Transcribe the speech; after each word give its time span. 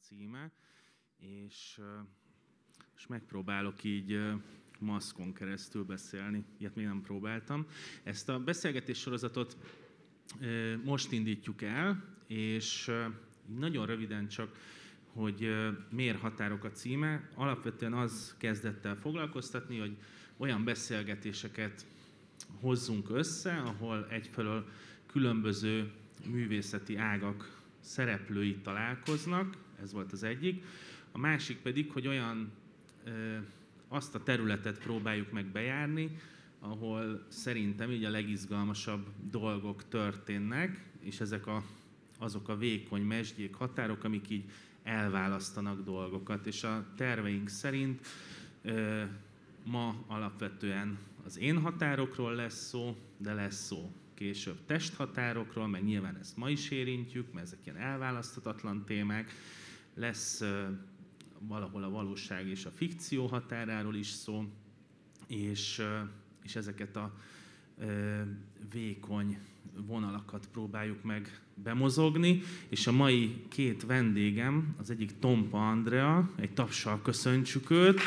címe, 0.00 0.50
és, 1.18 1.80
és 2.96 3.06
megpróbálok 3.06 3.84
így 3.84 4.20
maszkon 4.78 5.32
keresztül 5.32 5.84
beszélni, 5.84 6.44
ilyet 6.58 6.74
még 6.74 6.84
nem 6.84 7.02
próbáltam. 7.02 7.66
Ezt 8.02 8.28
a 8.28 8.38
beszélgetés 8.38 8.98
sorozatot 8.98 9.56
most 10.84 11.12
indítjuk 11.12 11.62
el, 11.62 12.04
és 12.26 12.90
nagyon 13.46 13.86
röviden 13.86 14.28
csak, 14.28 14.56
hogy 15.12 15.48
miért 15.90 16.20
határok 16.20 16.64
a 16.64 16.70
címe. 16.70 17.28
Alapvetően 17.34 17.92
az 17.92 18.34
kezdett 18.38 18.84
el 18.84 18.96
foglalkoztatni, 18.96 19.78
hogy 19.78 19.96
olyan 20.36 20.64
beszélgetéseket 20.64 21.86
hozzunk 22.60 23.10
össze, 23.10 23.56
ahol 23.56 24.06
egyfelől 24.10 24.68
különböző 25.06 25.92
művészeti 26.26 26.96
ágak 26.96 27.62
szereplői 27.80 28.56
találkoznak, 28.56 29.56
ez 29.82 29.92
volt 29.92 30.12
az 30.12 30.22
egyik. 30.22 30.64
A 31.12 31.18
másik 31.18 31.56
pedig, 31.56 31.90
hogy 31.90 32.06
olyan 32.06 32.52
azt 33.88 34.14
a 34.14 34.22
területet 34.22 34.78
próbáljuk 34.78 35.32
meg 35.32 35.46
bejárni, 35.46 36.18
ahol 36.58 37.24
szerintem 37.28 37.90
így 37.90 38.04
a 38.04 38.10
legizgalmasabb 38.10 39.06
dolgok 39.30 39.88
történnek, 39.88 40.84
és 41.00 41.20
ezek 41.20 41.46
a, 41.46 41.62
azok 42.18 42.48
a 42.48 42.56
vékony 42.56 43.02
mesdjék, 43.02 43.54
határok, 43.54 44.04
amik 44.04 44.30
így 44.30 44.44
elválasztanak 44.82 45.84
dolgokat. 45.84 46.46
És 46.46 46.64
a 46.64 46.84
terveink 46.96 47.48
szerint 47.48 48.06
ö, 48.62 49.02
ma 49.64 50.04
alapvetően 50.06 50.98
az 51.24 51.38
én 51.38 51.60
határokról 51.60 52.34
lesz 52.34 52.66
szó, 52.68 52.96
de 53.16 53.34
lesz 53.34 53.64
szó 53.64 53.92
később 54.20 54.58
testhatárokról, 54.66 55.68
meg 55.68 55.84
nyilván 55.84 56.16
ezt 56.16 56.36
ma 56.36 56.50
is 56.50 56.70
érintjük, 56.70 57.32
mert 57.32 57.46
ezek 57.46 57.58
ilyen 57.64 57.76
elválaszthatatlan 57.76 58.84
témák. 58.84 59.30
Lesz 59.94 60.42
valahol 61.38 61.84
a 61.84 61.90
valóság 61.90 62.48
és 62.48 62.64
a 62.64 62.70
fikció 62.70 63.26
határáról 63.26 63.94
is 63.94 64.06
szó, 64.06 64.44
és, 65.26 65.82
és 66.42 66.56
ezeket 66.56 66.96
a 66.96 67.14
vékony 68.72 69.38
vonalakat 69.86 70.48
próbáljuk 70.52 71.02
meg 71.02 71.40
bemozogni, 71.54 72.42
és 72.68 72.86
a 72.86 72.92
mai 72.92 73.44
két 73.48 73.86
vendégem, 73.86 74.74
az 74.78 74.90
egyik 74.90 75.18
Tompa 75.18 75.70
Andrea, 75.70 76.30
egy 76.36 76.52
tapsal 76.52 77.02
köszöntsük 77.02 77.70
őt, 77.70 78.00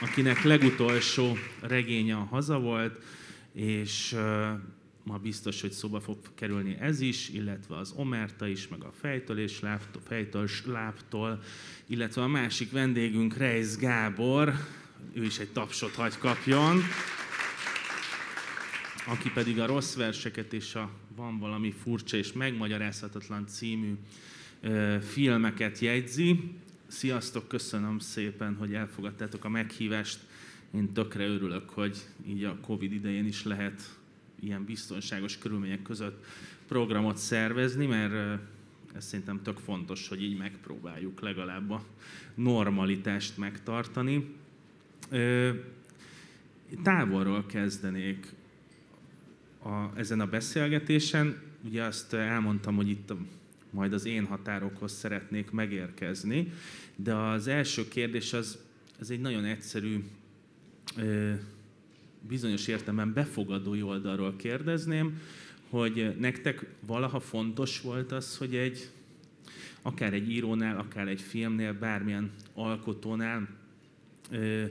akinek 0.00 0.42
legutolsó 0.42 1.36
regénye 1.60 2.16
a 2.16 2.24
haza 2.24 2.58
volt, 2.58 3.04
és 3.52 4.16
ma 5.02 5.18
biztos, 5.18 5.60
hogy 5.60 5.72
szóba 5.72 6.00
fog 6.00 6.18
kerülni 6.34 6.76
ez 6.80 7.00
is, 7.00 7.28
illetve 7.28 7.76
az 7.76 7.92
Omerta 7.96 8.46
is, 8.46 8.68
meg 8.68 8.82
a 8.82 8.92
fejtől 9.00 9.38
és 9.38 9.60
láptól, 9.60 10.02
fejtől 10.06 10.48
láptól, 10.66 11.42
illetve 11.86 12.22
a 12.22 12.26
másik 12.26 12.70
vendégünk 12.70 13.36
Reis 13.36 13.76
Gábor, 13.76 14.54
ő 15.12 15.24
is 15.24 15.38
egy 15.38 15.52
tapsot 15.52 15.94
hagy 15.94 16.18
kapjon, 16.18 16.80
aki 19.06 19.30
pedig 19.30 19.60
a 19.60 19.66
rossz 19.66 19.94
verseket 19.94 20.52
és 20.52 20.74
a 20.74 20.90
Van 21.16 21.38
valami 21.38 21.74
furcsa 21.82 22.16
és 22.16 22.32
megmagyarázhatatlan 22.32 23.46
című 23.46 23.94
ö, 24.60 24.96
filmeket 25.00 25.78
jegyzi. 25.78 26.54
Sziasztok, 26.86 27.48
köszönöm 27.48 27.98
szépen, 27.98 28.54
hogy 28.54 28.74
elfogadtátok 28.74 29.44
a 29.44 29.48
meghívást. 29.48 30.18
Én 30.74 30.92
tökre 30.92 31.26
örülök, 31.26 31.70
hogy 31.70 31.98
így 32.26 32.44
a 32.44 32.56
Covid 32.60 32.92
idején 32.92 33.26
is 33.26 33.44
lehet 33.44 33.82
ilyen 34.42 34.64
biztonságos 34.64 35.38
körülmények 35.38 35.82
között 35.82 36.24
programot 36.66 37.16
szervezni, 37.16 37.86
mert 37.86 38.40
ez 38.94 39.04
szerintem 39.04 39.42
tök 39.42 39.58
fontos, 39.58 40.08
hogy 40.08 40.22
így 40.22 40.36
megpróbáljuk 40.36 41.20
legalább 41.20 41.70
a 41.70 41.84
normalitást 42.34 43.38
megtartani. 43.38 44.34
Távolról 46.82 47.46
kezdenék 47.46 48.32
a, 49.62 49.98
ezen 49.98 50.20
a 50.20 50.26
beszélgetésen. 50.26 51.40
Ugye 51.64 51.82
azt 51.82 52.12
elmondtam, 52.12 52.76
hogy 52.76 52.88
itt 52.88 53.12
majd 53.70 53.92
az 53.92 54.04
én 54.04 54.26
határokhoz 54.26 54.92
szeretnék 54.92 55.50
megérkezni, 55.50 56.52
de 56.96 57.14
az 57.14 57.46
első 57.46 57.88
kérdés 57.88 58.32
az, 58.32 58.58
az 58.98 59.10
egy 59.10 59.20
nagyon 59.20 59.44
egyszerű 59.44 60.04
bizonyos 62.28 62.66
értelemben 62.66 63.12
befogadó 63.12 63.88
oldalról 63.88 64.36
kérdezném, 64.36 65.20
hogy 65.68 66.16
nektek 66.18 66.66
valaha 66.80 67.20
fontos 67.20 67.80
volt 67.80 68.12
az, 68.12 68.36
hogy 68.36 68.54
egy, 68.54 68.88
akár 69.82 70.12
egy 70.12 70.30
írónál, 70.30 70.78
akár 70.78 71.08
egy 71.08 71.20
filmnél, 71.20 71.72
bármilyen 71.72 72.30
alkotónál 72.54 73.48
ö, 74.30 74.64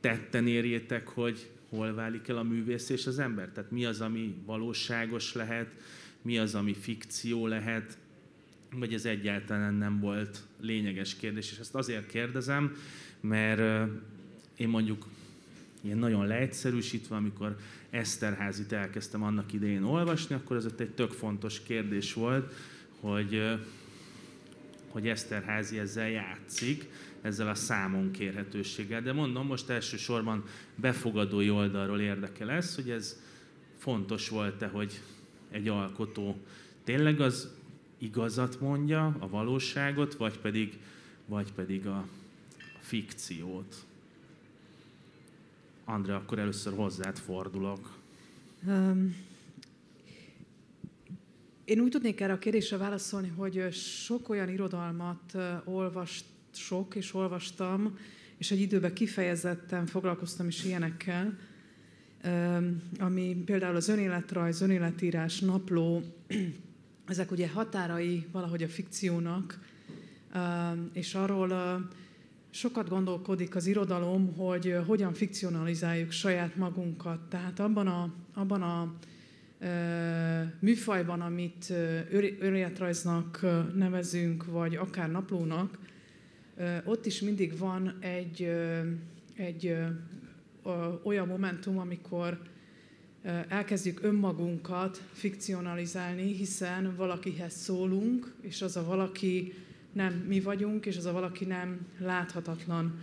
tetten 0.00 0.46
érjétek, 0.46 1.08
hogy 1.08 1.50
hol 1.68 1.94
válik 1.94 2.28
el 2.28 2.36
a 2.36 2.42
művész 2.42 2.88
és 2.88 3.06
az 3.06 3.18
ember? 3.18 3.48
Tehát 3.48 3.70
mi 3.70 3.84
az, 3.84 4.00
ami 4.00 4.34
valóságos 4.46 5.32
lehet, 5.32 5.70
mi 6.22 6.38
az, 6.38 6.54
ami 6.54 6.74
fikció 6.74 7.46
lehet, 7.46 7.98
vagy 8.70 8.94
ez 8.94 9.04
egyáltalán 9.04 9.74
nem 9.74 10.00
volt 10.00 10.42
lényeges 10.60 11.16
kérdés. 11.16 11.50
És 11.50 11.58
ezt 11.58 11.74
azért 11.74 12.06
kérdezem, 12.06 12.76
mert 13.20 13.90
én 14.56 14.68
mondjuk 14.68 15.06
ilyen 15.84 15.98
nagyon 15.98 16.26
leegyszerűsítve, 16.26 17.16
amikor 17.16 17.56
Eszterházit 17.90 18.72
elkezdtem 18.72 19.22
annak 19.22 19.52
idején 19.52 19.82
olvasni, 19.82 20.34
akkor 20.34 20.56
ez 20.56 20.66
ott 20.66 20.80
egy 20.80 20.90
tök 20.90 21.12
fontos 21.12 21.62
kérdés 21.62 22.12
volt, 22.12 22.54
hogy, 23.00 23.58
hogy 24.88 25.08
Eszterházi 25.08 25.78
ezzel 25.78 26.08
játszik, 26.08 26.88
ezzel 27.20 27.48
a 27.48 27.54
számon 27.54 28.10
kérhetőséggel. 28.10 29.02
De 29.02 29.12
mondom, 29.12 29.46
most 29.46 29.68
elsősorban 29.68 30.44
befogadói 30.74 31.50
oldalról 31.50 32.00
érdekel 32.00 32.50
ez, 32.50 32.74
hogy 32.74 32.90
ez 32.90 33.22
fontos 33.78 34.28
volt-e, 34.28 34.66
hogy 34.66 35.00
egy 35.50 35.68
alkotó 35.68 36.36
tényleg 36.84 37.20
az 37.20 37.48
igazat 37.98 38.60
mondja, 38.60 39.16
a 39.18 39.28
valóságot, 39.28 40.14
vagy 40.14 40.38
pedig, 40.38 40.78
vagy 41.26 41.52
pedig 41.52 41.86
a, 41.86 41.96
a 41.96 42.80
fikciót. 42.80 43.84
Andrea, 45.84 46.16
akkor 46.16 46.38
először 46.38 46.74
hozzád 46.74 47.18
fordulok. 47.18 47.98
Um, 48.66 49.16
én 51.64 51.80
úgy 51.80 51.90
tudnék 51.90 52.20
erre 52.20 52.32
a 52.32 52.38
kérdésre 52.38 52.76
válaszolni, 52.76 53.28
hogy 53.28 53.72
sok 53.72 54.28
olyan 54.28 54.48
irodalmat 54.48 55.36
olvasok 55.64 56.94
és 56.94 57.14
olvastam, 57.14 57.98
és 58.36 58.50
egy 58.50 58.60
időben 58.60 58.94
kifejezetten 58.94 59.86
foglalkoztam 59.86 60.48
is 60.48 60.64
ilyenekkel, 60.64 61.38
ami 62.98 63.42
például 63.44 63.76
az 63.76 63.88
önéletrajz, 63.88 64.60
önéletírás, 64.60 65.40
napló, 65.40 66.02
ezek 67.08 67.30
ugye 67.30 67.48
határai 67.48 68.26
valahogy 68.32 68.62
a 68.62 68.68
fikciónak, 68.68 69.58
és 70.92 71.14
arról 71.14 71.52
sokat 72.54 72.88
gondolkodik 72.88 73.54
az 73.54 73.66
irodalom, 73.66 74.34
hogy 74.36 74.76
hogyan 74.86 75.12
fikcionalizáljuk 75.12 76.10
saját 76.10 76.56
magunkat. 76.56 77.20
Tehát 77.28 77.60
abban 77.60 77.86
a, 77.86 78.14
abban 78.34 78.62
a 78.62 78.94
műfajban, 80.58 81.20
amit 81.20 81.72
önéletrajznak 82.38 83.46
nevezünk, 83.74 84.44
vagy 84.44 84.76
akár 84.76 85.10
naplónak, 85.10 85.78
ott 86.84 87.06
is 87.06 87.20
mindig 87.20 87.58
van 87.58 87.96
egy, 88.00 88.50
egy 89.36 89.76
olyan 91.02 91.26
momentum, 91.26 91.78
amikor 91.78 92.38
elkezdjük 93.48 94.02
önmagunkat 94.02 95.02
fikcionalizálni, 95.12 96.32
hiszen 96.32 96.96
valakihez 96.96 97.54
szólunk, 97.54 98.34
és 98.40 98.62
az 98.62 98.76
a 98.76 98.84
valaki 98.84 99.52
nem 99.94 100.12
mi 100.12 100.40
vagyunk, 100.40 100.86
és 100.86 100.96
az 100.96 101.04
a 101.04 101.12
valaki 101.12 101.44
nem 101.44 101.86
láthatatlan. 101.98 102.98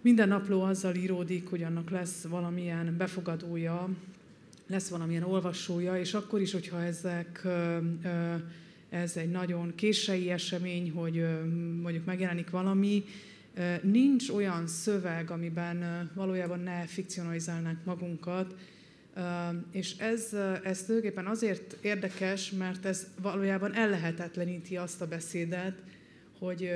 Minden 0.00 0.28
napló 0.28 0.62
azzal 0.62 0.94
íródik, 0.94 1.48
hogy 1.48 1.62
annak 1.62 1.90
lesz 1.90 2.22
valamilyen 2.22 2.94
befogadója, 2.96 3.88
lesz 4.66 4.88
valamilyen 4.88 5.22
olvasója, 5.22 5.98
és 5.98 6.14
akkor 6.14 6.40
is, 6.40 6.52
hogyha 6.52 6.82
ezek, 6.82 7.46
ez 8.88 9.16
egy 9.16 9.30
nagyon 9.30 9.72
késői 9.74 10.30
esemény, 10.30 10.90
hogy 10.90 11.26
mondjuk 11.82 12.04
megjelenik 12.04 12.50
valami, 12.50 13.04
nincs 13.82 14.28
olyan 14.28 14.66
szöveg, 14.66 15.30
amiben 15.30 16.10
valójában 16.14 16.60
ne 16.60 16.86
fikcionalizálnánk 16.86 17.84
magunkat, 17.84 18.54
és 19.70 19.96
ez, 19.98 20.32
ez 20.62 20.82
tulajdonképpen 20.84 21.26
azért 21.26 21.76
érdekes, 21.80 22.50
mert 22.50 22.84
ez 22.84 23.06
valójában 23.22 23.74
ellehetetleníti 23.74 24.76
azt 24.76 25.00
a 25.00 25.06
beszédet, 25.06 25.82
hogy 26.38 26.70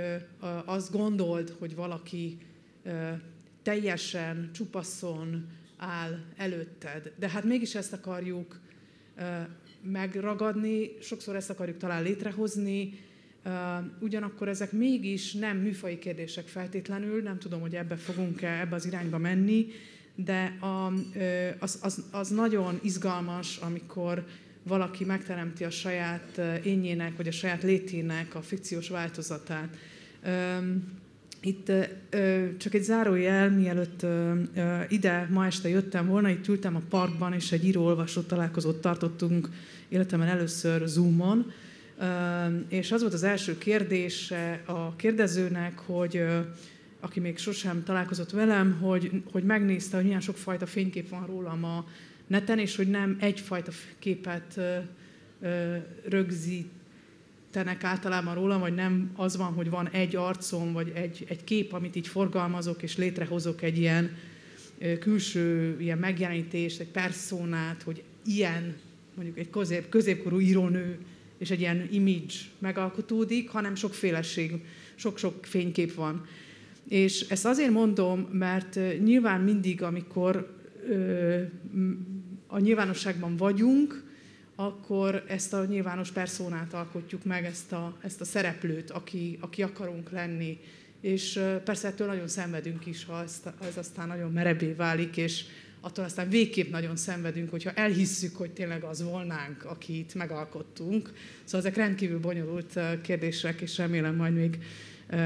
azt 0.64 0.92
gondold, 0.92 1.54
hogy 1.58 1.74
valaki 1.74 2.38
teljesen 3.62 4.50
csupaszon 4.52 5.48
áll 5.76 6.18
előtted. 6.36 7.12
De 7.18 7.28
hát 7.28 7.44
mégis 7.44 7.74
ezt 7.74 7.92
akarjuk 7.92 8.60
megragadni, 9.82 10.90
sokszor 11.00 11.36
ezt 11.36 11.50
akarjuk 11.50 11.76
talán 11.76 12.02
létrehozni, 12.02 12.98
Ugyanakkor 14.00 14.48
ezek 14.48 14.72
mégis 14.72 15.32
nem 15.32 15.56
műfai 15.56 15.98
kérdések 15.98 16.46
feltétlenül, 16.46 17.22
nem 17.22 17.38
tudom, 17.38 17.60
hogy 17.60 17.74
ebbe 17.74 17.96
fogunk-e 17.96 18.60
ebbe 18.60 18.74
az 18.74 18.86
irányba 18.86 19.18
menni, 19.18 19.66
de 20.14 20.56
a, 20.60 20.92
az, 21.58 21.78
az, 21.82 22.02
az 22.10 22.28
nagyon 22.28 22.78
izgalmas, 22.82 23.56
amikor 23.56 24.24
valaki 24.62 25.04
megteremti 25.04 25.64
a 25.64 25.70
saját 25.70 26.40
énjének, 26.64 27.16
vagy 27.16 27.28
a 27.28 27.32
saját 27.32 27.62
létének 27.62 28.34
a 28.34 28.42
fikciós 28.42 28.88
változatát. 28.88 29.76
Itt 31.40 31.72
csak 32.58 32.74
egy 32.74 32.82
zárójel, 32.82 33.50
mielőtt 33.50 34.06
ide 34.88 35.28
ma 35.30 35.46
este 35.46 35.68
jöttem 35.68 36.06
volna, 36.06 36.28
itt 36.28 36.48
ültem 36.48 36.76
a 36.76 36.82
parkban, 36.88 37.32
és 37.32 37.52
egy 37.52 37.64
író-olvasó 37.64 38.20
találkozót 38.20 38.80
tartottunk 38.80 39.48
életemben 39.88 40.28
először 40.28 40.86
Zoomon, 40.86 41.52
és 42.68 42.92
az 42.92 43.00
volt 43.00 43.12
az 43.12 43.22
első 43.22 43.58
kérdése 43.58 44.62
a 44.66 44.96
kérdezőnek, 44.96 45.78
hogy 45.78 46.24
aki 47.02 47.20
még 47.20 47.38
sosem 47.38 47.84
találkozott 47.84 48.30
velem, 48.30 48.78
hogy, 48.80 49.22
hogy 49.32 49.44
megnézte, 49.44 49.96
hogy 49.96 50.04
milyen 50.04 50.20
sokfajta 50.20 50.66
fénykép 50.66 51.08
van 51.08 51.26
rólam 51.26 51.64
a 51.64 51.86
neten, 52.26 52.58
és 52.58 52.76
hogy 52.76 52.88
nem 52.88 53.16
egyfajta 53.20 53.72
képet 53.98 54.60
rögzítenek 56.08 57.84
általában 57.84 58.34
rólam, 58.34 58.60
vagy 58.60 58.74
nem 58.74 59.10
az 59.16 59.36
van, 59.36 59.52
hogy 59.52 59.70
van 59.70 59.88
egy 59.88 60.16
arcom, 60.16 60.72
vagy 60.72 60.92
egy, 60.94 61.24
egy 61.28 61.44
kép, 61.44 61.72
amit 61.72 61.96
így 61.96 62.08
forgalmazok, 62.08 62.82
és 62.82 62.96
létrehozok 62.96 63.62
egy 63.62 63.78
ilyen 63.78 64.16
külső 65.00 65.76
ilyen 65.80 65.98
megjelenítést, 65.98 66.80
egy 66.80 66.90
perszónát, 66.90 67.82
hogy 67.82 68.02
ilyen, 68.24 68.76
mondjuk 69.14 69.38
egy 69.38 69.50
közép, 69.50 69.88
középkorú 69.88 70.40
írónő, 70.40 70.98
és 71.38 71.50
egy 71.50 71.60
ilyen 71.60 71.88
image 71.90 72.34
megalkotódik, 72.58 73.48
hanem 73.48 73.74
sokféleség, 73.74 74.64
sok-sok 74.94 75.44
fénykép 75.44 75.94
van. 75.94 76.26
És 76.88 77.20
ezt 77.20 77.44
azért 77.44 77.70
mondom, 77.70 78.28
mert 78.32 78.78
nyilván 79.04 79.40
mindig, 79.40 79.82
amikor 79.82 80.56
a 82.46 82.58
nyilvánosságban 82.58 83.36
vagyunk, 83.36 84.10
akkor 84.54 85.24
ezt 85.28 85.52
a 85.52 85.64
nyilvános 85.64 86.10
perszónát 86.10 86.72
alkotjuk 86.72 87.24
meg, 87.24 87.44
ezt 87.44 87.72
a, 87.72 87.96
ezt 88.02 88.20
a 88.20 88.24
szereplőt, 88.24 88.90
aki, 88.90 89.38
aki 89.40 89.62
akarunk 89.62 90.10
lenni. 90.10 90.58
És 91.00 91.40
persze 91.64 91.88
ettől 91.88 92.06
nagyon 92.06 92.28
szenvedünk 92.28 92.86
is, 92.86 93.04
ha 93.04 93.22
ez, 93.22 93.42
ez 93.68 93.76
aztán 93.76 94.08
nagyon 94.08 94.32
merebé 94.32 94.72
válik, 94.72 95.16
és 95.16 95.44
attól 95.80 96.04
aztán 96.04 96.28
végképp 96.28 96.70
nagyon 96.70 96.96
szenvedünk, 96.96 97.50
hogyha 97.50 97.70
elhisszük, 97.70 98.36
hogy 98.36 98.50
tényleg 98.50 98.82
az 98.82 99.02
volnánk, 99.02 99.64
akit 99.64 100.14
megalkottunk. 100.14 101.12
Szóval 101.44 101.66
ezek 101.66 101.76
rendkívül 101.76 102.20
bonyolult 102.20 102.80
kérdések, 103.02 103.60
és 103.60 103.78
remélem 103.78 104.14
majd 104.14 104.34
még 104.34 104.58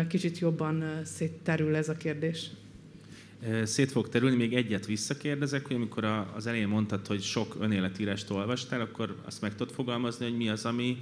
kicsit 0.08 0.38
jobban 0.38 0.84
szétterül 1.04 1.76
ez 1.76 1.88
a 1.88 1.96
kérdés. 1.96 2.50
Szét 3.64 3.92
fog 3.92 4.08
terülni, 4.08 4.36
még 4.36 4.54
egyet 4.54 4.86
visszakérdezek, 4.86 5.66
hogy 5.66 5.76
amikor 5.76 6.04
az 6.34 6.46
elején 6.46 6.68
mondtad, 6.68 7.06
hogy 7.06 7.22
sok 7.22 7.56
önéletírást 7.60 8.30
olvastál, 8.30 8.80
akkor 8.80 9.16
azt 9.24 9.40
meg 9.40 9.54
tudod 9.54 9.74
fogalmazni, 9.74 10.24
hogy 10.24 10.36
mi 10.36 10.48
az, 10.48 10.64
ami, 10.64 10.98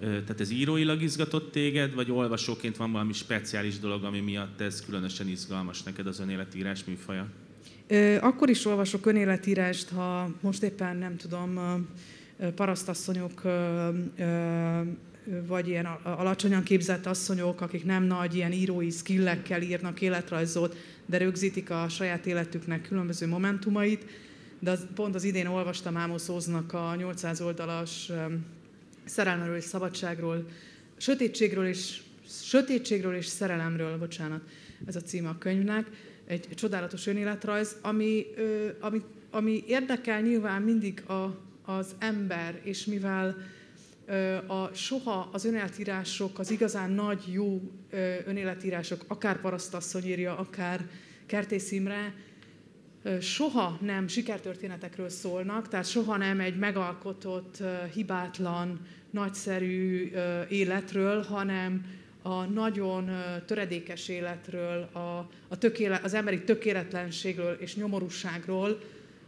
tehát 0.00 0.40
ez 0.40 0.50
íróilag 0.50 1.02
izgatott 1.02 1.52
téged, 1.52 1.94
vagy 1.94 2.10
olvasóként 2.10 2.76
van 2.76 2.92
valami 2.92 3.12
speciális 3.12 3.78
dolog, 3.78 4.04
ami 4.04 4.20
miatt 4.20 4.60
ez 4.60 4.84
különösen 4.84 5.28
izgalmas 5.28 5.82
neked 5.82 6.06
az 6.06 6.20
önéletírás 6.20 6.84
műfaja? 6.84 7.26
Akkor 8.20 8.50
is 8.50 8.64
olvasok 8.66 9.06
önéletírást, 9.06 9.88
ha 9.88 10.30
most 10.40 10.62
éppen 10.62 10.96
nem 10.96 11.16
tudom, 11.16 11.58
parasztasszonyok 12.54 13.42
vagy 15.46 15.68
ilyen 15.68 15.86
alacsonyan 16.02 16.62
képzett 16.62 17.06
asszonyok, 17.06 17.60
akik 17.60 17.84
nem 17.84 18.02
nagy 18.02 18.34
ilyen 18.34 18.52
írói 18.52 18.90
skillekkel 18.90 19.62
írnak 19.62 20.00
életrajzot, 20.00 20.76
de 21.06 21.18
rögzítik 21.18 21.70
a 21.70 21.88
saját 21.88 22.26
életüknek 22.26 22.82
különböző 22.82 23.26
momentumait. 23.26 24.04
De 24.58 24.70
az, 24.70 24.86
pont 24.94 25.14
az 25.14 25.24
idén 25.24 25.46
olvastam 25.46 25.96
Ámos 25.96 26.28
Óznak 26.28 26.72
a 26.72 26.94
800 26.94 27.40
oldalas 27.40 28.10
szerelmről 29.04 29.56
és 29.56 29.64
szabadságról, 29.64 30.46
sötétségről 30.96 31.66
és, 31.66 32.00
sötétségről 32.28 33.14
és 33.14 33.26
szerelemről, 33.26 33.98
bocsánat, 33.98 34.40
ez 34.86 34.96
a 34.96 35.00
címe 35.00 35.28
a 35.28 35.38
könyvnek, 35.38 35.86
egy, 36.26 36.48
csodálatos 36.54 37.06
önéletrajz, 37.06 37.76
ami, 37.82 38.26
ami, 38.80 39.02
ami 39.30 39.64
érdekel 39.66 40.20
nyilván 40.20 40.62
mindig 40.62 41.02
a, 41.06 41.38
az 41.64 41.94
ember, 41.98 42.60
és 42.62 42.84
mivel 42.84 43.36
a, 44.46 44.70
soha 44.74 45.28
az 45.32 45.44
önéletírások, 45.44 46.38
az 46.38 46.50
igazán 46.50 46.90
nagy, 46.90 47.22
jó 47.32 47.60
önéletírások, 48.26 49.04
akár 49.08 49.40
Parasztasszony 49.40 50.04
írja, 50.04 50.36
akár 50.36 50.88
Kertész 51.26 51.70
Imre, 51.72 52.14
soha 53.20 53.78
nem 53.80 54.08
sikertörténetekről 54.08 55.08
szólnak, 55.08 55.68
tehát 55.68 55.86
soha 55.86 56.16
nem 56.16 56.40
egy 56.40 56.58
megalkotott, 56.58 57.62
hibátlan, 57.94 58.80
nagyszerű 59.10 60.12
életről, 60.48 61.22
hanem 61.22 61.84
a 62.22 62.44
nagyon 62.44 63.10
töredékes 63.46 64.08
életről, 64.08 64.88
a, 64.92 65.28
a 65.48 65.58
tökéle, 65.58 66.00
az 66.02 66.14
emberi 66.14 66.42
tökéletlenségről 66.44 67.52
és 67.60 67.76
nyomorúságról, 67.76 68.78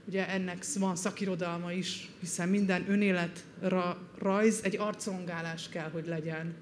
Ugye 0.06 0.28
ennek 0.28 0.64
van 0.78 0.96
szakirodalma 0.96 1.72
is, 1.72 2.08
hiszen 2.20 2.48
minden 2.48 2.90
önélet 2.90 3.44
rajz 4.18 4.60
egy 4.64 4.76
arcrongálás 4.76 5.68
kell, 5.68 5.90
hogy 5.90 6.06
legyen. 6.06 6.54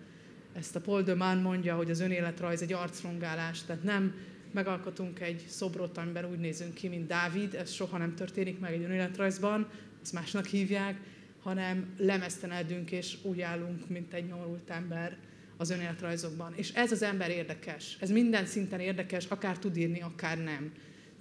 Ezt 0.53 0.77
a 0.77 0.81
Paul 0.81 1.03
de 1.03 1.15
Man 1.15 1.39
mondja, 1.39 1.77
hogy 1.77 1.91
az 1.91 2.01
önéletrajz 2.01 2.63
egy 2.63 2.73
arcrongálás, 2.73 3.63
tehát 3.63 3.83
nem 3.83 4.15
megalkotunk 4.53 5.21
egy 5.21 5.45
szobrot, 5.49 5.99
amiben 5.99 6.25
úgy 6.25 6.39
nézünk 6.39 6.75
ki, 6.75 6.89
mint 6.89 7.07
Dávid, 7.07 7.55
ez 7.55 7.73
soha 7.73 7.99
nem 7.99 8.15
történik 8.15 8.59
meg 8.59 8.73
egy 8.73 8.83
önéletrajzban, 8.83 9.69
ezt 10.03 10.13
másnak 10.13 10.47
hívják, 10.47 10.97
hanem 11.43 11.95
lemesztenedünk 11.99 12.91
és 12.91 13.17
úgy 13.23 13.41
állunk, 13.41 13.89
mint 13.89 14.13
egy 14.13 14.27
nyomorult 14.27 14.71
ember 14.71 15.17
az 15.57 15.71
önéletrajzokban. 15.71 16.53
És 16.57 16.73
ez 16.73 16.93
az 16.93 17.03
ember 17.03 17.31
érdekes. 17.31 17.97
Ez 18.01 18.11
minden 18.11 18.47
szinten 18.47 18.81
érdekes, 18.81 19.27
akár 19.27 19.59
tud 19.59 19.77
írni, 19.77 20.01
akár 20.01 20.39
nem. 20.39 20.73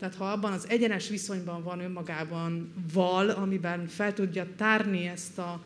Tehát 0.02 0.16
ha 0.16 0.32
abban 0.32 0.52
az 0.52 0.70
egyenes 0.70 1.10
viszonyban 1.10 1.64
van 1.64 1.80
önmagában 1.80 2.74
val, 2.94 3.30
amiben 3.30 3.88
fel 3.88 4.14
tudja 4.14 4.48
tárni 4.56 5.06
ezt 5.06 5.38
a, 5.38 5.64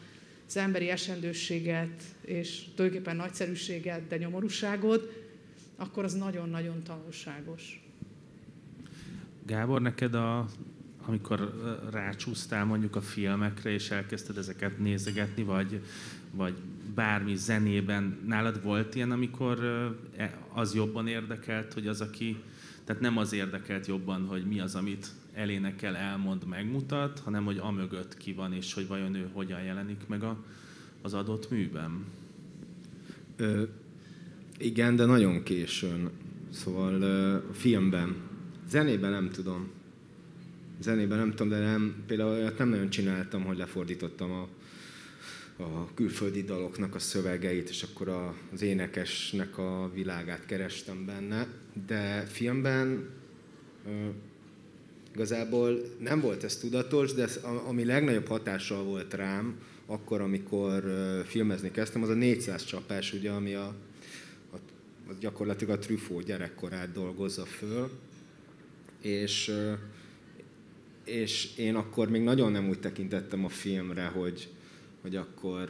az 0.48 0.58
emberi 0.58 0.90
esendőséget, 0.90 2.04
és 2.22 2.64
tulajdonképpen 2.76 3.16
nagyszerűséget, 3.16 4.08
de 4.08 4.18
nyomorúságot, 4.18 5.14
akkor 5.76 6.04
az 6.04 6.14
nagyon-nagyon 6.14 6.84
tanulságos. 6.84 7.84
Gábor, 9.46 9.82
neked 9.82 10.14
a, 10.14 10.46
amikor 11.06 11.54
rácsúsztál 11.92 12.66
mondjuk 12.66 12.96
a 12.96 13.02
filmekre, 13.02 13.70
és 13.70 13.90
elkezdted 13.90 14.38
ezeket 14.38 14.80
nézegetni, 14.80 15.44
vagy, 15.44 15.82
vagy 16.32 16.54
bármi 16.96 17.36
zenében, 17.36 18.20
nálad 18.26 18.64
volt 18.64 18.96
ilyen, 18.96 19.12
amikor 19.12 19.64
e, 20.18 20.38
az 20.54 20.74
jobban 20.74 21.08
érdekelt, 21.08 21.74
hogy 21.74 21.88
az, 21.88 22.02
aki 22.02 22.38
tehát 22.86 23.02
nem 23.02 23.18
az 23.18 23.34
érdekelt 23.34 23.88
jobban, 23.88 24.26
hogy 24.26 24.46
mi 24.48 24.60
az, 24.60 24.76
amit 24.76 25.08
elénekel, 25.34 25.96
elmond, 25.96 26.46
megmutat, 26.48 27.20
hanem 27.20 27.46
hogy 27.46 27.58
amögött 27.58 28.18
ki 28.18 28.34
van, 28.34 28.54
és 28.54 28.74
hogy 28.74 28.88
vajon 28.88 29.16
ő 29.16 29.30
hogyan 29.34 29.62
jelenik 29.62 30.08
meg 30.08 30.24
a, 30.24 30.44
az 31.02 31.14
adott 31.14 31.50
műben. 31.50 32.06
Ö, 33.36 33.64
igen, 34.58 34.96
de 34.96 35.06
nagyon 35.06 35.44
későn. 35.44 36.10
Szóval 36.50 37.02
ö, 37.02 37.38
filmben. 37.52 38.16
Zenében 38.70 39.12
nem 39.12 39.30
tudom. 39.30 39.70
Zenében 40.80 41.18
nem 41.18 41.30
tudom, 41.30 41.50
de 41.50 41.60
nem, 41.60 42.04
például 42.08 42.30
olyat 42.30 42.58
nem 42.58 42.70
nagyon 42.70 42.90
csináltam, 42.90 43.44
hogy 43.44 43.58
lefordítottam 43.58 44.32
a 44.32 44.48
a 45.58 45.94
külföldi 45.94 46.44
daloknak 46.44 46.96
a 46.96 47.00
szövegeit, 47.00 47.70
és 47.70 47.84
akkor 47.84 48.08
a, 48.08 48.36
az 48.54 48.62
énekesnek 48.62 49.58
a 49.58 49.92
világát 49.94 50.46
kerestem 50.46 51.06
benne. 51.06 51.48
De 51.88 52.22
filmben 52.22 53.10
igazából 55.14 55.82
nem 56.00 56.22
volt 56.22 56.44
ez 56.44 56.58
tudatos, 56.58 57.14
de 57.14 57.24
ez, 57.24 57.40
ami 57.68 57.86
legnagyobb 57.86 58.28
hatással 58.28 58.84
volt 58.84 59.14
rám, 59.14 59.56
akkor, 59.86 60.22
amikor 60.22 60.84
filmezni 61.26 61.72
kezdtem, 61.72 62.04
az 62.04 62.10
a 62.10 62.14
400 62.14 62.64
csapás, 62.64 63.14
ugye, 63.14 63.32
ami 63.32 63.54
a, 63.54 63.76
a, 64.52 64.56
a 65.10 65.14
gyakorlatilag 65.20 65.78
a 65.78 65.80
Truffaut 65.80 66.26
gyerekkorát 66.26 66.92
dolgozza 66.92 67.46
föl, 67.46 67.90
és 69.02 69.54
és 71.06 71.58
én 71.58 71.76
akkor 71.76 72.10
még 72.10 72.22
nagyon 72.22 72.52
nem 72.52 72.70
úgy 72.70 72.80
tekintettem 72.80 73.46
a 73.46 73.50
filmre, 73.50 74.06
hogy, 74.06 74.48
hogy 75.02 75.16
akkor 75.16 75.70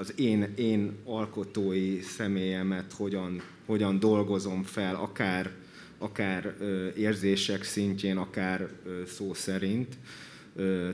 az 0.00 0.12
én, 0.16 0.52
én 0.56 0.92
alkotói 1.04 2.00
személyemet 2.00 2.92
hogyan, 2.92 3.42
hogyan 3.66 3.98
dolgozom 3.98 4.62
fel, 4.62 4.94
akár, 4.94 5.52
akár 5.98 6.56
érzések 6.96 7.62
szintjén, 7.62 8.16
akár 8.16 8.68
szó 9.06 9.34
szerint. 9.34 9.96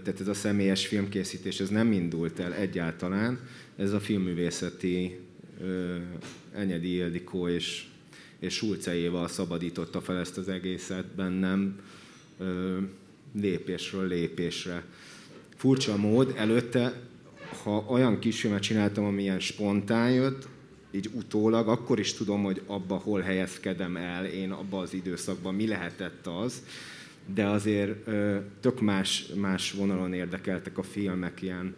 tehát 0.03 0.21
ez 0.21 0.29
a 0.29 0.35
személyes 0.35 0.87
filmkészítés, 0.87 1.61
ez 1.61 1.69
nem 1.69 1.93
indult 1.93 2.39
el 2.39 2.55
egyáltalán. 2.55 3.41
Ez 3.77 3.93
a 3.93 4.01
filmművészeti 4.01 5.19
Enyedi 6.55 6.95
Ildikó 6.95 7.49
és, 7.49 7.85
és 8.39 8.55
Sulce 8.55 8.95
Éva 8.95 9.29
szabadította 9.29 10.01
fel 10.01 10.19
ezt 10.19 10.39
az 10.39 10.49
egészet 10.49 11.07
bennem 11.07 11.81
lépésről 13.35 14.09
lépésre. 14.09 14.85
Furcsa 15.57 15.97
mód, 15.97 16.35
előtte, 16.37 17.01
ha 17.63 17.85
olyan 17.89 18.19
kisfilmet 18.19 18.63
csináltam, 18.63 19.05
ami 19.05 19.23
ilyen 19.23 19.41
spontán 19.41 20.11
jött, 20.11 20.49
így 20.91 21.11
utólag, 21.13 21.69
akkor 21.69 21.99
is 21.99 22.15
tudom, 22.15 22.43
hogy 22.43 22.63
abba 22.67 22.95
hol 22.95 23.21
helyezkedem 23.21 23.97
el 23.97 24.25
én 24.25 24.51
abba 24.51 24.79
az 24.79 24.95
időszakban, 24.95 25.55
mi 25.55 25.67
lehetett 25.67 26.27
az, 26.27 26.63
de 27.35 27.47
azért 27.47 28.07
ö, 28.07 28.37
tök 28.61 28.81
más, 28.81 29.27
más 29.35 29.73
vonalon 29.73 30.13
érdekeltek 30.13 30.79
a 30.79 30.83
filmek, 30.83 31.43
ilyen 31.43 31.75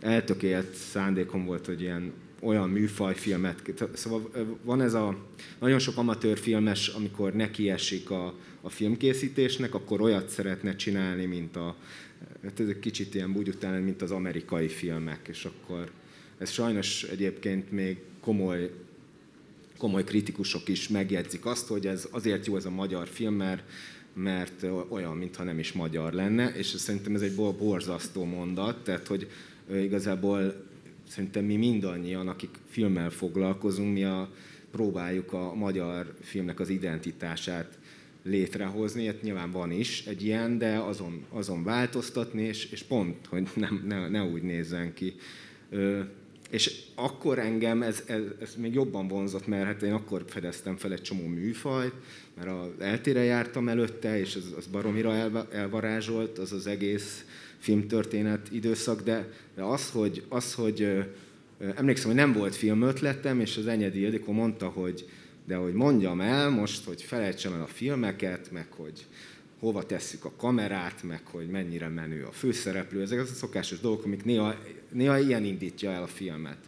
eltökélt 0.00 0.74
szándékom 0.74 1.44
volt, 1.44 1.66
hogy 1.66 1.80
ilyen 1.80 2.12
olyan 2.40 2.68
műfajfilmet, 2.68 3.72
szóval 3.94 4.30
van 4.62 4.80
ez 4.80 4.94
a 4.94 5.16
nagyon 5.58 5.78
sok 5.78 5.96
amatőr 5.96 6.38
filmes, 6.38 6.88
amikor 6.88 7.32
nekiesik 7.32 8.10
a, 8.10 8.34
a 8.60 8.68
filmkészítésnek, 8.68 9.74
akkor 9.74 10.00
olyat 10.00 10.28
szeretne 10.28 10.76
csinálni, 10.76 11.24
mint 11.24 11.56
a, 11.56 11.76
hát 12.42 12.60
ez 12.60 12.68
egy 12.68 12.78
kicsit 12.78 13.14
ilyen 13.14 13.32
búgyután, 13.32 13.82
mint 13.82 14.02
az 14.02 14.10
amerikai 14.10 14.68
filmek, 14.68 15.28
és 15.28 15.44
akkor 15.44 15.90
ez 16.38 16.50
sajnos 16.50 17.02
egyébként 17.02 17.70
még 17.70 17.98
komoly, 18.20 18.70
komoly 19.78 20.04
kritikusok 20.04 20.68
is 20.68 20.88
megjegyzik 20.88 21.46
azt, 21.46 21.66
hogy 21.66 21.86
ez 21.86 22.08
azért 22.10 22.46
jó 22.46 22.56
ez 22.56 22.64
a 22.64 22.70
magyar 22.70 23.08
film, 23.08 23.34
mert, 23.34 23.62
mert 24.14 24.66
olyan, 24.88 25.16
mintha 25.16 25.42
nem 25.44 25.58
is 25.58 25.72
magyar 25.72 26.12
lenne, 26.12 26.48
és 26.48 26.66
szerintem 26.66 27.14
ez 27.14 27.22
egy 27.22 27.34
borzasztó 27.34 28.24
mondat, 28.24 28.84
tehát 28.84 29.06
hogy 29.06 29.30
igazából 29.70 30.64
szerintem 31.08 31.44
mi 31.44 31.56
mindannyian, 31.56 32.28
akik 32.28 32.58
filmmel 32.68 33.10
foglalkozunk, 33.10 33.92
mi 33.92 34.04
a, 34.04 34.30
próbáljuk 34.70 35.32
a 35.32 35.54
magyar 35.54 36.14
filmnek 36.20 36.60
az 36.60 36.68
identitását 36.68 37.78
létrehozni, 38.26 39.06
hát 39.06 39.22
nyilván 39.22 39.50
van 39.50 39.70
is 39.70 40.06
egy 40.06 40.24
ilyen, 40.24 40.58
de 40.58 40.76
azon, 40.76 41.24
azon 41.30 41.64
változtatni, 41.64 42.42
és, 42.42 42.70
és 42.70 42.82
pont, 42.82 43.26
hogy 43.26 43.48
nem, 43.54 43.84
ne, 43.86 44.08
ne 44.08 44.22
úgy 44.22 44.42
nézzen 44.42 44.94
ki. 44.94 45.14
Ö, 45.70 46.00
és 46.50 46.82
akkor 46.94 47.38
engem 47.38 47.82
ez, 47.82 48.02
ez, 48.06 48.20
ez 48.40 48.54
még 48.56 48.74
jobban 48.74 49.08
vonzott, 49.08 49.46
mert 49.46 49.64
hát 49.64 49.82
én 49.82 49.92
akkor 49.92 50.24
fedeztem 50.26 50.76
fel 50.76 50.92
egy 50.92 51.02
csomó 51.02 51.26
műfajt, 51.26 51.92
mert 52.36 52.48
az 52.48 52.68
eltére 52.78 53.22
jártam 53.22 53.68
előtte, 53.68 54.18
és 54.18 54.36
az, 54.36 54.54
az 54.56 54.66
baromira 54.66 55.46
elvarázsolt, 55.52 56.38
az 56.38 56.52
az 56.52 56.66
egész 56.66 57.24
filmtörténet 57.58 58.48
időszak, 58.50 59.02
de, 59.02 59.32
de 59.54 59.62
az, 59.62 59.90
hogy, 59.90 60.22
az, 60.28 60.54
hogy 60.54 61.06
emlékszem, 61.76 62.06
hogy 62.06 62.18
nem 62.18 62.32
volt 62.32 62.54
filmötletem, 62.54 63.40
és 63.40 63.56
az 63.56 63.66
Enyedi 63.66 64.00
Ildikó 64.00 64.32
mondta, 64.32 64.68
hogy 64.68 65.08
de 65.46 65.56
hogy 65.56 65.72
mondjam 65.72 66.20
el 66.20 66.50
most, 66.50 66.84
hogy 66.84 67.02
felejtsem 67.02 67.52
el 67.52 67.62
a 67.62 67.66
filmeket, 67.66 68.50
meg 68.50 68.72
hogy 68.72 69.06
hova 69.58 69.86
tesszük 69.86 70.24
a 70.24 70.32
kamerát, 70.36 71.02
meg 71.02 71.26
hogy 71.26 71.48
mennyire 71.48 71.88
menő 71.88 72.24
a 72.24 72.32
főszereplő, 72.32 73.02
ezek 73.02 73.18
az 73.18 73.30
a 73.30 73.34
szokásos 73.34 73.80
dolgok, 73.80 74.04
amik 74.04 74.24
néha, 74.24 74.54
néha 74.92 75.18
ilyen 75.18 75.44
indítja 75.44 75.90
el 75.90 76.02
a 76.02 76.06
filmet. 76.06 76.58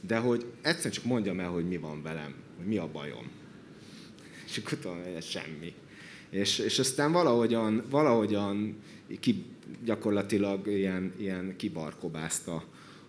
De 0.00 0.16
hogy 0.16 0.44
egyszerűen 0.62 0.92
csak 0.92 1.04
mondjam 1.04 1.40
el, 1.40 1.48
hogy 1.48 1.68
mi 1.68 1.76
van 1.76 2.02
velem, 2.02 2.34
hogy 2.56 2.66
mi 2.66 2.76
a 2.76 2.90
bajom. 2.92 3.30
És 4.46 4.58
akkor 4.58 4.78
tudom, 4.78 5.02
hogy 5.02 5.12
ez 5.12 5.24
semmi. 5.24 5.74
És, 6.30 6.58
és 6.58 6.78
aztán 6.78 7.12
valahogyan, 7.12 7.82
valahogyan 7.90 8.76
ki, 9.20 9.44
gyakorlatilag 9.84 10.66
ilyen, 10.66 11.12
ilyen 11.18 11.54
kibarkobázta 11.56 12.64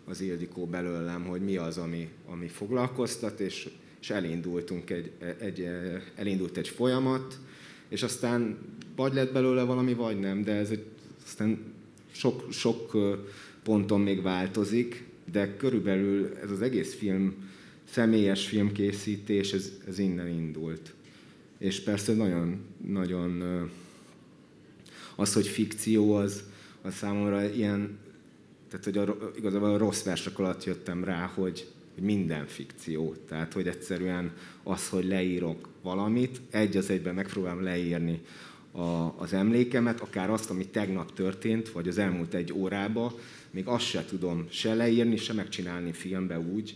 az 0.05 0.21
Ildikó 0.21 0.65
belőlem, 0.65 1.25
hogy 1.25 1.41
mi 1.41 1.57
az, 1.57 1.77
ami, 1.77 2.09
ami 2.27 2.47
foglalkoztat, 2.47 3.39
és, 3.39 3.69
és 4.07 4.13
elindultunk 4.13 4.89
egy, 4.89 5.11
egy, 5.39 5.69
elindult 6.15 6.57
egy 6.57 6.67
folyamat, 6.67 7.39
és 7.89 8.03
aztán 8.03 8.57
vagy 8.95 9.13
lett 9.13 9.33
belőle 9.33 9.63
valami, 9.63 9.93
vagy 9.93 10.19
nem, 10.19 10.43
de 10.43 10.51
ez 10.51 10.69
egy, 10.69 10.85
aztán 11.25 11.73
sok, 12.11 12.51
sok 12.51 12.97
ponton 13.63 14.01
még 14.01 14.21
változik, 14.21 15.03
de 15.31 15.55
körülbelül 15.55 16.37
ez 16.43 16.51
az 16.51 16.61
egész 16.61 16.95
film, 16.95 17.49
személyes 17.89 18.47
filmkészítés, 18.47 19.53
ez, 19.53 19.71
ez 19.87 19.99
innen 19.99 20.27
indult. 20.27 20.93
És 21.57 21.79
persze 21.79 22.13
nagyon, 22.13 22.65
nagyon 22.87 23.43
az, 25.15 25.33
hogy 25.33 25.47
fikció, 25.47 26.13
az, 26.13 26.43
az 26.81 26.93
számomra 26.93 27.49
ilyen, 27.49 27.97
tehát 28.69 28.85
hogy 28.85 28.97
a, 28.97 29.31
igazából 29.37 29.69
a 29.69 29.77
rossz 29.77 30.03
versek 30.03 30.39
alatt 30.39 30.63
jöttem 30.63 31.03
rá, 31.03 31.25
hogy, 31.25 31.67
hogy 31.97 32.05
minden 32.05 32.47
fikció. 32.47 33.15
Tehát, 33.27 33.53
hogy 33.53 33.67
egyszerűen 33.67 34.31
az, 34.63 34.89
hogy 34.89 35.05
leírok 35.05 35.69
valamit, 35.81 36.41
egy 36.49 36.77
az 36.77 36.89
egyben 36.89 37.15
megpróbálom 37.15 37.63
leírni 37.63 38.21
a, 38.71 39.13
az 39.17 39.33
emlékemet, 39.33 39.99
akár 39.99 40.29
azt, 40.29 40.49
ami 40.49 40.67
tegnap 40.67 41.13
történt, 41.13 41.69
vagy 41.69 41.87
az 41.87 41.97
elmúlt 41.97 42.33
egy 42.33 42.53
órába, 42.53 43.19
még 43.51 43.67
azt 43.67 43.85
se 43.85 44.05
tudom 44.05 44.47
se 44.49 44.73
leírni, 44.73 45.17
se 45.17 45.33
megcsinálni 45.33 45.91
filmbe 45.91 46.39
úgy, 46.39 46.75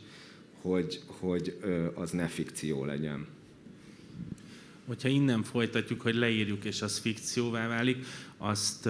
hogy, 0.62 1.02
hogy 1.06 1.58
az 1.94 2.12
ne 2.12 2.28
fikció 2.28 2.86
legyen. 2.86 3.28
Hogyha 4.86 5.08
innen 5.08 5.44
folytatjuk, 5.44 6.02
hogy 6.02 6.16
leírjuk, 6.16 6.66
és 6.66 6.82
az 6.82 6.98
fikcióvá 6.98 7.68
válik, 7.68 8.06
azt, 8.38 8.90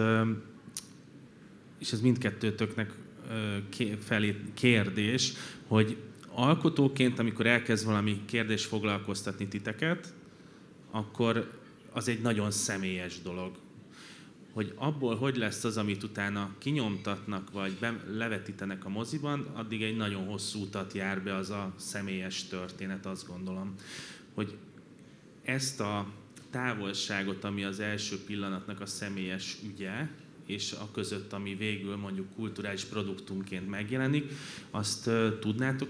és 1.80 1.92
ez 1.92 2.02
mindkettőtöknek 2.02 2.92
felé 4.00 4.36
kérdés, 4.54 5.34
hogy 5.68 5.98
alkotóként, 6.34 7.20
amikor 7.20 7.46
elkezd 7.46 7.86
valami 7.86 8.22
kérdés 8.26 8.66
foglalkoztatni 8.66 9.48
titeket, 9.48 10.14
akkor 10.92 11.60
az 11.94 12.08
egy 12.08 12.22
nagyon 12.22 12.52
személyes 12.52 13.22
dolog. 13.22 13.52
Hogy 14.54 14.74
abból 14.76 15.16
hogy 15.16 15.38
lesz 15.38 15.64
az, 15.64 15.78
amit 15.78 16.04
utána 16.04 16.56
kinyomtatnak, 16.58 17.52
vagy 17.52 17.72
be, 17.72 18.04
levetítenek 18.14 18.86
a 18.86 18.90
moziban, 18.90 19.48
addig 19.54 19.84
egy 19.84 19.98
nagyon 19.98 20.26
hosszú 20.26 20.62
utat 20.62 20.94
jár 20.94 21.22
be 21.24 21.36
az 21.36 21.50
a 21.50 21.74
személyes 21.78 22.44
történet, 22.44 23.06
azt 23.06 23.28
gondolom. 23.28 23.76
Hogy 24.34 24.58
ezt 25.44 25.80
a 25.80 26.08
távolságot, 26.50 27.44
ami 27.44 27.64
az 27.64 27.80
első 27.80 28.24
pillanatnak 28.26 28.82
a 28.82 28.86
személyes 28.86 29.58
ügye, 29.64 30.08
és 30.46 30.72
a 30.72 30.92
között, 30.92 31.34
ami 31.34 31.56
végül 31.56 31.96
mondjuk 31.96 32.36
kulturális 32.36 32.84
produktumként 32.84 33.70
megjelenik, 33.70 34.32
azt 34.72 35.10
tudnátok 35.40 35.90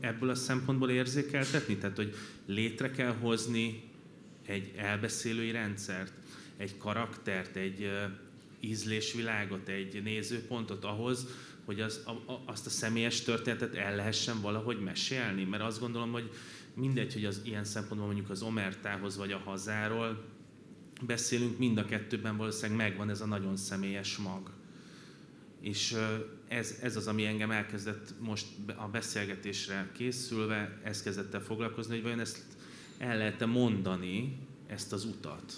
ebből 0.00 0.28
a 0.28 0.34
szempontból 0.34 0.90
érzékeltetni? 0.90 1.76
Tehát, 1.76 1.96
hogy 1.96 2.14
létre 2.46 2.90
kell 2.90 3.12
hozni 3.12 3.82
egy 4.46 4.72
elbeszélői 4.76 5.50
rendszert, 5.50 6.12
egy 6.56 6.76
karaktert, 6.76 7.56
egy 7.56 7.90
ízlésvilágot, 8.60 9.68
egy 9.68 10.02
nézőpontot 10.02 10.84
ahhoz, 10.84 11.26
hogy 11.64 11.80
az, 11.80 12.02
a, 12.06 12.32
a, 12.32 12.42
azt 12.46 12.66
a 12.66 12.70
személyes 12.70 13.20
történetet 13.20 13.74
el 13.74 13.96
lehessen 13.96 14.40
valahogy 14.40 14.80
mesélni. 14.80 15.44
Mert 15.44 15.62
azt 15.62 15.80
gondolom, 15.80 16.12
hogy 16.12 16.30
mindegy, 16.74 17.12
hogy 17.12 17.24
az 17.24 17.40
ilyen 17.44 17.64
szempontból 17.64 18.06
mondjuk 18.06 18.30
az 18.30 18.42
omertához 18.42 19.16
vagy 19.16 19.32
a 19.32 19.38
hazáról 19.38 20.24
beszélünk, 21.06 21.58
mind 21.58 21.78
a 21.78 21.84
kettőben 21.84 22.36
valószínűleg 22.36 22.88
megvan 22.88 23.10
ez 23.10 23.20
a 23.20 23.26
nagyon 23.26 23.56
személyes 23.56 24.16
mag. 24.16 24.50
És 25.64 25.96
ez, 26.48 26.78
ez 26.82 26.96
az, 26.96 27.06
ami 27.06 27.24
engem 27.24 27.50
elkezdett 27.50 28.14
most 28.20 28.46
a 28.76 28.88
beszélgetésre 28.88 29.88
készülve, 29.92 30.78
ez 30.82 31.02
kezdett 31.02 31.34
el 31.34 31.40
foglalkozni, 31.40 31.94
hogy 31.94 32.02
vajon 32.02 32.20
ezt 32.20 32.38
el 32.98 33.16
lehet-e 33.16 33.46
mondani, 33.46 34.36
ezt 34.66 34.92
az 34.92 35.04
utat? 35.04 35.52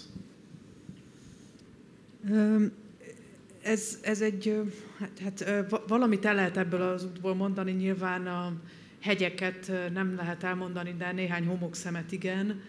Ez, 3.61 3.99
ez 4.01 4.21
egy, 4.21 4.61
hát, 4.99 5.19
hát 5.23 5.65
valamit 5.87 6.25
el 6.25 6.35
lehet 6.35 6.57
ebből 6.57 6.81
az 6.81 7.03
útból 7.03 7.35
mondani, 7.35 7.71
nyilván 7.71 8.27
a 8.27 8.53
hegyeket 8.99 9.71
nem 9.93 10.15
lehet 10.15 10.43
elmondani, 10.43 10.95
de 10.97 11.11
néhány 11.11 11.45
homokszemet 11.45 12.11
igen. 12.11 12.61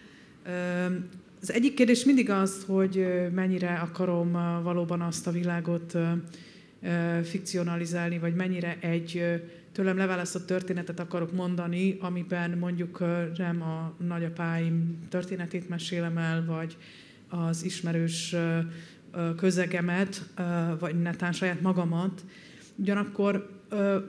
Az 1.41 1.51
egyik 1.51 1.73
kérdés 1.73 2.03
mindig 2.03 2.29
az, 2.29 2.63
hogy 2.67 3.05
mennyire 3.33 3.73
akarom 3.73 4.31
valóban 4.63 5.01
azt 5.01 5.27
a 5.27 5.31
világot 5.31 5.97
fikcionalizálni, 7.23 8.19
vagy 8.19 8.35
mennyire 8.35 8.77
egy 8.79 9.41
tőlem 9.71 9.97
leválasztott 9.97 10.45
történetet 10.45 10.99
akarok 10.99 11.33
mondani, 11.33 11.97
amiben 11.99 12.57
mondjuk 12.57 12.99
nem 13.37 13.61
a 13.61 13.93
nagyapáim 14.07 15.07
történetét 15.09 15.69
mesélem 15.69 16.17
el, 16.17 16.45
vagy 16.45 16.77
az 17.29 17.63
ismerős 17.63 18.35
közegemet, 19.37 20.29
vagy 20.79 21.01
netán 21.01 21.31
saját 21.31 21.61
magamat. 21.61 22.25
Ugyanakkor 22.75 23.49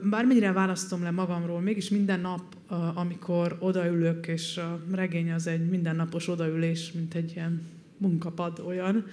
bármennyire 0.09 0.51
választom 0.51 1.03
le 1.03 1.11
magamról, 1.11 1.59
mégis 1.59 1.89
minden 1.89 2.19
nap, 2.19 2.55
amikor 2.93 3.57
odaülök, 3.59 4.27
és 4.27 4.57
a 4.57 4.79
regény 4.91 5.31
az 5.31 5.47
egy 5.47 5.69
mindennapos 5.69 6.27
odaülés, 6.27 6.91
mint 6.91 7.13
egy 7.13 7.31
ilyen 7.35 7.61
munkapad 7.97 8.63
olyan, 8.65 9.05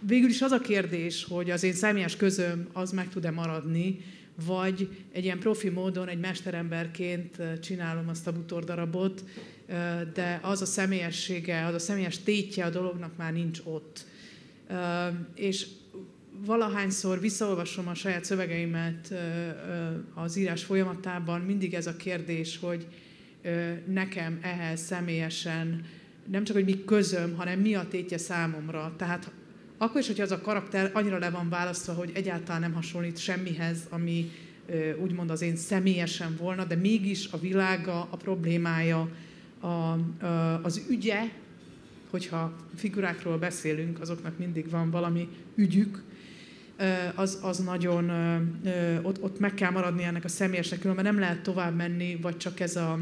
végül 0.00 0.28
is 0.28 0.42
az 0.42 0.50
a 0.50 0.60
kérdés, 0.60 1.24
hogy 1.24 1.50
az 1.50 1.62
én 1.62 1.72
személyes 1.72 2.16
közöm 2.16 2.68
az 2.72 2.92
meg 2.92 3.08
tud-e 3.08 3.30
maradni, 3.30 4.00
vagy 4.44 4.88
egy 5.12 5.24
ilyen 5.24 5.38
profi 5.38 5.68
módon 5.68 6.08
egy 6.08 6.20
mesteremberként 6.20 7.36
csinálom 7.62 8.08
azt 8.08 8.26
a 8.26 8.32
butordarabot, 8.32 9.24
de 10.14 10.40
az 10.42 10.62
a 10.62 10.66
személyessége, 10.66 11.66
az 11.66 11.74
a 11.74 11.78
személyes 11.78 12.18
tétje 12.18 12.64
a 12.64 12.70
dolognak 12.70 13.16
már 13.16 13.32
nincs 13.32 13.60
ott. 13.64 14.04
És 15.34 15.66
valahányszor 16.44 17.20
visszaolvasom 17.20 17.88
a 17.88 17.94
saját 17.94 18.24
szövegeimet 18.24 19.14
az 20.14 20.36
írás 20.36 20.64
folyamatában, 20.64 21.40
mindig 21.40 21.74
ez 21.74 21.86
a 21.86 21.96
kérdés, 21.96 22.58
hogy 22.58 22.86
nekem 23.86 24.38
ehhez 24.42 24.80
személyesen 24.80 25.84
nem 26.30 26.44
csak, 26.44 26.56
hogy 26.56 26.64
mi 26.64 26.84
közöm, 26.84 27.34
hanem 27.36 27.60
mi 27.60 27.74
a 27.74 27.86
tétje 27.88 28.18
számomra. 28.18 28.94
Tehát 28.96 29.30
akkor 29.78 30.00
is, 30.00 30.06
hogyha 30.06 30.22
az 30.22 30.30
a 30.30 30.40
karakter 30.40 30.90
annyira 30.94 31.18
le 31.18 31.30
van 31.30 31.48
választva, 31.48 31.92
hogy 31.92 32.10
egyáltalán 32.14 32.60
nem 32.60 32.72
hasonlít 32.72 33.18
semmihez, 33.18 33.78
ami 33.88 34.30
úgymond 35.02 35.30
az 35.30 35.42
én 35.42 35.56
személyesen 35.56 36.36
volna, 36.38 36.64
de 36.64 36.74
mégis 36.74 37.28
a 37.30 37.38
világa, 37.38 38.00
a 38.10 38.16
problémája, 38.16 39.08
a, 39.60 39.66
az 40.62 40.86
ügye, 40.90 41.22
hogyha 42.10 42.52
figurákról 42.74 43.38
beszélünk, 43.38 44.00
azoknak 44.00 44.38
mindig 44.38 44.70
van 44.70 44.90
valami 44.90 45.28
ügyük, 45.54 46.02
az, 47.14 47.38
az 47.42 47.58
nagyon, 47.58 48.10
ott, 49.02 49.22
ott 49.22 49.38
meg 49.38 49.54
kell 49.54 49.70
maradni 49.70 50.02
ennek 50.02 50.24
a 50.24 50.28
személyesnek, 50.28 50.78
különben 50.78 51.04
nem 51.04 51.18
lehet 51.18 51.42
tovább 51.42 51.76
menni, 51.76 52.18
vagy 52.22 52.36
csak 52.36 52.60
ez 52.60 52.76
a, 52.76 52.98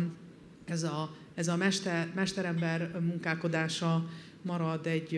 ez 0.64 0.82
a, 0.82 1.16
ez 1.34 1.48
a 1.48 1.56
mester, 1.56 2.08
mesterember 2.14 2.90
munkálkodása 3.00 4.08
marad 4.44 4.86
egy, 4.86 5.14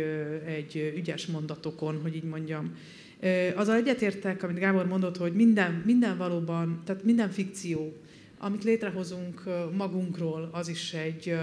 egy 0.47 0.93
ügyes 0.97 1.27
mondatokon, 1.27 2.01
hogy 2.03 2.15
így 2.15 2.25
mondjam. 2.25 2.77
Az 3.57 3.69
egyetértek, 3.69 4.43
amit 4.43 4.59
Gábor 4.59 4.87
mondott, 4.87 5.17
hogy 5.17 5.33
minden, 5.33 5.83
minden 5.85 6.17
valóban, 6.17 6.83
tehát 6.85 7.05
minden 7.05 7.31
fikció, 7.31 7.97
amit 8.39 8.65
létrehozunk 8.65 9.43
magunkról, 9.77 10.49
az 10.53 10.69
is 10.69 10.93
egy 10.93 11.37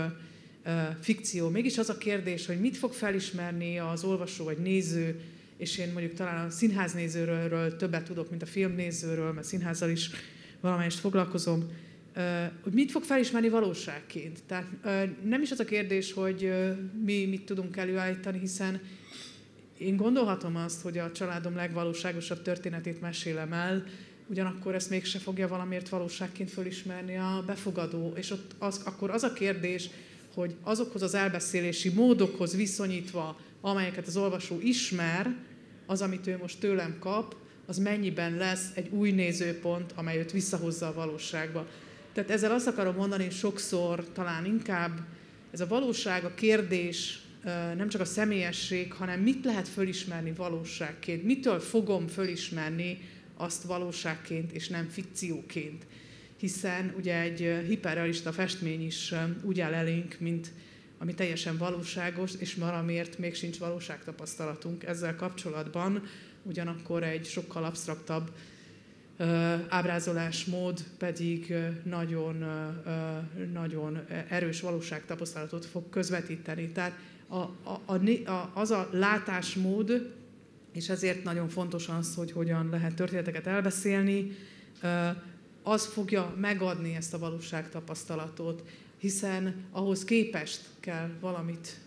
fikció. 0.99 1.49
Mégis 1.49 1.77
az 1.77 1.89
a 1.89 1.97
kérdés, 1.97 2.45
hogy 2.45 2.59
mit 2.59 2.77
fog 2.77 2.93
felismerni 2.93 3.79
az 3.79 4.03
olvasó 4.03 4.43
vagy 4.43 4.57
néző, 4.57 5.19
és 5.57 5.77
én 5.77 5.91
mondjuk 5.91 6.13
talán 6.13 6.45
a 6.45 6.49
színháznézőről 6.49 7.75
többet 7.75 8.03
tudok, 8.03 8.29
mint 8.29 8.41
a 8.41 8.45
filmnézőről, 8.45 9.31
mert 9.31 9.47
színházzal 9.47 9.89
is 9.89 10.09
valamelyest 10.59 10.99
foglalkozom, 10.99 11.69
hogy 12.63 12.73
mit 12.73 12.91
fog 12.91 13.03
felismerni 13.03 13.49
valóságként. 13.49 14.39
Tehát 14.47 14.67
nem 15.23 15.41
is 15.41 15.51
az 15.51 15.59
a 15.59 15.65
kérdés, 15.65 16.13
hogy 16.13 16.51
mi 17.03 17.25
mit 17.25 17.45
tudunk 17.45 17.77
előállítani, 17.77 18.39
hiszen 18.39 18.81
én 19.77 19.95
gondolhatom 19.95 20.55
azt, 20.55 20.81
hogy 20.81 20.97
a 20.97 21.11
családom 21.11 21.55
legvalóságosabb 21.55 22.41
történetét 22.41 23.01
mesélem 23.01 23.53
el, 23.53 23.83
ugyanakkor 24.27 24.75
ezt 24.75 24.89
mégse 24.89 25.19
fogja 25.19 25.47
valamiért 25.47 25.89
valóságként 25.89 26.49
fölismerni 26.49 27.17
a 27.17 27.43
befogadó. 27.45 28.13
És 28.15 28.31
ott 28.31 28.55
az, 28.57 28.81
akkor 28.85 29.09
az 29.09 29.23
a 29.23 29.33
kérdés, 29.33 29.89
hogy 30.33 30.55
azokhoz 30.61 31.01
az 31.01 31.13
elbeszélési 31.13 31.89
módokhoz 31.89 32.55
viszonyítva, 32.55 33.39
amelyeket 33.61 34.07
az 34.07 34.17
olvasó 34.17 34.59
ismer, 34.61 35.35
az, 35.85 36.01
amit 36.01 36.27
ő 36.27 36.37
most 36.41 36.59
tőlem 36.59 36.95
kap, 36.99 37.35
az 37.65 37.77
mennyiben 37.77 38.35
lesz 38.35 38.69
egy 38.73 38.89
új 38.89 39.11
nézőpont, 39.11 39.91
amely 39.95 40.17
őt 40.17 40.31
visszahozza 40.31 40.87
a 40.87 40.93
valóságba. 40.93 41.67
Tehát 42.13 42.29
ezzel 42.29 42.51
azt 42.51 42.67
akarom 42.67 42.95
mondani, 42.95 43.23
hogy 43.23 43.33
sokszor 43.33 44.05
talán 44.13 44.45
inkább 44.45 44.99
ez 45.51 45.61
a 45.61 45.67
valóság, 45.67 46.23
a 46.23 46.33
kérdés, 46.33 47.21
nem 47.77 47.89
csak 47.89 48.01
a 48.01 48.05
személyesség, 48.05 48.93
hanem 48.93 49.19
mit 49.19 49.45
lehet 49.45 49.67
fölismerni 49.67 50.31
valóságként, 50.31 51.23
mitől 51.23 51.59
fogom 51.59 52.07
fölismerni 52.07 53.01
azt 53.37 53.63
valóságként, 53.63 54.51
és 54.51 54.67
nem 54.67 54.87
fikcióként. 54.89 55.85
Hiszen 56.37 56.93
ugye 56.97 57.19
egy 57.19 57.65
hiperrealista 57.67 58.31
festmény 58.31 58.85
is 58.85 59.13
úgy 59.41 59.59
áll 59.59 59.73
elénk, 59.73 60.15
mint 60.19 60.51
ami 60.97 61.13
teljesen 61.13 61.57
valóságos, 61.57 62.31
és 62.39 62.53
valamiért 62.53 63.17
még 63.17 63.35
sincs 63.35 63.57
valóságtapasztalatunk 63.57 64.83
ezzel 64.83 65.15
kapcsolatban, 65.15 66.03
ugyanakkor 66.43 67.03
egy 67.03 67.25
sokkal 67.25 67.63
absztraktabb 67.63 68.31
ábrázolásmód 69.67 70.83
pedig 70.97 71.53
nagyon, 71.83 72.45
nagyon 73.53 73.99
erős 74.29 74.61
valóságtapasztalatot 74.61 75.65
fog 75.65 75.89
közvetíteni. 75.89 76.67
Tehát 76.67 76.97
a, 77.27 77.35
a, 77.35 77.81
a, 78.25 78.51
az 78.53 78.71
a 78.71 78.89
látásmód, 78.91 80.13
és 80.73 80.89
ezért 80.89 81.23
nagyon 81.23 81.49
fontos 81.49 81.87
az, 81.87 82.15
hogy 82.15 82.31
hogyan 82.31 82.69
lehet 82.69 82.95
történeteket 82.95 83.47
elbeszélni, 83.47 84.31
az 85.63 85.85
fogja 85.85 86.35
megadni 86.39 86.95
ezt 86.95 87.13
a 87.13 87.19
valóságtapasztalatot, 87.19 88.63
hiszen 88.97 89.55
ahhoz 89.71 90.03
képest 90.03 90.61
kell 90.79 91.09
valamit 91.19 91.79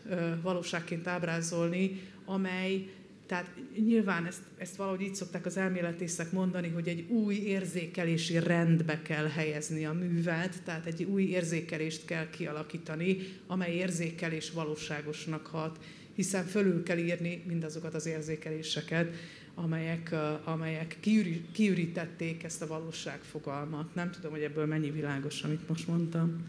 valóságként 0.43 1.07
ábrázolni, 1.07 2.01
amely 2.25 2.89
tehát 3.27 3.51
nyilván 3.85 4.27
ezt, 4.27 4.41
ezt 4.59 4.77
valahogy 4.77 5.01
így 5.01 5.15
szokták 5.15 5.47
az 5.47 5.57
elméletészek 5.57 6.33
mondani, 6.33 6.69
hogy 6.69 6.89
egy 6.89 7.11
új 7.11 7.35
érzékelési 7.35 8.39
rendbe 8.39 9.03
kell 9.03 9.27
helyezni 9.27 9.85
a 9.85 9.93
művet, 9.93 10.63
tehát 10.65 10.87
egy 10.87 11.03
új 11.03 11.23
érzékelést 11.23 12.05
kell 12.05 12.31
kialakítani, 12.31 13.19
amely 13.47 13.75
érzékelés 13.75 14.51
valóságosnak 14.51 15.47
hat, 15.47 15.79
hiszen 16.15 16.45
fölül 16.45 16.83
kell 16.83 16.99
írni 16.99 17.43
mindazokat 17.47 17.95
az 17.95 18.07
érzékeléseket, 18.07 19.15
amelyek, 19.55 20.15
amelyek 20.45 20.99
kiürítették 21.53 22.43
ezt 22.43 22.63
a 22.63 22.67
valóságfogalmat. 22.67 23.95
Nem 23.95 24.11
tudom, 24.11 24.31
hogy 24.31 24.43
ebből 24.43 24.67
mennyi 24.67 24.91
világos, 24.91 25.43
amit 25.43 25.69
most 25.69 25.89
mondtam. 25.89 26.47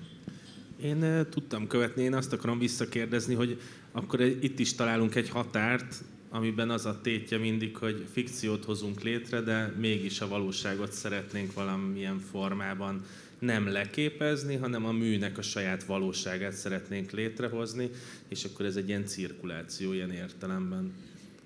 Én 0.82 1.28
tudtam 1.30 1.68
követni, 1.68 2.04
én 2.04 2.14
azt 2.14 2.34
akarom 2.34 2.60
visszakérdezni, 2.60 3.34
hogy 3.34 3.62
akkor 3.92 4.22
itt 4.22 4.60
is 4.60 4.74
találunk 4.74 5.16
egy 5.16 5.30
határt, 5.30 6.04
amiben 6.30 6.70
az 6.70 6.86
a 6.86 7.00
tétje 7.02 7.38
mindig, 7.38 7.78
hogy 7.78 8.06
fikciót 8.14 8.66
hozunk 8.66 9.02
létre, 9.02 9.42
de 9.42 9.74
mégis 9.78 10.22
a 10.22 10.28
valóságot 10.28 10.92
szeretnénk 10.92 11.54
valamilyen 11.54 12.20
formában 12.32 13.06
nem 13.40 13.68
leképezni, 13.68 14.56
hanem 14.56 14.86
a 14.86 14.92
műnek 14.92 15.38
a 15.38 15.42
saját 15.42 15.84
valóságát 15.84 16.54
szeretnénk 16.54 17.12
létrehozni, 17.12 17.90
és 18.30 18.44
akkor 18.44 18.66
ez 18.66 18.76
egy 18.76 18.88
ilyen 18.88 19.06
cirkuláció 19.06 19.94
ilyen 19.94 20.12
értelemben. 20.12 20.94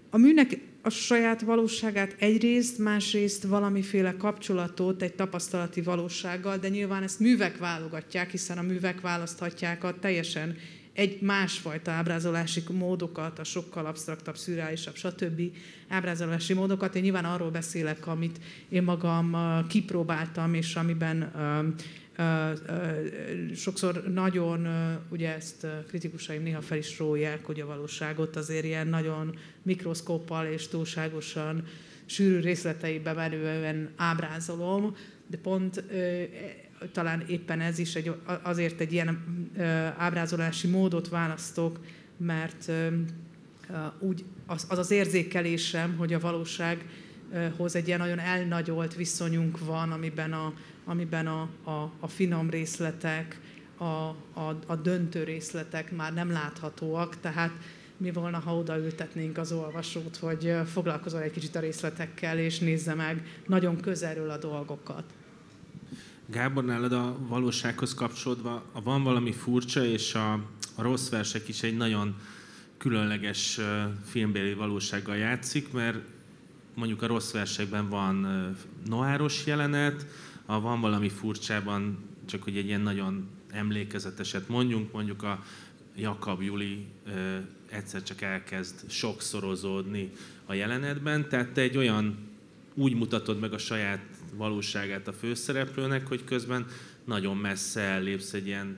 A 0.10 0.18
műnek 0.18 0.58
a 0.82 0.90
saját 0.90 1.42
valóságát 1.42 2.16
egyrészt, 2.20 2.78
másrészt 2.78 3.44
valamiféle 3.44 4.16
kapcsolatot 4.18 5.02
egy 5.02 5.14
tapasztalati 5.14 5.82
valósággal, 5.82 6.58
de 6.58 6.70
nyilván 6.70 7.04
ezt 7.04 7.20
művek 7.20 7.58
válogatják, 7.58 8.32
hiszen 8.32 8.58
a 8.58 8.62
művek 8.62 9.02
választhatják 9.02 9.84
a 9.84 10.00
teljesen 10.00 10.58
egy 10.94 11.22
másfajta 11.22 11.92
ábrázolási 11.92 12.64
módokat, 12.70 13.40
a 13.40 13.44
sokkal 13.44 13.86
absztraktabb, 13.86 14.38
szürreálisabb, 14.38 14.96
stb. 14.96 15.42
ábrázolási 15.88 16.54
módokat. 16.54 16.96
Én 16.96 17.02
nyilván 17.02 17.26
arról 17.26 17.50
beszélek, 17.50 18.08
amit 18.08 18.40
én 18.70 18.84
magam 18.84 19.38
kipróbáltam, 19.68 20.54
és 20.54 20.76
amiben 20.76 21.32
sokszor 23.56 24.04
nagyon, 24.14 24.68
ugye 25.10 25.36
ezt 25.36 25.68
kritikusaim 25.88 26.44
néha 26.44 26.62
fel 26.62 26.78
is 26.78 27.00
rólják, 27.00 27.46
hogy 27.46 27.60
a 27.60 27.66
valóságot 27.66 28.36
azért 28.36 28.66
ilyen 28.66 28.88
nagyon 28.88 29.36
mikroszkóppal 29.62 30.46
és 30.46 30.68
túlságosan 30.68 31.64
sűrű 32.06 32.40
részleteibe 32.40 33.14
menően 33.14 33.90
ábrázolom, 33.96 34.96
de 35.28 35.38
pont 35.38 35.84
talán 36.92 37.24
éppen 37.28 37.62
ez 37.62 37.80
is 37.80 37.96
egy, 37.96 38.12
azért 38.42 38.80
egy 38.80 38.94
ilyen 38.94 39.24
ábrázolási 39.98 40.68
módot 40.68 41.10
választok, 41.10 41.80
mert 42.18 42.72
úgy 44.00 44.24
az, 44.46 44.66
az 44.70 44.78
az 44.78 44.92
érzékelésem, 44.92 45.96
hogy 45.98 46.14
a 46.14 46.20
valósághoz 46.20 47.76
egy 47.76 47.88
ilyen 47.88 48.00
nagyon 48.00 48.20
elnagyolt 48.20 48.96
viszonyunk 48.96 49.66
van, 49.66 49.92
amiben 49.92 50.34
a, 50.34 50.54
amiben 50.86 51.28
a, 51.28 51.50
a, 51.64 51.92
a 52.00 52.08
finom 52.08 52.50
részletek, 52.50 53.40
a, 53.78 53.84
a, 53.84 54.60
a 54.66 54.76
döntő 54.76 55.24
részletek 55.24 55.92
már 55.96 56.14
nem 56.14 56.32
láthatóak, 56.32 57.20
tehát 57.20 57.52
mi 57.98 58.12
volna, 58.12 58.40
ha 58.40 58.56
odaültetnénk 58.56 59.38
az 59.38 59.52
olvasót, 59.52 60.18
hogy 60.18 60.56
foglalkozol 60.66 61.22
egy 61.22 61.32
kicsit 61.32 61.56
a 61.56 61.60
részletekkel, 61.60 62.38
és 62.38 62.60
nézze 62.60 62.94
meg 62.94 63.42
nagyon 63.48 63.78
közelről 63.78 64.30
a 64.30 64.38
dolgokat. 64.38 65.04
Gábor, 66.32 66.66
nálad 66.66 66.94
a 66.94 67.18
valósághoz 67.28 67.94
kapcsolódva 67.94 68.64
van 68.84 69.04
valami 69.04 69.32
furcsa, 69.32 69.86
és 69.86 70.16
a, 70.16 70.34
a 70.76 70.82
rossz 70.82 71.10
versek 71.10 71.48
is 71.48 71.64
egy 71.64 71.78
nagyon 71.78 72.16
különleges 72.78 73.60
filmbéli 74.06 74.54
valósággal 74.54 75.16
játszik, 75.16 75.72
mert 75.72 75.98
mondjuk 76.74 77.02
a 77.02 77.08
rossz 77.08 77.32
versekben 77.32 77.90
van 77.90 78.28
noáros 78.86 79.46
jelenet, 79.46 80.06
ha 80.46 80.60
van 80.60 80.82
valami 80.82 81.10
furcsában, 81.10 81.98
csak 82.26 82.44
hogy 82.44 82.58
egy 82.58 82.66
ilyen 82.66 82.82
nagyon 82.82 83.30
emlékezeteset 83.50 84.48
mondjunk, 84.48 84.92
mondjuk 84.92 85.24
a 85.24 85.44
Jakab 85.96 86.42
Juli 86.42 86.86
egyszer 87.70 88.04
csak 88.04 88.22
elkezd 88.22 88.90
sokszorozódni 88.90 90.12
a 90.46 90.54
jelenetben, 90.54 91.30
tehát 91.30 91.52
te 91.52 91.62
egy 91.62 91.78
olyan 91.78 92.30
úgy 92.74 92.94
mutatod 92.94 93.40
meg 93.40 93.54
a 93.54 93.58
saját 93.58 94.21
valóságát 94.34 95.08
a 95.08 95.14
főszereplőnek, 95.14 96.08
hogy 96.08 96.24
közben 96.24 96.66
nagyon 97.06 97.38
messze 97.38 97.82
ellépsz 97.82 98.34
egy 98.34 98.48
ilyen, 98.48 98.78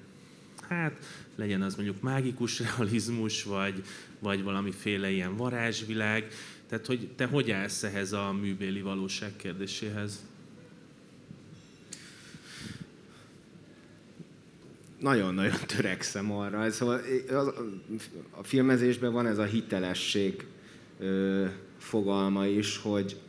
hát 0.69 1.05
legyen 1.35 1.61
az 1.61 1.75
mondjuk 1.75 2.01
mágikus 2.01 2.59
realizmus, 2.59 3.43
vagy, 3.43 3.83
vagy 4.19 4.43
valamiféle 4.43 5.09
ilyen 5.09 5.35
varázsvilág. 5.35 6.27
Tehát, 6.67 6.85
hogy 6.85 7.09
te 7.15 7.25
hogy 7.25 7.51
állsz 7.51 7.83
ehhez 7.83 8.11
a 8.13 8.31
műbéli 8.31 8.81
valóság 8.81 9.35
kérdéséhez? 9.35 10.25
Nagyon-nagyon 14.99 15.57
törekszem 15.67 16.31
arra. 16.31 16.71
Szóval 16.71 17.01
a 18.31 18.43
filmezésben 18.43 19.11
van 19.11 19.25
ez 19.25 19.37
a 19.37 19.43
hitelesség 19.43 20.45
fogalma 21.77 22.45
is, 22.45 22.77
hogy, 22.77 23.19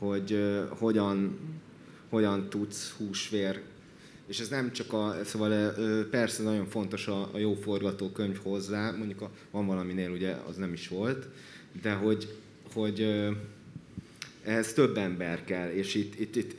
hogy 0.00 0.58
hogyan, 0.68 1.38
hogyan 2.08 2.48
tudsz 2.48 2.94
húsvér. 2.98 3.60
És 4.26 4.40
ez 4.40 4.48
nem 4.48 4.72
csak 4.72 4.92
a, 4.92 5.16
szóval 5.24 5.74
persze 6.10 6.42
nagyon 6.42 6.66
fontos 6.66 7.06
a, 7.06 7.28
a 7.32 7.38
jó 7.38 7.54
forgatókönyv 7.54 8.38
hozzá, 8.42 8.90
mondjuk 8.90 9.20
a, 9.20 9.30
van 9.50 9.66
valaminél 9.66 10.10
ugye 10.10 10.36
az 10.48 10.56
nem 10.56 10.72
is 10.72 10.88
volt, 10.88 11.26
de 11.82 11.92
hogy, 11.92 12.34
hogy 12.72 13.28
ehhez 14.44 14.72
több 14.72 14.96
ember 14.96 15.44
kell, 15.44 15.70
és 15.70 15.94
itt, 15.94 16.20
itt, 16.20 16.36
itt 16.36 16.54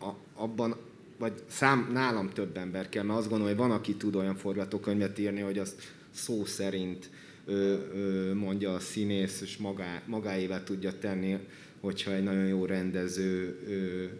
a, 0.00 0.10
abban, 0.34 0.76
vagy 1.18 1.32
szám, 1.48 1.90
nálam 1.92 2.30
több 2.30 2.56
ember 2.56 2.88
kell, 2.88 3.04
mert 3.04 3.18
azt 3.18 3.28
gondolom, 3.28 3.54
hogy 3.56 3.66
van, 3.66 3.76
aki 3.76 3.94
tud 3.94 4.16
olyan 4.16 4.36
forgatókönyvet 4.36 5.18
írni, 5.18 5.40
hogy 5.40 5.58
azt 5.58 5.92
szó 6.10 6.44
szerint 6.44 7.10
ö, 7.44 7.76
ö, 7.94 8.34
mondja 8.34 8.74
a 8.74 8.78
színész, 8.78 9.40
és 9.40 9.56
magá, 9.56 10.02
magáével 10.06 10.64
tudja 10.64 10.98
tenni 10.98 11.38
hogyha 11.80 12.14
egy 12.14 12.22
nagyon 12.22 12.46
jó 12.46 12.64
rendező 12.64 13.58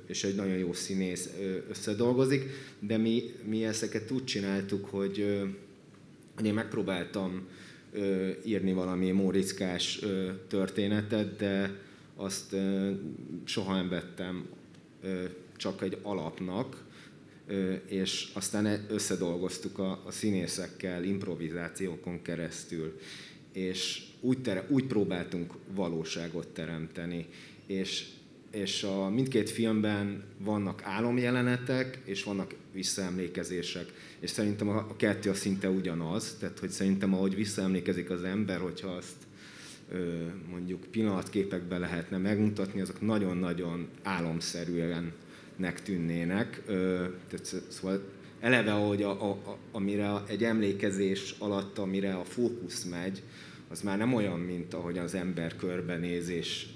és 0.06 0.24
egy 0.24 0.34
nagyon 0.34 0.56
jó 0.56 0.72
színész 0.72 1.28
összedolgozik, 1.68 2.42
de 2.78 2.96
mi, 2.96 3.22
mi 3.44 3.64
ezeket 3.64 4.10
úgy 4.10 4.24
csináltuk, 4.24 4.84
hogy, 4.84 5.42
hogy 6.34 6.46
én 6.46 6.54
megpróbáltam 6.54 7.46
írni 8.44 8.72
valami 8.72 9.10
mórickás 9.10 10.00
történetet, 10.48 11.36
de 11.36 11.76
azt 12.16 12.56
soha 13.44 13.74
nem 13.74 13.88
vettem 13.88 14.48
csak 15.56 15.82
egy 15.82 15.98
alapnak, 16.02 16.84
és 17.86 18.30
aztán 18.32 18.86
összedolgoztuk 18.90 19.78
a, 19.78 20.02
a 20.06 20.10
színészekkel 20.10 21.04
improvizációkon 21.04 22.22
keresztül, 22.22 22.98
és 23.52 24.07
úgy, 24.20 24.42
tere, 24.42 24.66
úgy 24.68 24.84
próbáltunk 24.84 25.54
valóságot 25.74 26.48
teremteni 26.48 27.26
és, 27.66 28.06
és 28.50 28.82
a 28.82 29.08
mindkét 29.08 29.50
filmben 29.50 30.22
vannak 30.38 30.82
álomjelenetek, 30.84 32.00
és 32.04 32.24
vannak 32.24 32.54
visszaemlékezések. 32.72 33.92
És 34.20 34.30
szerintem 34.30 34.68
a, 34.68 34.76
a 34.76 34.96
kettő 34.96 35.30
a 35.30 35.34
szinte 35.34 35.70
ugyanaz, 35.70 36.36
tehát 36.40 36.58
hogy 36.58 36.70
szerintem 36.70 37.14
ahogy 37.14 37.34
visszaemlékezik 37.34 38.10
az 38.10 38.22
ember, 38.22 38.60
hogyha 38.60 38.88
azt 38.88 39.16
ö, 39.92 40.26
mondjuk 40.50 40.84
pillanatképekbe 40.90 41.78
lehetne 41.78 42.16
megmutatni, 42.16 42.80
azok 42.80 43.00
nagyon-nagyon 43.00 43.88
álomszerűen 44.02 45.12
tűnnének. 45.84 46.62
Ö, 46.66 47.04
tehát, 47.28 47.62
szóval 47.68 48.02
eleve, 48.40 48.72
ahogy 48.72 49.02
a, 49.02 49.10
a, 49.10 49.30
a, 49.30 49.58
amire 49.72 50.22
egy 50.26 50.44
emlékezés 50.44 51.34
alatt, 51.38 51.78
amire 51.78 52.14
a 52.14 52.24
fókusz 52.24 52.84
megy, 52.84 53.22
az 53.68 53.80
már 53.80 53.98
nem 53.98 54.14
olyan, 54.14 54.40
mint 54.40 54.74
ahogy 54.74 54.98
az 54.98 55.14
ember 55.14 55.56
körbenéz, 55.56 56.28
és 56.28 56.66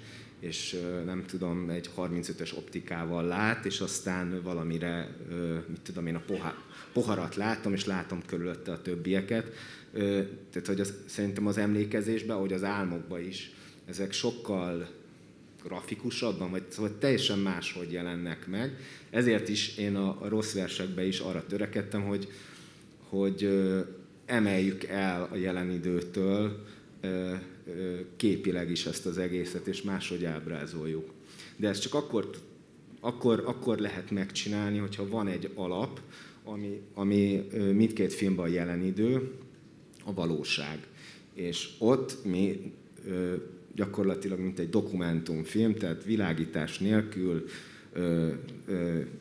és 0.43 0.77
nem 1.05 1.25
tudom, 1.27 1.71
egy 1.71 1.91
35-ös 1.97 2.57
optikával 2.57 3.25
lát, 3.25 3.65
és 3.65 3.81
aztán 3.81 4.43
valamire, 4.43 5.17
mit 5.69 5.81
tudom 5.81 6.07
én, 6.07 6.15
a 6.15 6.23
poharat 6.93 7.37
látom, 7.37 7.73
és 7.73 7.85
látom 7.85 8.23
körülötte 8.27 8.73
a 8.73 8.83
többieket. 8.83 9.53
Tehát, 10.51 10.67
hogy 10.67 10.81
az, 10.81 10.95
szerintem 11.07 11.47
az 11.47 11.59
emlékezésben, 11.59 12.37
ahogy 12.37 12.53
az 12.53 12.65
álmokban 12.65 13.21
is, 13.21 13.51
ezek 13.89 14.13
sokkal 14.13 14.89
grafikusabban, 15.65 16.51
vagy 16.51 16.63
szóval 16.69 16.99
teljesen 16.99 17.39
máshogy 17.39 17.93
jelennek 17.93 18.47
meg. 18.47 18.77
Ezért 19.11 19.49
is 19.49 19.77
én 19.77 19.97
a 19.97 20.29
rossz 20.29 20.55
versekben 20.55 21.07
is 21.07 21.19
arra 21.19 21.47
törekedtem, 21.47 22.03
hogy, 22.03 22.29
hogy 23.09 23.63
emeljük 24.27 24.85
el 24.85 25.29
a 25.33 25.37
jelen 25.37 25.71
időtől 25.71 26.65
képileg 28.17 28.71
is 28.71 28.87
ezt 28.87 29.07
az 29.07 29.19
egészet, 29.19 29.67
és 29.67 29.83
máshogy 29.83 30.25
ábrázoljuk. 30.25 31.11
De 31.57 31.69
ezt 31.69 31.83
csak 31.83 31.95
akkor, 31.95 32.31
akkor, 33.01 33.43
akkor 33.47 33.79
lehet 33.79 34.11
megcsinálni, 34.11 34.79
hogyha 34.79 35.09
van 35.09 35.29
egy 35.29 35.51
alap, 35.55 36.01
ami, 36.45 36.81
ami 36.95 37.47
mindkét 37.73 38.13
filmben 38.13 38.49
jelen 38.49 38.83
idő, 38.85 39.31
a 40.05 40.15
valóság. 40.15 40.87
És 41.35 41.69
ott 41.79 42.25
mi 42.25 42.73
gyakorlatilag 43.75 44.39
mint 44.39 44.59
egy 44.59 44.71
dokumentumfilm, 44.71 45.75
tehát 45.75 46.05
világítás 46.05 46.79
nélkül 46.79 47.45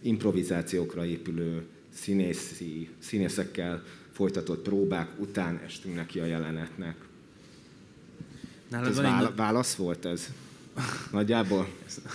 improvizációkra 0.01 1.05
épülő 1.05 1.63
színészi, 1.89 2.89
színészekkel 2.99 3.83
folytatott 4.11 4.61
próbák 4.61 5.19
után 5.19 5.61
estünk 5.65 5.95
neki 5.95 6.19
a 6.19 6.25
jelenetnek. 6.25 6.95
Nálad 8.71 8.87
ez 8.87 8.97
vála- 8.97 9.29
egy... 9.29 9.35
válasz 9.35 9.75
volt 9.75 10.05
ez? 10.05 10.29
Nagyjából? 11.11 11.67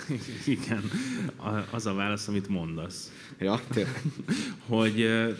Igen, 0.45 0.91
az 1.69 1.85
a 1.85 1.93
válasz, 1.93 2.27
amit 2.27 2.47
mondasz. 2.47 3.11
Ja, 3.39 3.61
hogy 4.67 5.01
uh, 5.01 5.37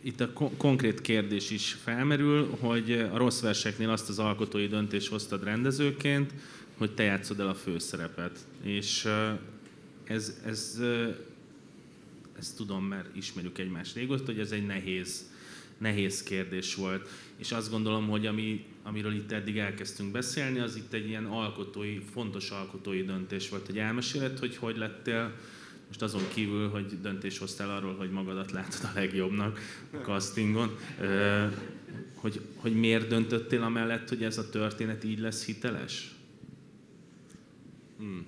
itt 0.00 0.20
a 0.20 0.32
ko- 0.32 0.56
konkrét 0.56 1.00
kérdés 1.00 1.50
is 1.50 1.76
felmerül, 1.84 2.56
hogy 2.60 2.92
a 2.92 3.16
rossz 3.16 3.40
verseknél 3.40 3.90
azt 3.90 4.08
az 4.08 4.18
alkotói 4.18 4.66
döntés 4.66 5.08
hoztad 5.08 5.44
rendezőként, 5.44 6.34
hogy 6.78 6.94
te 6.94 7.02
játszod 7.02 7.40
el 7.40 7.48
a 7.48 7.54
főszerepet. 7.54 8.38
És 8.62 9.04
uh, 9.04 9.38
ez, 10.04 10.40
ez, 10.44 10.76
uh, 10.78 11.16
ezt 12.38 12.56
tudom, 12.56 12.84
mert 12.84 13.16
ismerjük 13.16 13.58
egymást 13.58 13.94
régóta, 13.94 14.24
hogy 14.24 14.40
ez 14.40 14.50
egy 14.50 14.66
nehéz, 14.66 15.30
nehéz 15.78 16.22
kérdés 16.22 16.74
volt. 16.74 17.08
És 17.36 17.52
azt 17.52 17.70
gondolom, 17.70 18.08
hogy 18.08 18.26
ami 18.26 18.64
amiről 18.82 19.14
itt 19.14 19.32
eddig 19.32 19.58
elkezdtünk 19.58 20.12
beszélni, 20.12 20.58
az 20.58 20.76
itt 20.76 20.92
egy 20.92 21.08
ilyen 21.08 21.24
alkotói, 21.24 21.98
fontos 22.12 22.50
alkotói 22.50 23.02
döntés 23.02 23.48
volt, 23.48 23.66
hogy 23.66 23.78
elmeséled, 23.78 24.38
hogy 24.38 24.56
hogy 24.56 24.76
lettél, 24.76 25.32
most 25.86 26.02
azon 26.02 26.22
kívül, 26.34 26.68
hogy 26.68 27.00
döntés 27.00 27.38
hoztál 27.38 27.70
arról, 27.70 27.94
hogy 27.94 28.10
magadat 28.10 28.50
látod 28.52 28.80
a 28.82 28.90
legjobbnak 28.94 29.58
a 29.92 29.96
castingon, 29.96 30.76
hogy, 32.14 32.40
hogy 32.56 32.74
miért 32.74 33.08
döntöttél 33.08 33.62
amellett, 33.62 34.08
hogy 34.08 34.22
ez 34.22 34.38
a 34.38 34.50
történet 34.50 35.04
így 35.04 35.18
lesz 35.18 35.44
hiteles? 35.44 36.14
Hmm. 37.98 38.26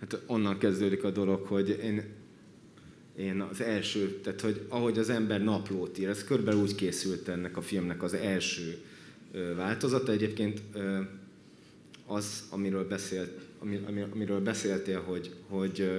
Hát 0.00 0.22
onnan 0.26 0.58
kezdődik 0.58 1.04
a 1.04 1.10
dolog, 1.10 1.46
hogy 1.46 1.68
én 1.68 2.04
én 3.16 3.40
az 3.40 3.60
első, 3.60 4.20
tehát 4.22 4.40
hogy 4.40 4.66
ahogy 4.68 4.98
az 4.98 5.10
ember 5.10 5.42
naplót 5.42 5.98
ír, 5.98 6.08
ez 6.08 6.24
körülbelül 6.24 6.60
úgy 6.60 6.74
készült 6.74 7.28
ennek 7.28 7.56
a 7.56 7.62
filmnek 7.62 8.02
az 8.02 8.14
első 8.14 8.78
változata. 9.56 10.12
Egyébként 10.12 10.62
az, 12.06 12.44
amiről, 12.50 12.88
beszélt, 12.88 13.30
amiről 14.12 14.40
beszéltél, 14.40 15.00
hogy, 15.00 15.34
hogy 15.48 15.90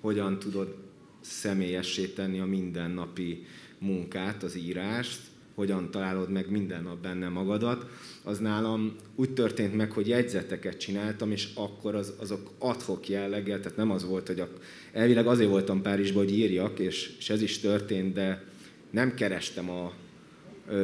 hogyan 0.00 0.38
tudod 0.38 0.76
személyessé 1.20 2.06
tenni 2.06 2.40
a 2.40 2.46
mindennapi 2.46 3.46
munkát, 3.78 4.42
az 4.42 4.56
írást, 4.56 5.20
hogyan 5.54 5.90
találod 5.90 6.30
meg 6.30 6.50
minden 6.50 6.82
nap 6.82 7.02
benne 7.02 7.28
magadat, 7.28 7.86
az 8.24 8.38
nálam 8.38 8.96
úgy 9.14 9.30
történt 9.30 9.74
meg, 9.74 9.90
hogy 9.92 10.08
jegyzeteket 10.08 10.78
csináltam, 10.78 11.30
és 11.30 11.48
akkor 11.54 11.94
az, 11.94 12.12
azok 12.18 12.50
adhok 12.58 13.08
jelleggel, 13.08 13.60
tehát 13.60 13.76
nem 13.76 13.90
az 13.90 14.04
volt, 14.04 14.26
hogy 14.26 14.40
a, 14.40 14.48
elvileg 14.92 15.26
azért 15.26 15.50
voltam 15.50 15.82
Párizsban, 15.82 16.24
hogy 16.24 16.32
írjak, 16.32 16.78
és, 16.78 17.14
és 17.18 17.30
ez 17.30 17.42
is 17.42 17.58
történt, 17.58 18.12
de 18.12 18.44
nem 18.90 19.14
kerestem 19.14 19.70
a, 19.70 19.92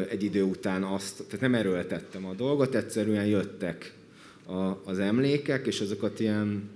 egy 0.09 0.23
idő 0.23 0.43
után 0.43 0.83
azt, 0.83 1.23
tehát 1.23 1.41
nem 1.41 1.55
erőltettem 1.55 2.27
a 2.27 2.35
dolgot, 2.35 2.75
egyszerűen 2.75 3.27
jöttek 3.27 3.95
a, 4.47 4.91
az 4.91 4.99
emlékek, 4.99 5.67
és 5.67 5.81
azokat 5.81 6.21
ilyen 6.21 6.71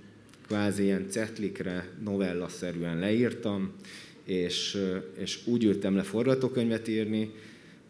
kvázi 0.47 0.83
ilyen 0.83 1.09
cetlikre, 1.09 1.89
novellaszerűen 2.03 2.99
leírtam, 2.99 3.71
és, 4.25 4.77
és 5.17 5.39
úgy 5.45 5.63
ültem 5.63 5.95
le 5.95 6.03
forgatókönyvet 6.03 6.87
írni, 6.87 7.31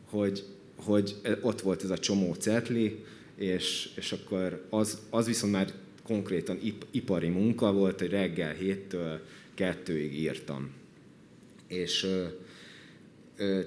hogy, 0.10 0.44
hogy 0.84 1.16
ott 1.42 1.62
volt 1.62 1.84
ez 1.84 1.90
a 1.90 1.98
csomó 1.98 2.34
cetli, 2.34 3.04
és, 3.36 3.90
és 3.96 4.12
akkor 4.12 4.66
az, 4.70 4.98
az 5.10 5.26
viszont 5.26 5.54
már 5.54 5.74
konkrétan 6.04 6.60
ip, 6.62 6.86
ipari 6.92 7.30
munka 7.30 7.74
volt, 7.74 8.00
hogy 8.00 8.10
reggel 8.10 8.54
héttől 8.54 9.20
kettőig 9.54 10.20
írtam. 10.20 10.72
És, 11.68 12.08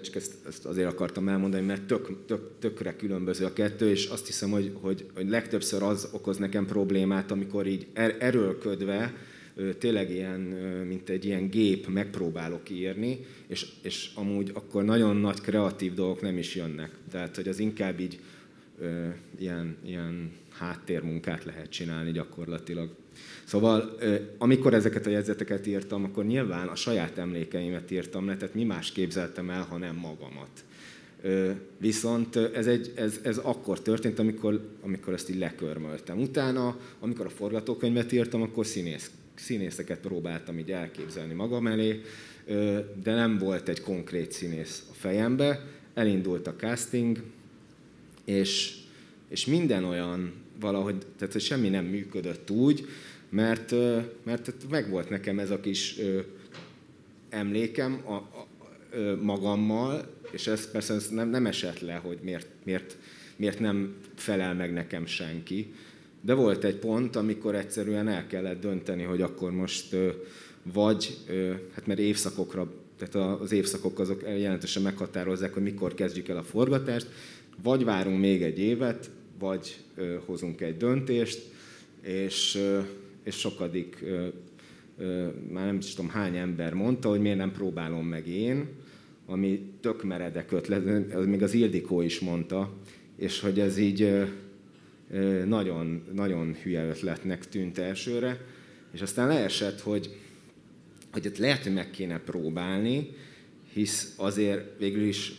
csak 0.03 0.15
ezt, 0.15 0.33
ezt 0.47 0.65
azért 0.65 0.93
akartam 0.93 1.29
elmondani, 1.29 1.67
mert 1.67 1.83
tök, 1.83 2.25
tök, 2.27 2.51
tökre 2.59 2.97
különböző 2.97 3.45
a 3.45 3.53
kettő, 3.53 3.91
és 3.91 4.07
azt 4.07 4.27
hiszem, 4.27 4.51
hogy, 4.51 4.73
hogy, 4.81 5.07
hogy 5.15 5.29
legtöbbször 5.29 5.83
az 5.83 6.09
okoz 6.13 6.37
nekem 6.37 6.67
problémát, 6.67 7.31
amikor 7.31 7.67
így 7.67 7.87
er, 7.93 8.17
erőlködve, 8.19 9.15
tényleg 9.79 10.11
ilyen, 10.11 10.41
mint 10.89 11.09
egy 11.09 11.25
ilyen 11.25 11.49
gép 11.49 11.87
megpróbálok 11.87 12.71
írni, 12.71 13.19
és, 13.47 13.67
és 13.83 14.11
amúgy 14.15 14.51
akkor 14.55 14.85
nagyon 14.85 15.17
nagy 15.17 15.41
kreatív 15.41 15.95
dolgok 15.95 16.21
nem 16.21 16.39
is 16.39 16.55
jönnek. 16.55 16.91
Tehát, 17.11 17.37
hogy 17.37 17.49
az 17.49 17.59
inkább 17.59 18.01
így 18.01 18.21
ilyen, 19.39 19.77
ilyen 19.85 20.31
háttérmunkát 20.59 21.45
lehet 21.45 21.71
csinálni 21.71 22.13
gyakorlatilag. 22.13 22.95
Szóval 23.45 23.99
amikor 24.39 24.75
ezeket 24.75 25.07
a 25.07 25.11
jegyzeteket 25.11 25.67
írtam, 25.67 26.05
akkor 26.05 26.25
nyilván 26.25 26.69
a 26.69 26.75
saját 26.75 27.19
emlékeimet 27.19 27.91
írtam 27.91 28.27
le, 28.27 28.37
tehát 28.37 28.55
mi 28.55 28.65
más 28.65 28.93
képzeltem 28.93 29.51
el, 29.51 29.63
ha 29.63 29.77
nem 29.77 29.97
magamat. 29.97 30.65
Viszont 31.79 32.37
ez, 32.37 32.67
egy, 32.67 32.93
ez, 32.97 33.21
ez 33.23 33.39
akkor 33.39 33.81
történt, 33.81 34.19
amikor, 34.19 34.69
amikor 34.83 35.13
ezt 35.13 35.31
így 35.31 35.39
lekörmöltem. 35.39 36.21
Utána, 36.21 36.77
amikor 37.01 37.27
a 37.27 37.31
forgatókönyvet 37.31 38.13
írtam, 38.13 38.43
akkor 38.43 38.67
színész, 38.67 39.11
színészeket 39.39 39.99
próbáltam 39.99 40.59
így 40.59 40.71
elképzelni 40.71 41.35
magam 41.35 41.67
elé, 41.67 42.01
de 43.03 43.15
nem 43.15 43.39
volt 43.39 43.69
egy 43.69 43.81
konkrét 43.81 44.33
színész 44.33 44.83
a 44.91 44.95
fejembe. 44.95 45.67
Elindult 45.95 46.47
a 46.47 46.55
casting, 46.55 47.23
és, 48.25 48.77
és 49.29 49.47
minden 49.47 49.85
olyan 49.85 50.33
valahogy, 50.61 50.97
tehát 51.19 51.33
hogy 51.33 51.43
semmi 51.43 51.69
nem 51.69 51.85
működött 51.85 52.51
úgy, 52.51 52.87
mert, 53.29 53.75
mert 54.25 54.53
megvolt 54.71 55.11
nekem 55.11 55.39
ez 55.39 55.51
a 55.51 55.61
kis 55.61 55.97
emlékem 57.29 58.03
a, 58.05 58.13
a, 58.13 58.47
magammal, 59.23 60.15
és 60.31 60.47
ez 60.47 60.71
persze 60.71 60.95
ez 60.95 61.09
nem, 61.09 61.29
nem 61.29 61.47
esett 61.47 61.81
le, 61.81 61.95
hogy 61.95 62.19
miért, 62.23 62.47
miért, 62.65 62.97
miért 63.37 63.59
nem 63.59 63.95
felel 64.15 64.55
meg 64.55 64.73
nekem 64.73 65.07
senki. 65.07 65.75
De 66.27 66.35
volt 66.35 66.65
egy 66.65 66.77
pont, 66.77 67.17
amikor 67.17 67.55
egyszerűen 67.55 68.09
el 68.09 68.27
kellett 68.27 68.61
dönteni, 68.61 69.03
hogy 69.03 69.23
akkor 69.23 69.51
most 69.51 69.97
vagy, 70.73 71.19
hát 71.75 71.87
mert 71.87 71.99
évszakokra, 71.99 72.73
tehát 72.99 73.41
az 73.41 73.53
évszakok 73.53 73.99
azok 73.99 74.23
jelentősen 74.23 74.83
meghatározzák, 74.83 75.53
hogy 75.55 75.63
mikor 75.63 75.95
kezdjük 75.95 76.29
el 76.29 76.37
a 76.37 76.43
forgatást, 76.43 77.07
vagy 77.63 77.85
várunk 77.85 78.21
még 78.21 78.43
egy 78.43 78.59
évet, 78.59 79.11
vagy 79.39 79.77
hozunk 80.27 80.61
egy 80.61 80.77
döntést, 80.77 81.43
és 82.03 82.59
és 83.23 83.39
sokadik, 83.39 84.05
már 85.53 85.67
nem 85.67 85.77
is 85.77 85.95
tudom 85.95 86.11
hány 86.11 86.37
ember 86.37 86.75
mondta, 86.75 87.09
hogy 87.09 87.21
miért 87.21 87.39
nem 87.39 87.53
próbálom 87.53 88.07
meg 88.07 88.29
én, 88.29 88.69
ami 89.27 89.61
tök 89.81 90.05
meredek 90.05 90.53
ötlet, 90.53 91.27
még 91.27 91.43
az 91.43 91.55
Ildikó 91.55 92.01
is 92.01 92.21
mondta, 92.21 92.73
és 93.17 93.41
hogy 93.41 93.61
ez 93.61 93.79
így 93.79 94.27
nagyon, 95.45 96.03
nagyon 96.13 96.57
hülye 96.63 96.85
ötletnek 96.85 97.49
tűnt 97.49 97.79
elsőre, 97.79 98.41
és 98.93 99.01
aztán 99.01 99.29
leesett, 99.29 99.81
hogy, 99.81 100.17
hogy 101.13 101.33
lehet, 101.39 101.63
hogy 101.63 101.73
meg 101.73 101.91
kéne 101.91 102.19
próbálni, 102.19 103.11
hisz 103.73 104.15
azért 104.17 104.79
végül 104.79 105.03
is 105.03 105.33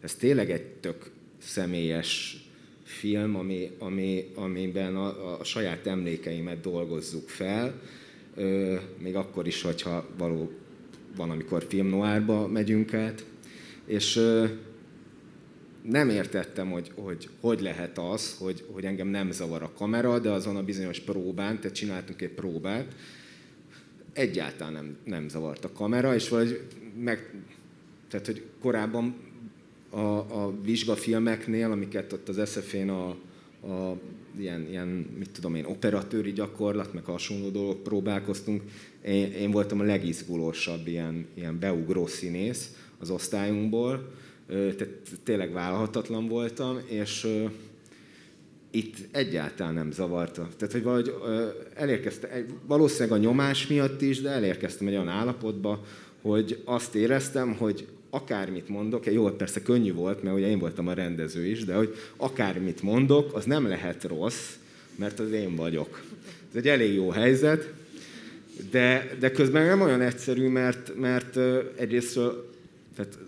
ez 0.00 0.14
tényleg 0.14 0.50
egy 0.50 0.64
tök 0.64 1.10
személyes 1.38 2.42
film, 2.82 3.36
ami, 3.36 3.70
ami, 3.78 4.30
amiben 4.34 4.96
a, 4.96 5.38
a 5.40 5.44
saját 5.44 5.86
emlékeimet 5.86 6.60
dolgozzuk 6.60 7.28
fel, 7.28 7.80
még 8.98 9.14
akkor 9.14 9.46
is, 9.46 9.62
hogyha 9.62 10.08
való 10.18 10.52
van, 11.16 11.30
amikor 11.30 11.64
film 11.68 11.86
noárba 11.86 12.46
megyünk 12.46 12.94
át, 12.94 13.24
és 13.86 14.20
nem 15.90 16.08
értettem, 16.08 16.70
hogy, 16.70 16.92
hogy 16.94 17.28
hogy 17.40 17.60
lehet 17.60 17.98
az, 17.98 18.36
hogy, 18.38 18.64
hogy 18.72 18.84
engem 18.84 19.08
nem 19.08 19.30
zavar 19.30 19.62
a 19.62 19.72
kamera, 19.76 20.18
de 20.18 20.30
azon 20.30 20.56
a 20.56 20.62
bizonyos 20.62 21.00
próbán, 21.00 21.60
tehát 21.60 21.76
csináltunk 21.76 22.22
egy 22.22 22.30
próbát, 22.30 22.94
egyáltalán 24.12 24.72
nem, 24.72 24.96
nem 25.04 25.28
zavart 25.28 25.64
a 25.64 25.72
kamera, 25.72 26.14
és 26.14 26.28
vagy 26.28 26.60
meg, 27.02 27.34
tehát 28.10 28.26
hogy 28.26 28.42
korábban 28.60 29.16
a, 29.90 29.98
a 30.18 30.54
vizsgafilmeknél, 30.62 31.70
amiket 31.70 32.12
ott 32.12 32.28
az 32.28 32.50
SF-én 32.50 32.88
a, 32.88 33.08
a 33.66 33.98
ilyen, 34.38 34.66
ilyen, 34.68 34.88
mit 35.18 35.30
tudom 35.30 35.54
én, 35.54 35.64
operatőri 35.64 36.32
gyakorlat, 36.32 36.92
meg 36.92 37.04
hasonló 37.04 37.48
dolgok 37.48 37.82
próbálkoztunk. 37.82 38.62
Én, 39.04 39.32
én 39.32 39.50
voltam 39.50 39.80
a 39.80 39.84
legizgulósabb 39.84 40.86
ilyen, 40.86 41.26
ilyen 41.34 41.58
beugró 41.58 42.06
színész 42.06 42.76
az 42.98 43.10
osztályunkból, 43.10 44.12
tehát 44.48 44.88
tényleg 45.24 45.52
vállalhatatlan 45.52 46.28
voltam, 46.28 46.80
és 46.86 47.26
itt 48.70 48.96
egyáltalán 49.10 49.74
nem 49.74 49.90
zavarta. 49.90 50.48
Tehát, 50.56 50.72
hogy 50.72 50.82
valahogy 50.82 51.14
elérkeztem, 51.74 52.30
valószínűleg 52.66 53.18
a 53.18 53.22
nyomás 53.22 53.66
miatt 53.66 54.02
is, 54.02 54.20
de 54.20 54.30
elérkeztem 54.30 54.86
egy 54.86 54.94
olyan 54.94 55.08
állapotba, 55.08 55.84
hogy 56.22 56.62
azt 56.64 56.94
éreztem, 56.94 57.54
hogy 57.54 57.86
akármit 58.10 58.68
mondok, 58.68 59.06
jó, 59.06 59.30
persze 59.30 59.62
könnyű 59.62 59.92
volt, 59.92 60.22
mert 60.22 60.36
ugye 60.36 60.48
én 60.48 60.58
voltam 60.58 60.88
a 60.88 60.92
rendező 60.92 61.46
is, 61.46 61.64
de 61.64 61.74
hogy 61.74 61.94
akármit 62.16 62.82
mondok, 62.82 63.34
az 63.34 63.44
nem 63.44 63.66
lehet 63.66 64.04
rossz, 64.04 64.54
mert 64.96 65.18
az 65.18 65.30
én 65.30 65.56
vagyok. 65.56 66.02
Ez 66.50 66.56
egy 66.56 66.68
elég 66.68 66.94
jó 66.94 67.10
helyzet, 67.10 67.72
de, 68.70 69.10
de 69.18 69.30
közben 69.30 69.66
nem 69.66 69.80
olyan 69.80 70.00
egyszerű, 70.00 70.48
mert, 70.48 70.96
mert 70.96 71.36
egyrészt 71.76 72.14
tehát, 72.96 73.18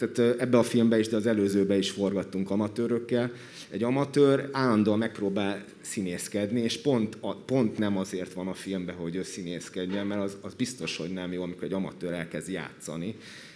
tehát 0.00 0.40
ebbe 0.40 0.58
a 0.58 0.62
filmbe 0.62 0.98
is, 0.98 1.08
de 1.08 1.16
az 1.16 1.26
előzőbe 1.26 1.78
is 1.78 1.90
forgattunk 1.90 2.50
amatőrökkel. 2.50 3.32
Egy 3.70 3.82
amatőr 3.82 4.48
állandóan 4.52 4.98
megpróbál 4.98 5.64
színészkedni, 5.80 6.60
és 6.60 6.80
pont, 6.80 7.16
pont 7.46 7.78
nem 7.78 7.96
azért 7.96 8.32
van 8.32 8.48
a 8.48 8.54
filmben, 8.54 8.94
hogy 8.94 9.16
ő 9.16 9.22
színészkedjen, 9.22 10.06
mert 10.06 10.22
az, 10.22 10.36
az 10.40 10.54
biztos, 10.54 10.96
hogy 10.96 11.10
nem 11.12 11.32
jó, 11.32 11.42
amikor 11.42 11.64
egy 11.64 11.72
amatőr 11.72 12.12
elkezd 12.12 12.50
játszani 12.50 13.14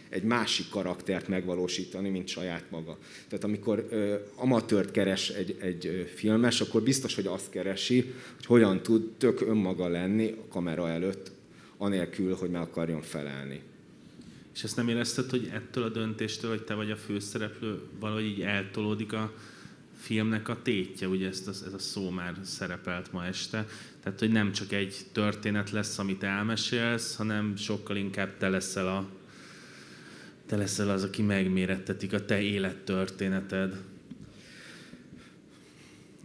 egy 0.09 0.23
másik 0.23 0.69
karaktert 0.69 1.29
megvalósítani, 1.29 2.09
mint 2.09 2.29
saját 2.29 2.65
maga. 2.71 2.99
Tehát 3.29 3.45
amikor 3.45 3.87
ö, 3.91 4.15
amatőrt 4.37 4.91
keres 4.91 5.29
egy, 5.29 5.57
egy 5.61 6.11
filmes, 6.15 6.61
akkor 6.61 6.83
biztos, 6.83 7.15
hogy 7.15 7.27
azt 7.27 7.51
keresi, 7.51 8.13
hogy 8.35 8.47
hogyan 8.47 8.83
tud 8.83 9.13
tök 9.19 9.41
önmaga 9.41 9.89
lenni 9.89 10.37
a 10.39 10.53
kamera 10.53 10.89
előtt, 10.89 11.31
anélkül, 11.77 12.35
hogy 12.35 12.51
meg 12.51 12.61
akarjon 12.61 13.03
felelni. 13.03 13.61
És 14.55 14.65
ezt 14.65 14.77
nem 14.77 14.89
érezted, 14.89 15.31
hogy 15.31 15.51
ettől 15.53 15.85
a 15.85 15.89
döntéstől, 15.89 16.51
hogy 16.51 16.63
te 16.63 16.75
vagy 16.75 16.91
a 16.91 16.97
főszereplő, 16.97 17.81
valahogy 18.01 18.25
így 18.25 18.41
eltolódik 18.41 19.13
a 19.13 19.33
filmnek 19.97 20.49
a 20.49 20.63
tétje, 20.63 21.09
ugye 21.09 21.29
ezt, 21.29 21.49
ez 21.49 21.73
a 21.75 21.79
szó 21.79 22.11
már 22.11 22.35
szerepelt 22.43 23.13
ma 23.13 23.25
este. 23.25 23.67
Tehát, 24.03 24.19
hogy 24.19 24.31
nem 24.31 24.53
csak 24.53 24.73
egy 24.73 24.97
történet 25.13 25.71
lesz, 25.71 25.99
amit 25.99 26.23
elmesélsz, 26.23 27.17
hanem 27.17 27.57
sokkal 27.57 27.97
inkább 27.97 28.37
te 28.39 28.49
leszel 28.49 28.89
a 28.89 29.09
te 30.47 30.57
leszel 30.57 30.91
az, 30.91 31.03
aki 31.03 31.23
megmérettetik 31.23 32.13
a 32.13 32.25
te 32.25 32.41
élettörténeted. 32.41 33.77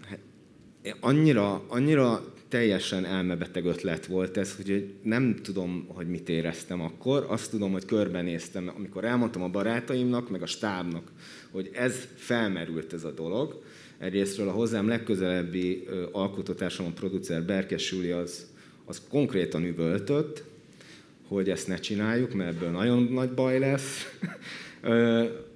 Hát, 0.08 0.20
annyira, 1.00 1.68
annyira 1.68 2.34
teljesen 2.50 3.06
elmebeteg 3.06 3.66
ötlet 3.66 4.06
volt 4.06 4.38
ez, 4.38 4.56
hogy 4.56 4.94
nem 5.04 5.36
tudom, 5.42 5.86
hogy 5.88 6.08
mit 6.08 6.30
éreztem 6.30 6.82
akkor. 6.82 7.26
Azt 7.28 7.50
tudom, 7.52 7.72
hogy 7.72 7.86
körbenéztem, 7.86 8.72
amikor 8.76 9.04
elmondtam 9.04 9.42
a 9.42 9.50
barátaimnak, 9.50 10.30
meg 10.30 10.42
a 10.42 10.46
stábnak, 10.46 11.12
hogy 11.52 11.70
ez 11.74 12.08
felmerült 12.16 12.94
ez 12.94 13.04
a 13.04 13.12
dolog. 13.12 13.62
Egyrésztről 13.98 14.48
a 14.48 14.52
hozzám 14.52 14.88
legközelebbi 14.88 15.88
alkotótársam, 16.12 16.86
a 16.86 16.90
producer 16.90 17.44
Berkes 17.44 17.92
Júli, 17.92 18.12
az, 18.12 18.46
az 18.86 19.02
konkrétan 19.10 19.66
üvöltött, 19.66 20.44
hogy 21.28 21.50
ezt 21.50 21.68
ne 21.68 21.78
csináljuk, 21.78 22.34
mert 22.34 22.56
ebből 22.56 22.70
nagyon 22.70 23.04
nagy 23.04 23.30
baj 23.30 23.60
lesz. 23.60 24.20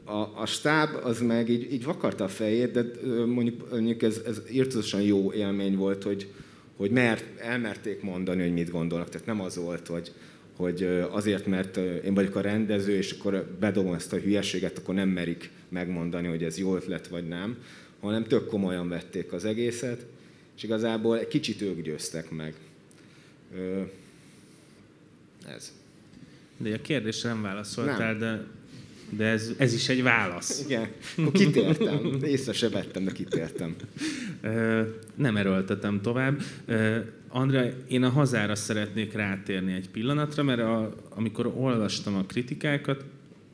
A, 0.05 0.41
a 0.41 0.45
stáb 0.45 0.89
az 1.03 1.21
meg 1.21 1.49
így, 1.49 1.73
így 1.73 1.83
vakarta 1.83 2.23
a 2.23 2.27
fejét, 2.27 2.71
de 2.71 2.85
mondjuk, 3.25 3.71
mondjuk 3.71 4.01
ez, 4.01 4.21
ez 4.25 4.41
írtózatosan 4.51 5.01
jó 5.01 5.33
élmény 5.33 5.75
volt, 5.75 6.03
hogy, 6.03 6.31
hogy 6.77 6.91
mert, 6.91 7.39
elmerték 7.39 8.01
mondani, 8.01 8.41
hogy 8.41 8.53
mit 8.53 8.69
gondolnak. 8.69 9.09
Tehát 9.09 9.27
nem 9.27 9.41
az 9.41 9.55
volt, 9.55 9.87
hogy, 9.87 10.11
hogy 10.55 10.83
azért, 11.11 11.45
mert 11.45 11.77
én 11.77 12.13
vagyok 12.13 12.35
a 12.35 12.41
rendező, 12.41 12.95
és 12.95 13.11
akkor 13.11 13.55
bedobom 13.59 13.93
ezt 13.93 14.13
a 14.13 14.17
hülyeséget, 14.17 14.77
akkor 14.77 14.93
nem 14.95 15.09
merik 15.09 15.49
megmondani, 15.69 16.27
hogy 16.27 16.43
ez 16.43 16.57
jó 16.57 16.75
ötlet 16.75 17.07
vagy 17.07 17.27
nem, 17.27 17.57
hanem 17.99 18.23
tök 18.23 18.47
komolyan 18.47 18.89
vették 18.89 19.33
az 19.33 19.45
egészet, 19.45 20.05
és 20.55 20.63
igazából 20.63 21.19
egy 21.19 21.27
kicsit 21.27 21.61
ők 21.61 21.81
győztek 21.81 22.29
meg. 22.29 22.53
Ez. 25.47 25.73
De 26.57 26.73
a 26.73 26.81
kérdésre 26.81 27.29
nem 27.29 27.41
válaszoltál, 27.41 28.11
nem. 28.11 28.19
de, 28.19 28.45
de 29.09 29.25
ez, 29.25 29.51
ez 29.57 29.73
is 29.73 29.89
egy 29.89 30.03
válasz. 30.03 30.63
Igen, 30.65 30.87
akkor 31.17 31.31
kitértem. 31.31 32.17
Észre 32.23 32.53
se 32.53 32.69
vettem, 32.69 33.03
de 33.03 33.11
kitértem. 33.11 33.75
nem 35.15 35.37
erőltetem 35.37 36.01
tovább. 36.01 36.41
Andrea, 37.27 37.71
én 37.87 38.03
a 38.03 38.09
hazára 38.09 38.55
szeretnék 38.55 39.13
rátérni 39.13 39.73
egy 39.73 39.89
pillanatra, 39.89 40.43
mert 40.43 40.59
a, 40.59 40.95
amikor 41.09 41.53
olvastam 41.55 42.15
a 42.15 42.23
kritikákat, 42.23 43.05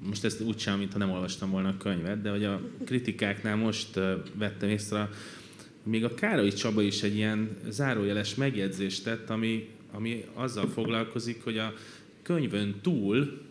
most 0.06 0.26
ezt 0.26 0.42
úgy 0.42 0.60
sem, 0.60 0.78
mintha 0.78 0.98
nem 0.98 1.12
olvastam 1.12 1.50
volna 1.50 1.70
a 1.70 1.78
könyvet, 1.78 2.22
de 2.22 2.30
hogy 2.30 2.44
a 2.44 2.62
kritikáknál 2.86 3.56
most 3.56 4.00
vettem 4.34 4.70
észre, 4.70 5.10
még 5.84 6.04
a 6.04 6.14
Károly 6.14 6.52
Csaba 6.54 6.82
is 6.82 7.04
egy 7.04 7.16
ilyen 7.16 7.50
zárójeles 7.70 8.36
megjegyzést 8.36 9.04
tett, 9.04 9.30
ami, 9.30 9.70
ami 9.92 10.26
azzal 10.34 10.68
foglalkozik, 10.68 11.44
hogy 11.44 11.58
a 11.58 11.74
könyvön 12.22 12.76
túl 12.82 13.42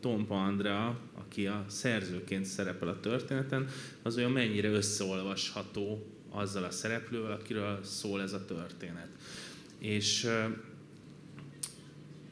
Tompa 0.00 0.44
Andrea, 0.44 0.98
aki 1.26 1.46
a 1.46 1.64
szerzőként 1.68 2.44
szerepel 2.44 2.88
a 2.88 3.00
történeten, 3.00 3.68
az 4.02 4.16
olyan 4.16 4.30
mennyire 4.30 4.68
összeolvasható 4.68 6.06
azzal 6.30 6.64
a 6.64 6.70
szereplővel, 6.70 7.32
akiről 7.32 7.80
szól 7.84 8.22
ez 8.22 8.32
a 8.32 8.44
történet. 8.44 9.08
És 9.78 10.28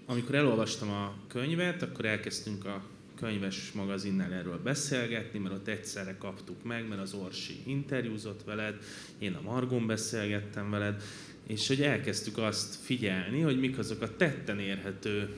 amikor 0.07 0.35
elolvastam 0.35 0.91
a 0.91 1.15
könyvet, 1.29 1.83
akkor 1.83 2.05
elkezdtünk 2.05 2.65
a 2.65 2.85
könyves 3.17 3.73
magazinnál 3.73 4.33
erről 4.33 4.59
beszélgetni, 4.59 5.39
mert 5.39 5.55
ott 5.55 5.69
egyszerre 5.69 6.17
kaptuk 6.19 6.65
meg, 6.65 6.89
mert 6.89 7.01
az 7.01 7.13
Orsi 7.13 7.63
interjúzott 7.67 8.45
veled, 8.45 8.77
én 9.19 9.35
a 9.35 9.43
Margon 9.43 9.87
beszélgettem 9.87 10.71
veled, 10.71 11.03
és 11.47 11.69
hogy 11.69 11.83
elkezdtük 11.83 12.39
azt 12.39 12.75
figyelni, 12.75 13.41
hogy 13.41 13.59
mik 13.59 13.79
azok 13.79 14.03
a 14.03 14.17
tetten 14.17 14.59
érhető 14.59 15.29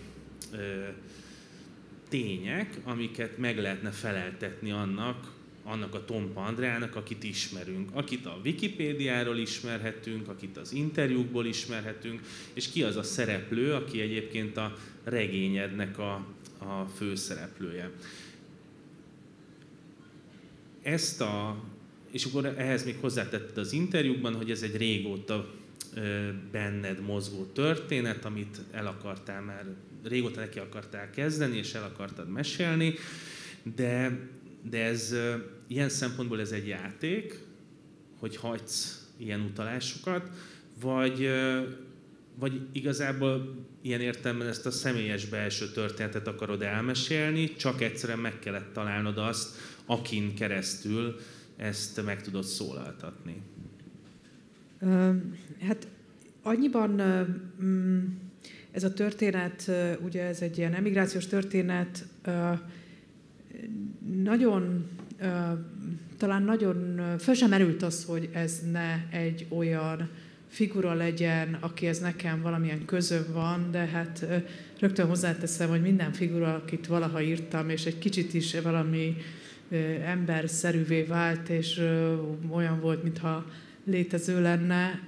ö, 0.53 0.85
tények, 2.09 2.79
amiket 2.85 3.39
meg 3.39 3.59
lehetne 3.59 3.91
feleltetni 3.91 4.71
annak, 4.71 5.35
annak 5.65 5.95
a 5.95 6.05
Tompa 6.05 6.41
Andrának, 6.41 6.97
akit 6.97 7.25
ismerünk, 7.25 7.91
akit 7.93 8.27
a 8.27 8.41
Wikipédiáról 8.45 9.37
ismerhetünk, 9.37 10.29
akit 10.29 10.57
az 10.57 10.73
interjúkból 10.73 11.47
ismerhetünk, 11.47 12.21
és 12.53 12.69
ki 12.69 12.83
az 12.83 12.97
a 12.97 13.03
szereplő, 13.03 13.75
aki 13.75 14.01
egyébként 14.01 14.57
a 14.57 14.77
regényednek 15.05 15.99
a, 15.99 16.13
a 16.59 16.85
főszereplője. 16.97 17.91
Ezt 20.83 21.21
a, 21.21 21.65
és 22.11 22.25
akkor 22.25 22.47
ehhez 22.47 22.85
még 22.85 22.97
hozzátetted 23.01 23.59
az 23.59 23.73
interjúkban, 23.73 24.35
hogy 24.35 24.51
ez 24.51 24.63
egy 24.63 24.77
régóta 24.77 25.55
benned 26.51 27.01
mozgó 27.01 27.45
történet, 27.45 28.25
amit 28.25 28.61
el 28.71 28.87
akartál 28.87 29.43
már, 29.43 29.65
régóta 30.09 30.41
neki 30.41 30.59
akartál 30.59 31.11
kezdeni, 31.11 31.57
és 31.57 31.75
el 31.75 31.85
akartad 31.85 32.29
mesélni, 32.29 32.95
de, 33.75 34.19
de 34.71 34.85
ez 34.85 35.15
ilyen 35.67 35.89
szempontból 35.89 36.41
ez 36.41 36.53
egy 36.53 36.67
játék, 36.67 37.39
hogy 38.19 38.37
hagysz 38.37 39.09
ilyen 39.17 39.41
utalásokat, 39.41 40.31
vagy, 40.81 41.31
vagy 42.35 42.61
igazából 42.73 43.65
ilyen 43.83 44.01
értelemben 44.01 44.49
ezt 44.49 44.67
a 44.67 44.71
személyes 44.71 45.27
belső 45.27 45.71
történetet 45.71 46.27
akarod 46.27 46.63
elmesélni, 46.63 47.55
csak 47.55 47.81
egyszerűen 47.81 48.19
meg 48.19 48.39
kellett 48.39 48.73
találnod 48.73 49.19
azt, 49.19 49.57
akin 49.87 50.35
keresztül 50.35 51.17
ezt 51.57 52.05
meg 52.05 52.23
tudod 52.23 52.45
szólaltatni. 52.45 53.43
Hát 55.61 55.89
annyiban 56.43 56.91
mm, 57.63 58.05
ez 58.77 58.85
a 58.85 58.93
történet, 58.93 59.71
ugye 60.05 60.23
ez 60.23 60.41
egy 60.41 60.59
ilyen 60.59 60.75
emigrációs 60.75 61.27
történet, 61.27 62.05
nagyon, 64.23 64.89
talán 66.17 66.43
nagyon 66.43 67.01
föl 67.19 67.35
sem 67.35 67.49
merült 67.49 67.83
az, 67.83 68.05
hogy 68.05 68.29
ez 68.33 68.61
ne 68.73 69.05
egy 69.11 69.47
olyan 69.49 70.09
figura 70.49 70.95
legyen, 70.95 71.57
akihez 71.61 71.99
nekem 71.99 72.43
valamilyen 72.43 72.85
közöm 72.85 73.25
van, 73.33 73.71
de 73.71 73.79
hát 73.79 74.27
rögtön 74.79 75.07
hozzáteszem, 75.07 75.69
hogy 75.69 75.83
minden 75.83 76.13
figura, 76.13 76.55
akit 76.55 76.87
valaha 76.87 77.23
írtam, 77.23 77.69
és 77.69 77.85
egy 77.85 77.99
kicsit 77.99 78.35
is 78.35 78.61
valami 78.61 79.17
emberszerűvé 80.05 81.03
vált, 81.03 81.49
és 81.49 81.83
olyan 82.51 82.81
volt, 82.81 83.03
mintha 83.03 83.47
létező 83.85 84.43
lenne, 84.43 85.01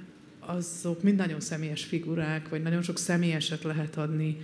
azok 0.49 1.03
mind 1.03 1.17
nagyon 1.17 1.41
személyes 1.41 1.85
figurák, 1.85 2.49
vagy 2.49 2.63
nagyon 2.63 2.83
sok 2.83 2.99
személyeset 2.99 3.63
lehet 3.63 3.97
adni 3.97 4.37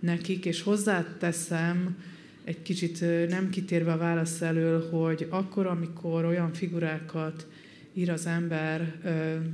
nekik, 0.00 0.44
és 0.44 0.62
hozzáteszem, 0.62 1.96
egy 2.44 2.62
kicsit 2.62 3.00
nem 3.28 3.50
kitérve 3.50 3.92
a 3.92 3.96
válasz 3.96 4.40
elől, 4.40 4.88
hogy 4.90 5.26
akkor, 5.30 5.66
amikor 5.66 6.24
olyan 6.24 6.52
figurákat 6.52 7.46
ír 7.94 8.10
az 8.10 8.26
ember, 8.26 8.94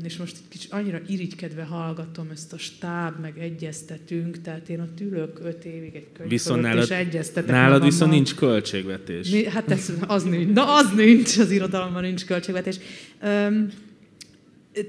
és 0.05 0.17
most 0.17 0.37
egy 0.37 0.49
kicsit 0.49 0.73
annyira 0.73 1.01
irigykedve 1.07 1.63
hallgatom 1.63 2.29
ezt 2.33 2.53
a 2.53 2.59
stáb, 2.59 3.21
meg 3.21 3.39
egyeztetünk, 3.39 4.41
tehát 4.41 4.69
én 4.69 4.81
ott 4.81 5.01
ülök 5.01 5.41
öt 5.43 5.65
évig 5.65 5.95
egy 5.95 6.07
könyv 6.13 6.29
viszont 6.29 6.63
nálad, 6.63 6.83
és 6.83 6.91
egyeztetek 6.91 7.51
Nálad 7.51 7.65
magammal. 7.67 7.91
viszont 7.91 8.11
nincs 8.11 8.35
költségvetés. 8.35 9.45
Hát 9.45 9.71
ez, 9.71 9.93
az 10.07 10.23
nincs. 10.23 10.53
Na, 10.53 10.75
az 10.75 10.93
nincs, 10.95 11.39
az 11.39 11.51
irodalomban 11.51 12.03
nincs 12.03 12.25
költségvetés. 12.25 12.79
Um, 13.23 13.69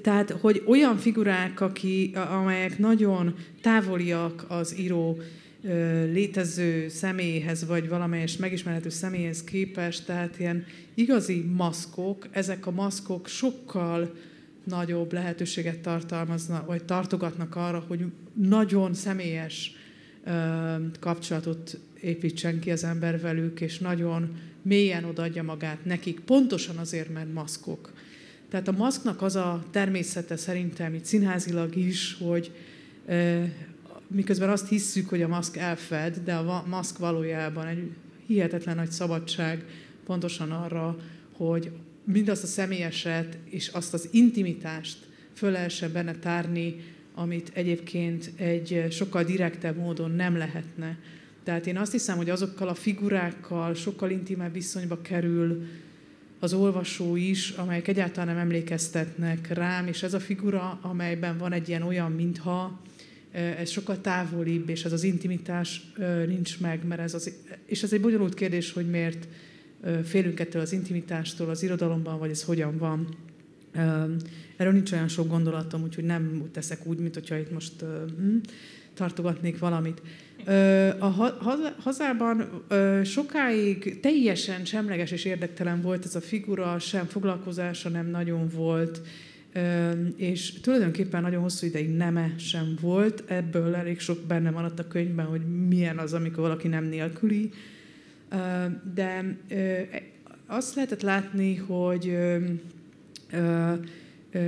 tehát, 0.01 0.29
hogy 0.31 0.63
olyan 0.65 0.97
figurák, 0.97 1.61
aki, 1.61 2.11
amelyek 2.31 2.77
nagyon 2.77 3.35
távoliak 3.61 4.45
az 4.47 4.79
író 4.79 5.17
létező 6.11 6.87
személyhez, 6.87 7.65
vagy 7.65 7.89
valamelyes 7.89 8.37
megismerhető 8.37 8.89
személyhez 8.89 9.43
képest, 9.43 10.05
tehát 10.05 10.39
ilyen 10.39 10.65
igazi 10.93 11.41
maszkok, 11.55 12.27
ezek 12.31 12.67
a 12.67 12.71
maszkok 12.71 13.27
sokkal 13.27 14.13
nagyobb 14.63 15.13
lehetőséget 15.13 15.79
tartalmaznak, 15.79 16.65
vagy 16.65 16.83
tartogatnak 16.83 17.55
arra, 17.55 17.83
hogy 17.87 18.05
nagyon 18.33 18.93
személyes 18.93 19.75
kapcsolatot 20.99 21.79
építsen 22.01 22.59
ki 22.59 22.71
az 22.71 22.83
ember 22.83 23.21
velük, 23.21 23.61
és 23.61 23.79
nagyon 23.79 24.37
mélyen 24.61 25.03
odaadja 25.03 25.43
magát 25.43 25.85
nekik, 25.85 26.19
pontosan 26.19 26.77
azért, 26.77 27.13
mert 27.13 27.33
maszkok. 27.33 27.93
Tehát 28.55 28.69
a 28.69 28.83
maszknak 28.83 29.21
az 29.21 29.35
a 29.35 29.63
természete 29.71 30.35
szerintem 30.35 30.93
itt 30.93 31.05
színházilag 31.05 31.75
is, 31.75 32.17
hogy 32.19 32.51
miközben 34.07 34.49
azt 34.49 34.69
hisszük, 34.69 35.09
hogy 35.09 35.21
a 35.21 35.27
maszk 35.27 35.57
elfed, 35.57 36.17
de 36.23 36.33
a 36.33 36.65
maszk 36.67 36.97
valójában 36.97 37.67
egy 37.67 37.91
hihetetlen 38.25 38.75
nagy 38.75 38.91
szabadság 38.91 39.65
pontosan 40.05 40.51
arra, 40.51 40.97
hogy 41.37 41.71
mindazt 42.03 42.43
a 42.43 42.47
személyeset 42.47 43.37
és 43.49 43.67
azt 43.67 43.93
az 43.93 44.07
intimitást 44.11 44.97
föl 45.33 45.51
lehessen 45.51 45.91
benne 45.91 46.15
tárni, 46.15 46.75
amit 47.15 47.51
egyébként 47.53 48.31
egy 48.35 48.85
sokkal 48.91 49.23
direktebb 49.23 49.77
módon 49.77 50.11
nem 50.11 50.37
lehetne. 50.37 50.97
Tehát 51.43 51.67
én 51.67 51.77
azt 51.77 51.91
hiszem, 51.91 52.17
hogy 52.17 52.29
azokkal 52.29 52.67
a 52.67 52.73
figurákkal 52.73 53.73
sokkal 53.73 54.09
intimebb 54.09 54.53
viszonyba 54.53 55.01
kerül 55.01 55.65
az 56.45 56.53
olvasó 56.53 57.15
is, 57.15 57.49
amelyek 57.49 57.87
egyáltalán 57.87 58.27
nem 58.27 58.37
emlékeztetnek 58.37 59.53
rám, 59.53 59.87
és 59.87 60.03
ez 60.03 60.13
a 60.13 60.19
figura, 60.19 60.79
amelyben 60.81 61.37
van 61.37 61.51
egy 61.51 61.69
ilyen 61.69 61.81
olyan, 61.81 62.11
mintha, 62.11 62.81
ez 63.31 63.69
sokkal 63.69 64.01
távolibb, 64.01 64.69
és 64.69 64.85
ez 64.85 64.93
az 64.93 65.03
intimitás 65.03 65.91
nincs 66.27 66.59
meg, 66.59 66.85
mert 66.87 67.01
ez 67.01 67.13
az, 67.13 67.33
és 67.65 67.83
ez 67.83 67.93
egy 67.93 68.01
bonyolult 68.01 68.33
kérdés, 68.33 68.71
hogy 68.71 68.89
miért 68.89 69.27
félünk 70.03 70.39
ettől 70.39 70.61
az 70.61 70.71
intimitástól 70.71 71.49
az 71.49 71.63
irodalomban, 71.63 72.19
vagy 72.19 72.29
ez 72.29 72.43
hogyan 72.43 72.77
van. 72.77 73.07
Erről 74.57 74.73
nincs 74.73 74.91
olyan 74.91 75.07
sok 75.07 75.27
gondolatom, 75.27 75.83
úgyhogy 75.83 76.03
nem 76.03 76.49
teszek 76.51 76.85
úgy, 76.85 76.97
mint 76.97 77.13
hogyha 77.13 77.37
itt 77.37 77.51
most 77.51 77.73
hm, 78.17 78.37
tartogatnék 78.93 79.59
valamit. 79.59 80.01
A 80.99 81.07
hazában 81.79 82.63
sokáig 83.03 83.99
teljesen 83.99 84.65
semleges 84.65 85.11
és 85.11 85.25
érdektelen 85.25 85.81
volt 85.81 86.05
ez 86.05 86.15
a 86.15 86.21
figura, 86.21 86.79
sem 86.79 87.05
foglalkozása 87.05 87.89
nem 87.89 88.07
nagyon 88.07 88.47
volt, 88.47 89.01
és 90.15 90.59
tulajdonképpen 90.61 91.21
nagyon 91.21 91.41
hosszú 91.41 91.65
ideig 91.65 91.89
neme 91.89 92.33
sem 92.37 92.77
volt, 92.81 93.23
ebből 93.27 93.75
elég 93.75 93.99
sok 93.99 94.19
benne 94.27 94.49
maradt 94.49 94.79
a 94.79 94.87
könyvben, 94.87 95.25
hogy 95.25 95.41
milyen 95.67 95.97
az, 95.97 96.13
amikor 96.13 96.43
valaki 96.43 96.67
nem 96.67 96.83
nélküli. 96.83 97.49
De 98.93 99.37
azt 100.47 100.75
lehetett 100.75 101.01
látni, 101.01 101.55
hogy 101.55 102.17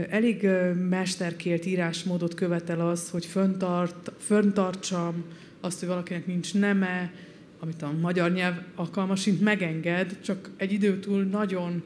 elég 0.10 0.48
mesterkért 0.90 1.66
írásmódot 1.66 2.34
követel 2.34 2.88
az, 2.88 3.10
hogy 3.10 3.26
föntart, 3.26 4.12
föntartsam 4.18 5.24
azt, 5.68 5.80
hogy 5.80 5.88
valakinek 5.88 6.26
nincs 6.26 6.54
neme, 6.54 7.14
amit 7.60 7.82
a 7.82 7.92
magyar 8.02 8.32
nyelv 8.32 8.56
alkalmasint 8.76 9.42
megenged, 9.42 10.18
csak 10.22 10.50
egy 10.58 10.72
idő 10.72 11.00
túl 11.00 11.24
nagyon 11.24 11.84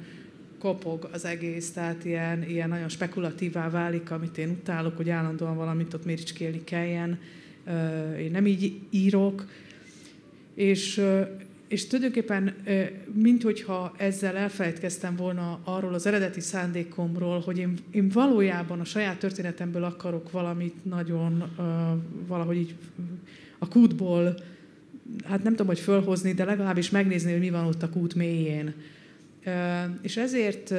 kopog 0.59 1.09
az 1.11 1.25
egész, 1.25 1.71
tehát 1.71 2.05
ilyen, 2.05 2.43
ilyen 2.43 2.69
nagyon 2.69 2.89
spekulatívá 2.89 3.69
válik, 3.69 4.11
amit 4.11 4.37
én 4.37 4.49
utálok, 4.49 4.97
hogy 4.97 5.09
állandóan 5.09 5.55
valamit 5.55 5.93
ott 5.93 6.05
méricskélni 6.05 6.63
kelljen. 6.63 7.19
Én 8.19 8.31
nem 8.31 8.47
így 8.47 8.79
írok, 8.89 9.45
és, 10.55 11.01
és 11.67 11.87
tulajdonképpen, 11.87 12.55
mint 13.13 13.43
hogyha 13.43 13.93
ezzel 13.97 14.35
elfelejtkeztem 14.37 15.15
volna 15.15 15.59
arról 15.63 15.93
az 15.93 16.05
eredeti 16.05 16.39
szándékomról, 16.39 17.39
hogy 17.39 17.57
én, 17.57 17.77
én 17.91 18.09
valójában 18.09 18.79
a 18.79 18.85
saját 18.85 19.19
történetemből 19.19 19.83
akarok 19.83 20.31
valamit 20.31 20.85
nagyon 20.85 21.43
valahogy 22.27 22.57
így 22.57 22.75
a 23.61 23.67
kútból 23.67 24.35
hát 25.23 25.43
nem 25.43 25.51
tudom, 25.51 25.67
hogy 25.67 25.79
fölhozni, 25.79 26.33
de 26.33 26.45
legalábbis 26.45 26.89
megnézni, 26.89 27.31
hogy 27.31 27.39
mi 27.39 27.49
van 27.49 27.65
ott 27.65 27.83
a 27.83 27.89
kút 27.89 28.15
mélyén. 28.15 28.73
És 30.01 30.17
ezért 30.17 30.73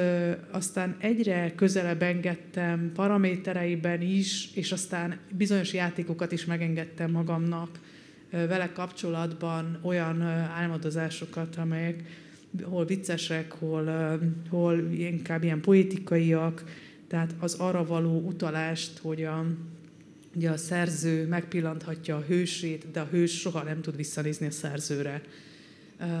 aztán 0.51 0.95
egyre 0.99 1.53
közelebb 1.55 2.01
engedtem 2.01 2.91
paramétereiben 2.95 4.01
is, 4.01 4.49
és 4.53 4.71
aztán 4.71 5.17
bizonyos 5.31 5.73
játékokat 5.73 6.31
is 6.31 6.45
megengedtem 6.45 7.11
magamnak 7.11 7.79
vele 8.29 8.71
kapcsolatban 8.71 9.79
olyan 9.81 10.21
álmodozásokat, 10.57 11.55
amelyek 11.55 12.03
hol 12.63 12.85
viccesek, 12.85 13.51
hol, 13.51 14.19
hol 14.49 14.79
inkább 14.91 15.43
ilyen 15.43 15.61
poétikaiak, 15.61 16.63
tehát 17.07 17.35
az 17.39 17.53
arra 17.53 17.85
való 17.85 18.19
utalást, 18.19 18.97
hogy 19.01 19.23
a, 19.23 19.45
ugye 20.35 20.49
a 20.49 20.57
szerző 20.57 21.27
megpillanthatja 21.27 22.15
a 22.15 22.23
hősét, 22.27 22.91
de 22.91 22.99
a 22.99 23.07
hős 23.11 23.39
soha 23.39 23.63
nem 23.63 23.81
tud 23.81 23.95
visszanézni 23.95 24.45
a 24.45 24.51
szerzőre, 24.51 25.21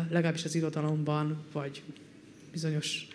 legalábbis 0.09 0.45
az 0.45 0.55
irodalomban, 0.55 1.43
vagy 1.51 1.81
bizonyos 2.51 3.07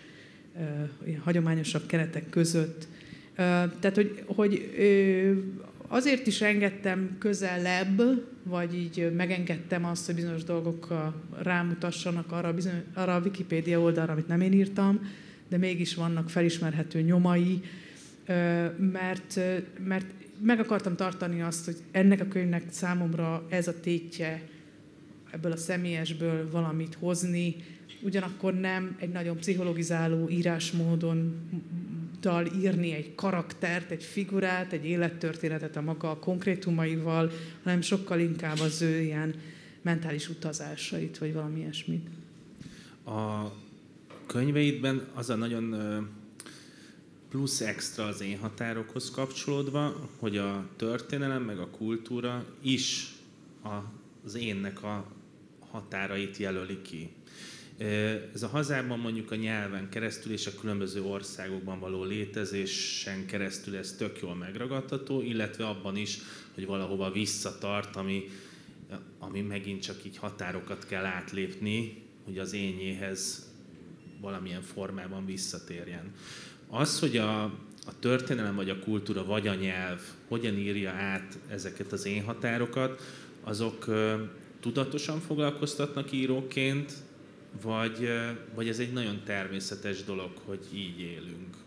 hagyományosabb 1.23 1.85
keretek 1.85 2.29
között. 2.29 2.87
Tehát, 3.35 3.95
hogy, 3.95 4.23
hogy 4.25 4.69
azért 5.87 6.27
is 6.27 6.41
engedtem 6.41 7.15
közelebb, 7.19 8.01
vagy 8.43 8.75
így 8.75 9.11
megengedtem 9.15 9.85
azt, 9.85 10.05
hogy 10.05 10.15
bizonyos 10.15 10.43
dolgok 10.43 11.11
rámutassanak 11.41 12.31
arra, 12.31 12.53
bizony, 12.53 12.83
arra 12.93 13.15
a 13.15 13.19
Wikipédia 13.19 13.79
oldalra, 13.79 14.11
amit 14.11 14.27
nem 14.27 14.41
én 14.41 14.53
írtam, 14.53 14.99
de 15.47 15.57
mégis 15.57 15.95
vannak 15.95 16.29
felismerhető 16.29 17.01
nyomai, 17.01 17.61
mert, 18.77 19.39
mert 19.87 20.05
meg 20.41 20.59
akartam 20.59 20.95
tartani 20.95 21.41
azt, 21.41 21.65
hogy 21.65 21.77
ennek 21.91 22.21
a 22.21 22.27
könyvnek 22.27 22.63
számomra 22.69 23.45
ez 23.49 23.67
a 23.67 23.79
tétje, 23.79 24.41
ebből 25.31 25.51
a 25.51 25.57
személyesből 25.57 26.49
valamit 26.51 26.97
hozni, 26.99 27.55
ugyanakkor 28.01 28.53
nem 28.53 28.95
egy 28.99 29.09
nagyon 29.09 29.37
pszichologizáló 29.37 30.29
írásmódon 30.29 31.35
dal 32.19 32.45
írni 32.45 32.93
egy 32.93 33.15
karaktert, 33.15 33.91
egy 33.91 34.03
figurát, 34.03 34.73
egy 34.73 34.85
élettörténetet 34.85 35.75
a 35.75 35.81
maga 35.81 36.09
a 36.09 36.19
konkrétumaival, 36.19 37.31
hanem 37.63 37.81
sokkal 37.81 38.19
inkább 38.19 38.59
az 38.59 38.81
ő 38.81 39.01
ilyen 39.01 39.35
mentális 39.81 40.29
utazásait, 40.29 41.17
vagy 41.17 41.33
valami 41.33 41.59
ilyesmit. 41.59 42.07
A 43.05 43.51
könyveidben 44.25 45.07
az 45.13 45.29
a 45.29 45.35
nagyon 45.35 45.75
plusz 47.29 47.61
extra 47.61 48.05
az 48.05 48.21
én 48.21 48.37
határokhoz 48.37 49.11
kapcsolódva, 49.11 50.09
hogy 50.17 50.37
a 50.37 50.69
történelem 50.75 51.43
meg 51.43 51.59
a 51.59 51.69
kultúra 51.69 52.45
is 52.61 53.11
az 54.23 54.35
énnek 54.35 54.83
a 54.83 55.05
határait 55.59 56.37
jelöli 56.37 56.81
ki. 56.81 57.09
Ez 58.33 58.43
a 58.43 58.47
hazában 58.47 58.99
mondjuk 58.99 59.31
a 59.31 59.35
nyelven 59.35 59.89
keresztül 59.89 60.31
és 60.31 60.47
a 60.47 60.55
különböző 60.59 61.03
országokban 61.03 61.79
való 61.79 62.03
létezésen 62.03 63.25
keresztül 63.25 63.75
ez 63.75 63.95
tök 63.97 64.19
jól 64.21 64.35
megragadható, 64.35 65.21
illetve 65.21 65.67
abban 65.67 65.95
is, 65.95 66.17
hogy 66.53 66.65
valahova 66.65 67.11
visszatart, 67.11 67.95
ami, 67.95 68.23
ami 69.19 69.41
megint 69.41 69.81
csak 69.81 70.05
így 70.05 70.17
határokat 70.17 70.85
kell 70.85 71.05
átlépni, 71.05 72.03
hogy 72.25 72.37
az 72.37 72.53
énjéhez 72.53 73.47
valamilyen 74.21 74.61
formában 74.61 75.25
visszatérjen. 75.25 76.13
Az, 76.69 76.99
hogy 76.99 77.17
a, 77.17 77.43
a 77.85 77.99
történelem 77.99 78.55
vagy 78.55 78.69
a 78.69 78.79
kultúra 78.79 79.25
vagy 79.25 79.47
a 79.47 79.53
nyelv 79.53 80.01
hogyan 80.27 80.57
írja 80.57 80.91
át 80.91 81.37
ezeket 81.49 81.91
az 81.91 82.05
én 82.05 82.23
határokat, 82.23 83.01
azok 83.43 83.85
tudatosan 84.59 85.19
foglalkoztatnak 85.19 86.11
íróként, 86.11 86.93
vagy, 87.61 88.09
vagy 88.55 88.67
ez 88.67 88.79
egy 88.79 88.93
nagyon 88.93 89.21
természetes 89.25 90.03
dolog, 90.03 90.31
hogy 90.45 90.59
így 90.73 90.99
élünk? 90.99 91.57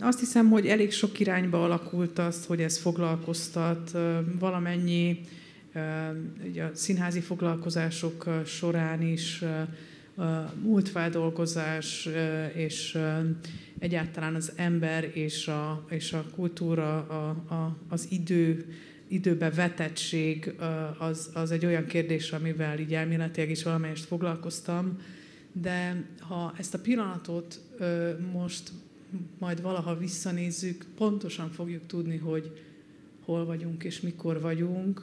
Azt 0.00 0.18
hiszem, 0.18 0.50
hogy 0.50 0.66
elég 0.66 0.92
sok 0.92 1.20
irányba 1.20 1.64
alakult 1.64 2.18
az, 2.18 2.46
hogy 2.46 2.60
ez 2.60 2.78
foglalkoztat. 2.78 3.96
Valamennyi 4.38 5.20
ugye 6.48 6.64
a 6.64 6.70
színházi 6.74 7.20
foglalkozások 7.20 8.24
során 8.46 9.02
is 9.02 9.44
múltfeldolgozás 10.62 12.08
és 12.54 12.98
egyáltalán 13.78 14.34
az 14.34 14.52
ember 14.56 15.10
és 15.16 15.48
a, 15.48 15.84
és 15.88 16.12
a 16.12 16.24
kultúra, 16.34 16.98
a, 16.98 17.28
a, 17.54 17.76
az 17.88 18.06
idő 18.10 18.66
időbe 19.08 19.50
vetettség 19.50 20.54
az, 20.98 21.30
az 21.34 21.50
egy 21.50 21.66
olyan 21.66 21.86
kérdés, 21.86 22.32
amivel 22.32 22.78
így 22.78 22.94
elméletileg 22.94 23.50
is 23.50 23.62
valamelyest 23.62 24.04
foglalkoztam, 24.04 24.98
de 25.52 26.04
ha 26.18 26.54
ezt 26.56 26.74
a 26.74 26.78
pillanatot 26.78 27.60
most 28.32 28.72
majd 29.38 29.62
valaha 29.62 29.98
visszanézzük, 29.98 30.84
pontosan 30.96 31.50
fogjuk 31.50 31.86
tudni, 31.86 32.16
hogy 32.16 32.62
hol 33.24 33.44
vagyunk 33.44 33.84
és 33.84 34.00
mikor 34.00 34.40
vagyunk. 34.40 35.02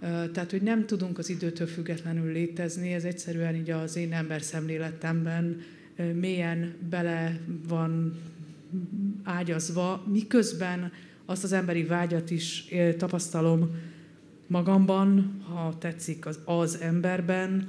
Tehát, 0.00 0.50
hogy 0.50 0.62
nem 0.62 0.86
tudunk 0.86 1.18
az 1.18 1.28
időtől 1.28 1.66
függetlenül 1.66 2.32
létezni, 2.32 2.92
ez 2.92 3.04
egyszerűen 3.04 3.54
így 3.54 3.70
az 3.70 3.96
én 3.96 4.12
ember 4.12 4.42
szemléletemben 4.42 5.62
mélyen 6.14 6.74
bele 6.90 7.38
van 7.68 8.18
ágyazva, 9.22 10.04
miközben 10.12 10.92
azt 11.24 11.44
az 11.44 11.52
emberi 11.52 11.84
vágyat 11.84 12.30
is 12.30 12.64
tapasztalom 12.96 13.70
magamban, 14.46 15.40
ha 15.48 15.76
tetszik 15.78 16.26
az, 16.26 16.38
az 16.44 16.78
emberben, 16.80 17.68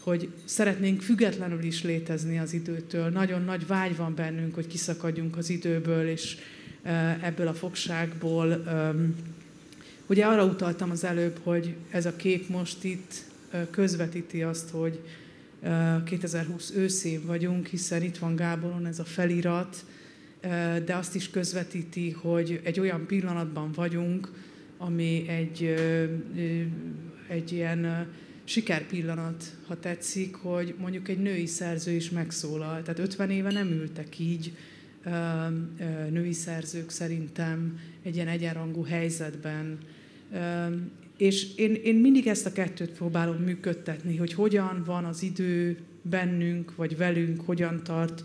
hogy 0.00 0.28
szeretnénk 0.44 1.02
függetlenül 1.02 1.62
is 1.62 1.82
létezni 1.82 2.38
az 2.38 2.52
időtől. 2.52 3.08
Nagyon 3.08 3.44
nagy 3.44 3.66
vágy 3.66 3.96
van 3.96 4.14
bennünk, 4.14 4.54
hogy 4.54 4.66
kiszakadjunk 4.66 5.36
az 5.36 5.50
időből, 5.50 6.08
és 6.08 6.36
ebből 7.22 7.46
a 7.46 7.54
fogságból. 7.54 8.62
Ugye 10.08 10.24
arra 10.24 10.44
utaltam 10.44 10.90
az 10.90 11.04
előbb, 11.04 11.38
hogy 11.42 11.74
ez 11.90 12.06
a 12.06 12.16
kép 12.16 12.48
most 12.48 12.84
itt 12.84 13.14
közvetíti 13.70 14.42
azt, 14.42 14.70
hogy 14.70 15.00
2020 16.04 16.72
őszén 16.74 17.26
vagyunk, 17.26 17.66
hiszen 17.66 18.02
itt 18.02 18.16
van 18.16 18.36
Gáboron 18.36 18.86
ez 18.86 18.98
a 18.98 19.04
felirat, 19.04 19.84
de 20.84 20.94
azt 20.94 21.14
is 21.14 21.30
közvetíti, 21.30 22.10
hogy 22.10 22.60
egy 22.64 22.80
olyan 22.80 23.06
pillanatban 23.06 23.72
vagyunk, 23.72 24.32
ami 24.78 25.28
egy, 25.28 25.74
egy 27.28 27.52
ilyen 27.52 28.06
sikerpillanat, 28.44 29.44
ha 29.66 29.80
tetszik, 29.80 30.34
hogy 30.34 30.74
mondjuk 30.78 31.08
egy 31.08 31.18
női 31.18 31.46
szerző 31.46 31.92
is 31.92 32.10
megszólal. 32.10 32.82
Tehát 32.82 32.98
50 32.98 33.30
éve 33.30 33.52
nem 33.52 33.70
ültek 33.70 34.18
így 34.18 34.52
női 36.10 36.32
szerzők 36.32 36.90
szerintem 36.90 37.78
egy 38.02 38.14
ilyen 38.14 38.28
egyenrangú 38.28 38.84
helyzetben. 38.84 39.78
És 41.16 41.54
én, 41.56 41.74
én 41.74 41.94
mindig 41.94 42.26
ezt 42.26 42.46
a 42.46 42.52
kettőt 42.52 42.90
próbálom 42.90 43.36
működtetni, 43.36 44.16
hogy 44.16 44.32
hogyan 44.32 44.82
van 44.86 45.04
az 45.04 45.22
idő 45.22 45.78
bennünk, 46.02 46.76
vagy 46.76 46.96
velünk, 46.96 47.40
hogyan 47.40 47.82
tart 47.82 48.22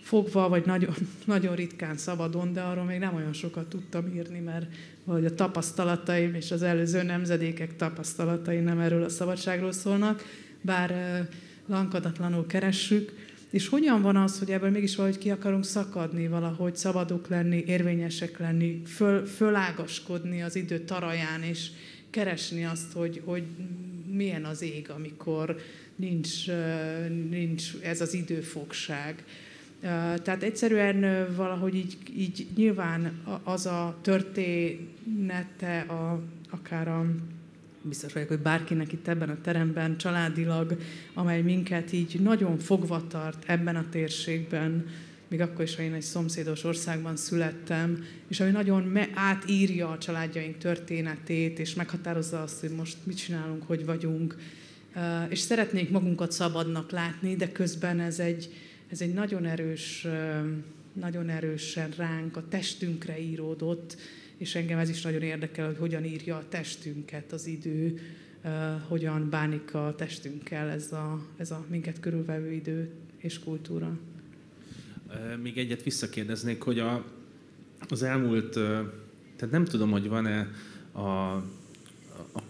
fogva, 0.00 0.48
vagy 0.48 0.66
nagyon, 0.66 0.94
nagyon 1.24 1.54
ritkán 1.54 1.96
szabadon, 1.96 2.52
de 2.52 2.60
arról 2.60 2.84
még 2.84 2.98
nem 2.98 3.14
olyan 3.14 3.32
sokat 3.32 3.68
tudtam 3.68 4.14
írni, 4.14 4.38
mert 4.38 4.66
valahogy 5.04 5.26
a 5.26 5.34
tapasztalataim 5.34 6.34
és 6.34 6.50
az 6.50 6.62
előző 6.62 7.02
nemzedékek 7.02 7.76
tapasztalatai 7.76 8.58
nem 8.58 8.78
erről 8.78 9.02
a 9.02 9.08
szabadságról 9.08 9.72
szólnak, 9.72 10.22
bár 10.60 11.28
lankadatlanul 11.66 12.46
keressük. 12.46 13.12
És 13.50 13.68
hogyan 13.68 14.02
van 14.02 14.16
az, 14.16 14.38
hogy 14.38 14.50
ebből 14.50 14.70
mégis 14.70 14.96
valahogy 14.96 15.18
ki 15.18 15.30
akarunk 15.30 15.64
szakadni, 15.64 16.28
valahogy 16.28 16.76
szabadok 16.76 17.28
lenni, 17.28 17.64
érvényesek 17.66 18.38
lenni, 18.38 18.82
föl, 18.86 19.26
fölágaskodni 19.26 20.42
az 20.42 20.56
idő 20.56 20.78
taraján, 20.78 21.42
és 21.42 21.70
keresni 22.10 22.64
azt, 22.64 22.92
hogy, 22.92 23.22
hogy 23.24 23.42
milyen 24.06 24.44
az 24.44 24.62
ég, 24.62 24.90
amikor 24.90 25.56
nincs, 25.96 26.46
nincs 27.30 27.72
ez 27.82 28.00
az 28.00 28.14
időfogság. 28.14 29.24
Tehát 30.22 30.42
egyszerűen 30.42 31.26
valahogy 31.36 31.74
így, 31.74 31.96
így 32.16 32.46
nyilván 32.56 33.22
az 33.42 33.66
a 33.66 33.98
története, 34.02 35.80
a, 35.80 36.22
akár 36.50 36.88
a, 36.88 37.06
biztos 37.82 38.12
vagyok, 38.12 38.28
hogy 38.28 38.38
bárkinek 38.38 38.92
itt 38.92 39.08
ebben 39.08 39.28
a 39.28 39.40
teremben, 39.40 39.96
családilag, 39.96 40.76
amely 41.14 41.42
minket 41.42 41.92
így 41.92 42.20
nagyon 42.20 42.58
fogva 42.58 43.06
tart 43.06 43.44
ebben 43.46 43.76
a 43.76 43.88
térségben, 43.90 44.86
még 45.28 45.40
akkor 45.40 45.64
is, 45.64 45.76
ha 45.76 45.82
én 45.82 45.92
egy 45.92 46.02
szomszédos 46.02 46.64
országban 46.64 47.16
születtem, 47.16 48.04
és 48.28 48.40
ami 48.40 48.50
nagyon 48.50 48.82
me- 48.82 49.10
átírja 49.14 49.90
a 49.90 49.98
családjaink 49.98 50.58
történetét, 50.58 51.58
és 51.58 51.74
meghatározza 51.74 52.42
azt, 52.42 52.60
hogy 52.60 52.70
most 52.70 52.96
mit 53.02 53.16
csinálunk, 53.16 53.62
hogy 53.62 53.84
vagyunk, 53.84 54.36
és 55.28 55.38
szeretnénk 55.38 55.90
magunkat 55.90 56.32
szabadnak 56.32 56.90
látni, 56.90 57.36
de 57.36 57.52
közben 57.52 58.00
ez 58.00 58.18
egy, 58.18 58.54
ez 58.90 59.00
egy 59.00 59.14
nagyon 59.14 59.46
erős, 59.46 60.06
nagyon 60.92 61.28
erősen 61.28 61.90
ránk, 61.96 62.36
a 62.36 62.48
testünkre 62.48 63.20
íródott, 63.20 63.96
és 64.40 64.54
engem 64.54 64.78
ez 64.78 64.88
is 64.88 65.02
nagyon 65.02 65.22
érdekel, 65.22 65.66
hogy 65.66 65.76
hogyan 65.78 66.04
írja 66.04 66.36
a 66.36 66.48
testünket 66.48 67.32
az 67.32 67.46
idő, 67.46 68.00
hogyan 68.88 69.30
bánik 69.30 69.74
a 69.74 69.94
testünkkel 69.96 70.68
ez 70.68 70.92
a, 70.92 71.26
ez 71.36 71.50
a 71.50 71.64
minket 71.68 72.00
körülvevő 72.00 72.52
idő 72.52 72.90
és 73.16 73.38
kultúra. 73.38 73.98
Még 75.42 75.58
egyet 75.58 75.82
visszakérdeznék, 75.82 76.62
hogy 76.62 76.78
a, 76.78 77.04
az 77.88 78.02
elmúlt, 78.02 78.52
tehát 79.36 79.50
nem 79.50 79.64
tudom, 79.64 79.90
hogy 79.90 80.08
van-e 80.08 80.50
a, 80.92 81.00
a, 81.00 81.44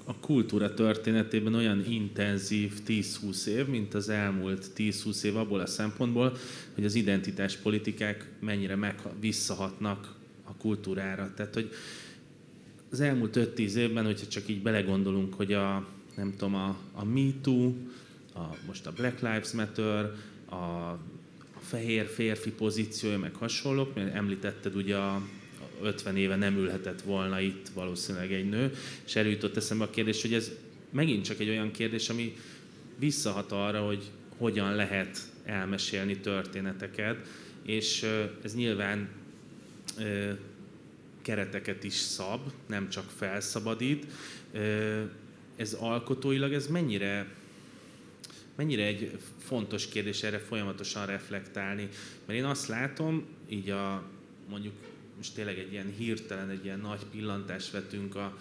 a 0.05 0.15
kultúra 0.21 0.75
történetében 0.75 1.55
olyan 1.55 1.85
intenzív 1.89 2.73
10-20 2.87 3.47
év, 3.47 3.67
mint 3.67 3.95
az 3.95 4.09
elmúlt 4.09 4.71
10-20 4.77 5.23
év 5.23 5.37
abból 5.37 5.61
a 5.61 5.67
szempontból, 5.67 6.37
hogy 6.75 6.85
az 6.85 6.95
identitáspolitikák 6.95 8.31
mennyire 8.41 8.77
meg 8.77 8.95
visszahatnak 9.21 10.19
kultúrára. 10.61 11.33
Tehát, 11.37 11.55
hogy 11.55 11.71
az 12.91 13.01
elmúlt 13.01 13.37
5-10 13.57 13.75
évben, 13.75 14.05
hogyha 14.05 14.27
csak 14.27 14.49
így 14.49 14.63
belegondolunk, 14.63 15.35
hogy 15.35 15.53
a, 15.53 15.87
nem 16.17 16.31
tudom, 16.31 16.55
a, 16.55 16.77
a 16.93 17.05
MeToo, 17.05 17.73
a, 18.35 18.41
most 18.67 18.87
a 18.87 18.93
Black 18.93 19.21
Lives 19.21 19.53
Matter, 19.53 20.13
a, 20.49 20.55
a 20.55 21.61
fehér 21.61 22.07
férfi 22.07 22.51
pozíciója, 22.51 23.19
meg 23.19 23.35
hasonlók, 23.35 23.95
mert 23.95 24.15
említetted 24.15 24.77
ugye 24.77 24.97
a, 24.97 25.23
50 25.83 26.17
éve 26.17 26.37
nem 26.37 26.57
ülhetett 26.57 27.03
volna 27.03 27.41
itt 27.41 27.69
valószínűleg 27.75 28.33
egy 28.33 28.49
nő, 28.49 28.73
és 29.05 29.17
előjutott 29.17 29.57
eszembe 29.57 29.85
a 29.85 29.91
kérdés, 29.91 30.23
hogy 30.23 30.35
ez 30.35 30.51
megint 30.91 31.25
csak 31.25 31.41
egy 31.41 31.49
olyan 31.49 31.71
kérdés, 31.71 32.09
ami 32.09 32.37
visszahat 32.99 33.53
arra, 33.53 33.81
hogy 33.81 34.11
hogyan 34.37 34.75
lehet 34.75 35.19
elmesélni 35.45 36.17
történeteket, 36.17 37.27
és 37.63 38.07
ez 38.43 38.55
nyilván 38.55 39.09
kereteket 41.23 41.85
is 41.85 41.95
szab, 41.95 42.41
nem 42.67 42.89
csak 42.89 43.11
felszabadít. 43.17 44.07
Ez 45.57 45.73
alkotóilag, 45.73 46.53
ez 46.53 46.67
mennyire, 46.67 47.27
mennyire 48.57 48.85
egy 48.85 49.19
fontos 49.39 49.89
kérdés 49.89 50.23
erre 50.23 50.39
folyamatosan 50.39 51.07
reflektálni? 51.07 51.89
Mert 52.27 52.39
én 52.39 52.45
azt 52.45 52.69
látom, 52.69 53.27
így 53.49 53.71
a 53.71 54.03
mondjuk 54.49 54.75
most 55.17 55.35
tényleg 55.35 55.59
egy 55.59 55.73
ilyen 55.73 55.95
hirtelen, 55.99 56.49
egy 56.49 56.65
ilyen 56.65 56.81
nagy 56.81 57.05
pillantást 57.11 57.71
vetünk 57.71 58.15
a, 58.15 58.39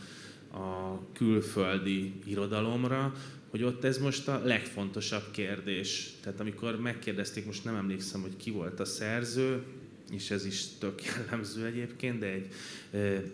a 0.57 0.99
külföldi 1.13 2.13
irodalomra, 2.25 3.13
hogy 3.49 3.63
ott 3.63 3.84
ez 3.84 3.97
most 3.97 4.27
a 4.27 4.41
legfontosabb 4.43 5.32
kérdés. 5.32 6.09
Tehát 6.21 6.39
amikor 6.39 6.80
megkérdezték, 6.80 7.45
most 7.45 7.63
nem 7.63 7.75
emlékszem, 7.75 8.21
hogy 8.21 8.36
ki 8.38 8.51
volt 8.51 8.80
a 8.80 8.86
szerző, 8.86 9.63
és 10.12 10.32
ez 10.32 10.45
is 10.45 10.66
tök 10.80 11.03
jellemző 11.16 11.66
egyébként, 11.66 12.20
de 12.20 12.26
egy 12.26 12.47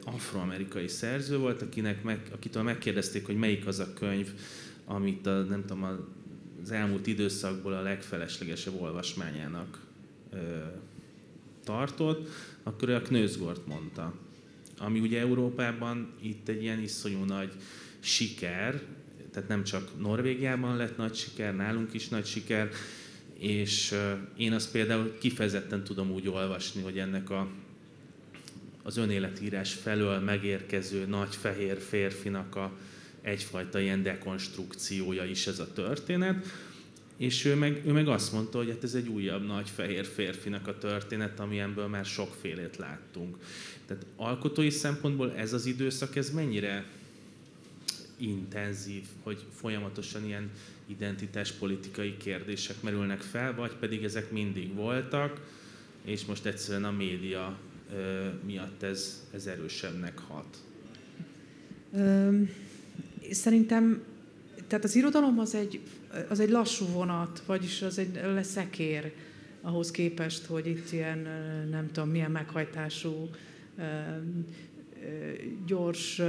afroamerikai 0.03 0.87
szerző 0.87 1.37
volt, 1.37 1.61
akinek 1.61 2.03
meg, 2.03 2.19
akitől 2.31 2.63
megkérdezték, 2.63 3.25
hogy 3.25 3.37
melyik 3.37 3.67
az 3.67 3.79
a 3.79 3.93
könyv, 3.93 4.29
amit 4.85 5.25
a, 5.25 5.43
nem 5.43 5.61
tudom, 5.61 5.83
az 6.63 6.71
elmúlt 6.71 7.07
időszakból 7.07 7.73
a 7.73 7.81
legfeleslegesebb 7.81 8.81
olvasmányának 8.81 9.79
e, 10.33 10.37
tartott, 11.63 12.29
akkor 12.63 12.89
ő 12.89 12.95
a 12.95 13.01
Knőzgort 13.01 13.67
mondta. 13.67 14.13
Ami 14.77 14.99
ugye 14.99 15.19
Európában 15.19 16.13
itt 16.21 16.47
egy 16.47 16.61
ilyen 16.61 16.79
iszonyú 16.79 17.23
nagy 17.23 17.51
siker, 17.99 18.81
tehát 19.31 19.49
nem 19.49 19.63
csak 19.63 19.99
Norvégiában 19.99 20.77
lett 20.77 20.97
nagy 20.97 21.15
siker, 21.15 21.55
nálunk 21.55 21.93
is 21.93 22.07
nagy 22.07 22.25
siker, 22.25 22.69
és 23.39 23.95
én 24.37 24.53
azt 24.53 24.71
például 24.71 25.17
kifejezetten 25.19 25.83
tudom 25.83 26.11
úgy 26.11 26.27
olvasni, 26.27 26.81
hogy 26.81 26.97
ennek 26.97 27.29
a, 27.29 27.47
az 28.83 28.97
önéletírás 28.97 29.73
felől 29.73 30.19
megérkező 30.19 31.05
nagy 31.05 31.35
fehér 31.35 31.77
férfinak 31.81 32.55
a 32.55 32.71
egyfajta 33.21 33.79
ilyen 33.79 34.03
dekonstrukciója 34.03 35.23
is 35.23 35.47
ez 35.47 35.59
a 35.59 35.73
történet, 35.73 36.45
és 37.17 37.45
ő 37.45 37.55
meg, 37.55 37.81
ő 37.85 37.91
meg 37.91 38.07
azt 38.07 38.31
mondta, 38.31 38.57
hogy 38.57 38.69
hát 38.69 38.83
ez 38.83 38.93
egy 38.93 39.07
újabb 39.07 39.45
nagy 39.45 39.69
fehér 39.69 40.05
férfinak 40.05 40.67
a 40.67 40.77
történet, 40.77 41.39
amilyenből 41.39 41.87
már 41.87 42.05
sokfélét 42.05 42.77
láttunk. 42.77 43.37
Tehát 43.85 44.05
alkotói 44.15 44.69
szempontból 44.69 45.33
ez 45.35 45.53
az 45.53 45.65
időszak, 45.65 46.15
ez 46.15 46.29
mennyire 46.29 46.85
intenzív, 48.17 49.03
hogy 49.23 49.45
folyamatosan 49.55 50.25
ilyen 50.25 50.49
identitáspolitikai 50.87 52.17
kérdések 52.17 52.81
merülnek 52.81 53.21
fel, 53.21 53.55
vagy 53.55 53.75
pedig 53.75 54.03
ezek 54.03 54.31
mindig 54.31 54.73
voltak, 54.73 55.41
és 56.03 56.25
most 56.25 56.45
egyszerűen 56.45 56.85
a 56.85 56.91
média 56.91 57.57
miatt 58.45 58.83
ez, 58.83 59.27
ez 59.33 59.45
erősebbnek 59.45 60.19
hat? 60.19 60.57
Szerintem, 63.31 64.03
tehát 64.67 64.83
az 64.83 64.95
irodalom 64.95 65.39
az 65.39 65.55
egy, 65.55 65.79
az 66.29 66.39
egy 66.39 66.49
lassú 66.49 66.85
vonat, 66.85 67.43
vagyis 67.45 67.81
az 67.81 67.97
egy 67.97 68.19
leszekér 68.23 69.11
ahhoz 69.61 69.91
képest, 69.91 70.45
hogy 70.45 70.67
itt 70.67 70.91
ilyen, 70.91 71.27
nem 71.69 71.91
tudom, 71.91 72.09
milyen 72.09 72.31
meghajtású, 72.31 73.29
gyors 75.65 76.21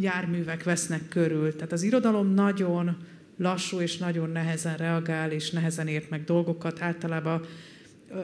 járművek 0.00 0.62
vesznek 0.62 1.08
körül. 1.08 1.52
Tehát 1.52 1.72
az 1.72 1.82
irodalom 1.82 2.34
nagyon 2.34 2.96
lassú 3.36 3.80
és 3.80 3.96
nagyon 3.96 4.30
nehezen 4.30 4.76
reagál, 4.76 5.30
és 5.30 5.50
nehezen 5.50 5.88
ért 5.88 6.10
meg 6.10 6.24
dolgokat. 6.24 6.80
Általában 6.80 7.46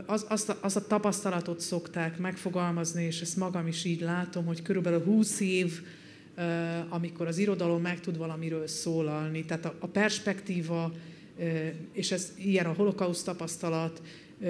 az, 0.07 0.27
azt, 0.29 0.49
a, 0.49 0.59
a 0.61 0.87
tapasztalatot 0.87 1.61
szokták 1.61 2.19
megfogalmazni, 2.19 3.05
és 3.05 3.21
ezt 3.21 3.37
magam 3.37 3.67
is 3.67 3.85
így 3.85 4.01
látom, 4.01 4.45
hogy 4.45 4.63
körülbelül 4.63 5.03
20 5.03 5.41
év, 5.41 5.81
amikor 6.89 7.27
az 7.27 7.39
irodalom 7.39 7.83
meg 7.83 8.01
tud 8.01 8.17
valamiről 8.17 8.67
szólalni. 8.67 9.45
Tehát 9.45 9.65
a, 9.65 9.75
a 9.79 9.87
perspektíva, 9.87 10.93
és 11.93 12.13
ez 12.13 12.33
ilyen 12.37 12.67
a 12.67 12.73
holokauszt 12.73 13.25
tapasztalat, 13.25 14.03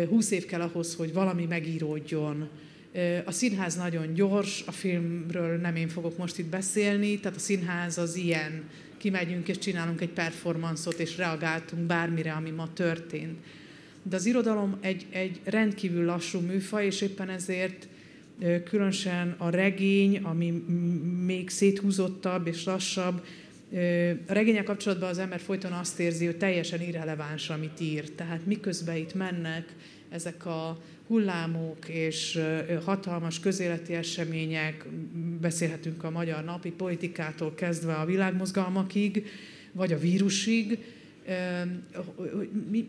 20 0.08 0.30
év 0.30 0.46
kell 0.46 0.60
ahhoz, 0.60 0.94
hogy 0.94 1.12
valami 1.12 1.44
megíródjon. 1.44 2.48
A 3.24 3.30
színház 3.30 3.76
nagyon 3.76 4.14
gyors, 4.14 4.62
a 4.66 4.72
filmről 4.72 5.56
nem 5.56 5.76
én 5.76 5.88
fogok 5.88 6.18
most 6.18 6.38
itt 6.38 6.46
beszélni, 6.46 7.18
tehát 7.20 7.36
a 7.36 7.40
színház 7.40 7.98
az 7.98 8.16
ilyen 8.16 8.62
kimegyünk 8.96 9.48
és 9.48 9.58
csinálunk 9.58 10.00
egy 10.00 10.08
performanszot, 10.08 10.98
és 10.98 11.16
reagáltunk 11.16 11.82
bármire, 11.82 12.32
ami 12.32 12.50
ma 12.50 12.72
történt. 12.72 13.38
De 14.02 14.16
az 14.16 14.26
irodalom 14.26 14.76
egy, 14.80 15.06
egy 15.10 15.40
rendkívül 15.44 16.04
lassú 16.04 16.38
műfaj, 16.40 16.86
és 16.86 17.00
éppen 17.00 17.28
ezért 17.28 17.88
különösen 18.64 19.34
a 19.38 19.50
regény, 19.50 20.18
ami 20.22 20.50
még 21.24 21.50
széthúzottabb 21.50 22.46
és 22.46 22.64
lassabb, 22.64 23.24
a 24.26 24.32
regények 24.32 24.64
kapcsolatban 24.64 25.08
az 25.08 25.18
ember 25.18 25.40
folyton 25.40 25.72
azt 25.72 26.00
érzi, 26.00 26.24
hogy 26.24 26.36
teljesen 26.36 26.80
irreleváns, 26.80 27.50
amit 27.50 27.80
ír. 27.80 28.10
Tehát 28.10 28.46
miközben 28.46 28.96
itt 28.96 29.14
mennek 29.14 29.74
ezek 30.10 30.46
a 30.46 30.78
hullámok 31.06 31.88
és 31.88 32.40
hatalmas 32.84 33.40
közéleti 33.40 33.94
események, 33.94 34.86
beszélhetünk 35.40 36.04
a 36.04 36.10
magyar 36.10 36.44
napi 36.44 36.70
politikától 36.70 37.54
kezdve 37.54 37.94
a 37.94 38.04
világmozgalmakig, 38.04 39.26
vagy 39.72 39.92
a 39.92 39.98
vírusig, 39.98 40.78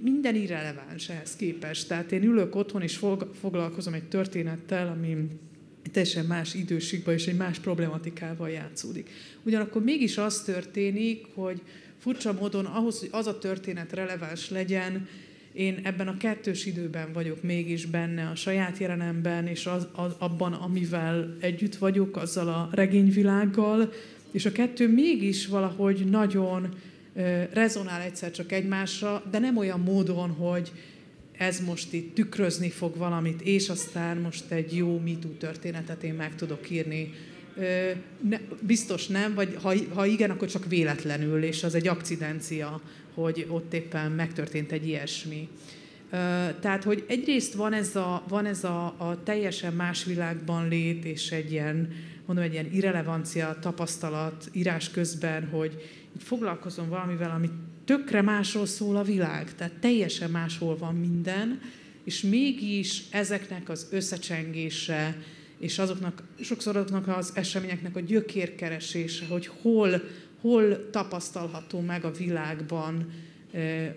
minden 0.02 0.36
irreleváns 0.36 1.10
ehhez 1.10 1.36
képest. 1.36 1.88
Tehát 1.88 2.12
én 2.12 2.24
ülök 2.24 2.56
otthon 2.56 2.82
és 2.82 3.00
foglalkozom 3.40 3.94
egy 3.94 4.08
történettel, 4.08 4.88
ami 4.88 5.28
teljesen 5.92 6.26
más 6.26 6.54
időségben 6.54 7.14
és 7.14 7.28
egy 7.28 7.38
más 7.38 7.60
problematikával 7.60 8.50
játszódik. 8.50 9.10
Ugyanakkor 9.44 9.84
mégis 9.84 10.18
az 10.18 10.42
történik, 10.42 11.26
hogy 11.34 11.62
furcsa 11.98 12.34
módon 12.34 12.66
ahhoz, 12.66 13.00
hogy 13.00 13.10
az 13.12 13.28
a 13.28 13.38
történet 13.38 13.94
releváns 13.94 14.50
legyen, 14.50 15.08
én 15.54 15.80
ebben 15.84 16.08
a 16.08 16.18
kettős 16.18 16.66
időben 16.66 17.14
vagyok 17.14 17.43
mégis 17.43 17.86
benne, 17.86 18.30
a 18.30 18.36
saját 18.36 18.78
jelenemben, 18.78 19.47
és 19.47 19.66
az, 19.66 19.88
az, 19.91 20.16
abban, 20.18 20.54
amivel 20.54 21.38
együtt 21.39 21.76
vagyok, 21.76 22.18
azzal 22.18 22.47
a 22.47 22.70
regényvilággal, 22.72 23.91
és 24.32 24.45
a 24.45 24.52
kettő 24.52 24.88
mégis 24.88 25.47
valahogy 25.47 26.06
nagyon 26.10 26.70
rezonál 27.54 28.02
egyszer 28.02 28.32
csak 28.32 28.52
egymásra, 28.52 29.24
de 29.32 29.39
nem 29.39 29.58
olyan 29.58 29.80
módon, 29.80 30.30
hogy 30.30 30.72
ez 31.38 31.60
most 31.60 31.93
itt 31.93 32.16
tükrözni 32.16 32.70
fog 32.70 32.97
valamit, 32.97 33.41
és 33.41 33.70
aztán 33.70 34.18
most 34.18 34.52
egy 34.52 34.76
jó 34.76 34.99
mitú 34.99 35.30
történetet 35.30 36.04
én 36.04 36.14
meg 36.14 36.36
tudok 36.36 36.70
írni. 36.70 37.14
Ne, 38.30 38.39
biztos 38.60 39.08
nem, 39.08 39.34
vagy 39.34 39.56
ha, 39.62 39.74
ha 39.93 40.06
igen, 40.06 40.30
akkor 40.30 40.47
csak 40.47 40.68
véletlenül, 40.68 41.43
és 41.43 41.64
az 41.64 41.76
egy 41.76 41.88
akcidencia, 41.88 42.82
hogy 43.14 43.45
ott 43.49 43.74
éppen 43.74 44.12
megtörtént 44.12 44.72
egy 44.72 44.88
ilyesmi. 44.88 45.49
Tehát, 46.59 46.84
hogy 46.84 47.05
egyrészt 47.07 47.53
van 47.53 47.74
ez 47.74 47.95
a, 47.95 48.24
van 48.28 48.45
ez 48.45 48.64
a, 48.64 48.86
a 48.86 49.24
teljesen 49.24 49.74
más 49.74 50.03
világban 50.03 50.68
lét, 50.68 51.05
és 51.05 51.32
egy 51.32 51.51
ilyen, 51.51 51.93
mondom, 52.26 52.45
egy 52.45 52.53
ilyen 52.53 52.74
irrelevancia 52.74 53.57
tapasztalat 53.62 54.49
írás 54.51 54.89
közben, 54.89 55.47
hogy 55.47 55.89
foglalkozom 56.18 56.89
valamivel, 56.89 57.32
ami 57.32 57.49
tökre 57.86 58.22
másról 58.22 58.66
szól 58.66 58.95
a 58.95 59.03
világ, 59.03 59.55
tehát 59.55 59.74
teljesen 59.74 60.32
máshol 60.32 60.78
van 60.78 60.95
minden, 60.95 61.62
és 62.03 62.22
mégis 62.22 63.03
ezeknek 63.12 63.70
az 63.70 63.88
összecsengése 63.91 65.16
és 65.62 65.80
azoknak, 65.80 66.24
sokszor 66.39 66.76
azoknak 66.76 67.07
az 67.07 67.32
eseményeknek 67.36 67.95
a 67.95 67.99
gyökérkeresése, 67.99 69.26
hogy 69.26 69.49
hol, 69.62 70.01
hol 70.42 70.89
tapasztalható 70.89 71.80
meg 71.80 72.06
a 72.06 72.12
világban 72.12 73.12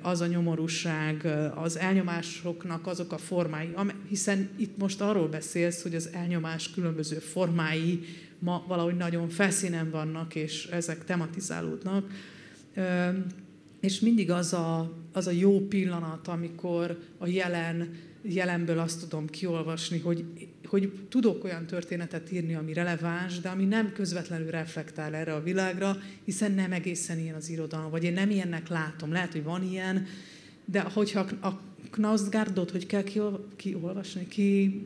az 0.02 0.20
a 0.20 0.26
nyomorúság, 0.26 1.26
az 1.54 1.78
elnyomásoknak 1.78 2.86
azok 2.86 3.12
a 3.12 3.18
formái, 3.18 3.74
hiszen 4.08 4.48
itt 4.56 4.76
most 4.76 5.00
arról 5.00 5.28
beszélsz, 5.28 5.82
hogy 5.82 5.94
az 5.94 6.08
elnyomás 6.12 6.70
különböző 6.70 7.16
formái 7.16 8.00
ma 8.38 8.64
valahogy 8.68 8.96
nagyon 8.96 9.28
felszínen 9.28 9.90
vannak, 9.90 10.34
és 10.34 10.66
ezek 10.66 11.04
tematizálódnak. 11.04 12.10
És 13.80 14.00
mindig 14.00 14.30
az 14.30 14.52
a, 14.52 14.92
az 15.12 15.26
a 15.26 15.30
jó 15.30 15.60
pillanat, 15.60 16.28
amikor 16.28 16.98
a 17.18 17.26
jelen, 17.26 17.94
jelenből 18.22 18.78
azt 18.78 19.00
tudom 19.00 19.26
kiolvasni, 19.26 19.98
hogy, 19.98 20.24
hogy 20.74 20.92
tudok 21.08 21.44
olyan 21.44 21.66
történetet 21.66 22.32
írni, 22.32 22.54
ami 22.54 22.72
releváns, 22.72 23.40
de 23.40 23.48
ami 23.48 23.64
nem 23.64 23.92
közvetlenül 23.92 24.50
reflektál 24.50 25.14
erre 25.14 25.34
a 25.34 25.42
világra, 25.42 25.96
hiszen 26.24 26.52
nem 26.52 26.72
egészen 26.72 27.18
ilyen 27.18 27.34
az 27.34 27.48
irodalom, 27.48 27.90
vagy 27.90 28.04
én 28.04 28.12
nem 28.12 28.30
ilyennek 28.30 28.68
látom. 28.68 29.12
Lehet, 29.12 29.32
hogy 29.32 29.42
van 29.42 29.70
ilyen, 29.70 30.06
de 30.64 30.80
hogyha 30.80 31.20
a 31.20 31.60
Knausgardot, 31.90 32.70
hogy 32.70 32.86
kell 32.86 33.04
kiolvasni, 33.56 34.28
ki... 34.28 34.80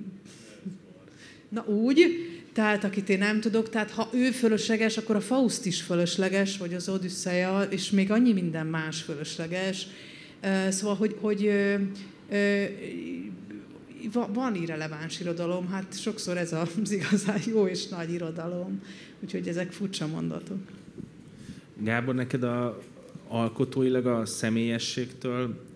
Na 1.49 1.65
úgy, 1.67 2.07
tehát 2.53 2.85
akit 2.85 3.09
én 3.09 3.19
nem 3.19 3.41
tudok, 3.41 3.71
tehát 3.71 3.91
ha 3.91 4.11
ő 4.13 4.31
fölösleges, 4.31 4.97
akkor 4.97 5.17
a 5.17 5.21
Faust 5.21 5.67
is 5.67 5.83
fölösleges, 5.83 6.59
vagy 6.59 6.75
az 6.75 6.89
Odüsszeja, 6.89 7.63
és 7.63 7.91
még 7.91 8.11
annyi 8.11 8.33
minden 8.33 8.67
más 8.67 9.03
fölösleges. 9.03 9.87
Szóval, 10.69 10.97
hogy, 10.97 11.17
hogy 11.21 11.51
van 14.33 14.55
irreleváns 14.55 15.21
irodalom, 15.21 15.69
hát 15.69 16.01
sokszor 16.01 16.37
ez 16.37 16.53
az 16.53 16.91
igazán 17.01 17.41
jó 17.47 17.67
és 17.67 17.89
nagy 17.89 18.13
irodalom, 18.13 18.83
úgyhogy 19.21 19.49
ezek 19.49 19.73
furcsa 19.73 20.07
mondatok. 20.07 20.59
Gábor, 21.83 22.15
neked 22.15 22.43
a 22.43 22.79
alkotóilag 23.29 24.07
a 24.07 24.27
személyességtől 24.27 25.67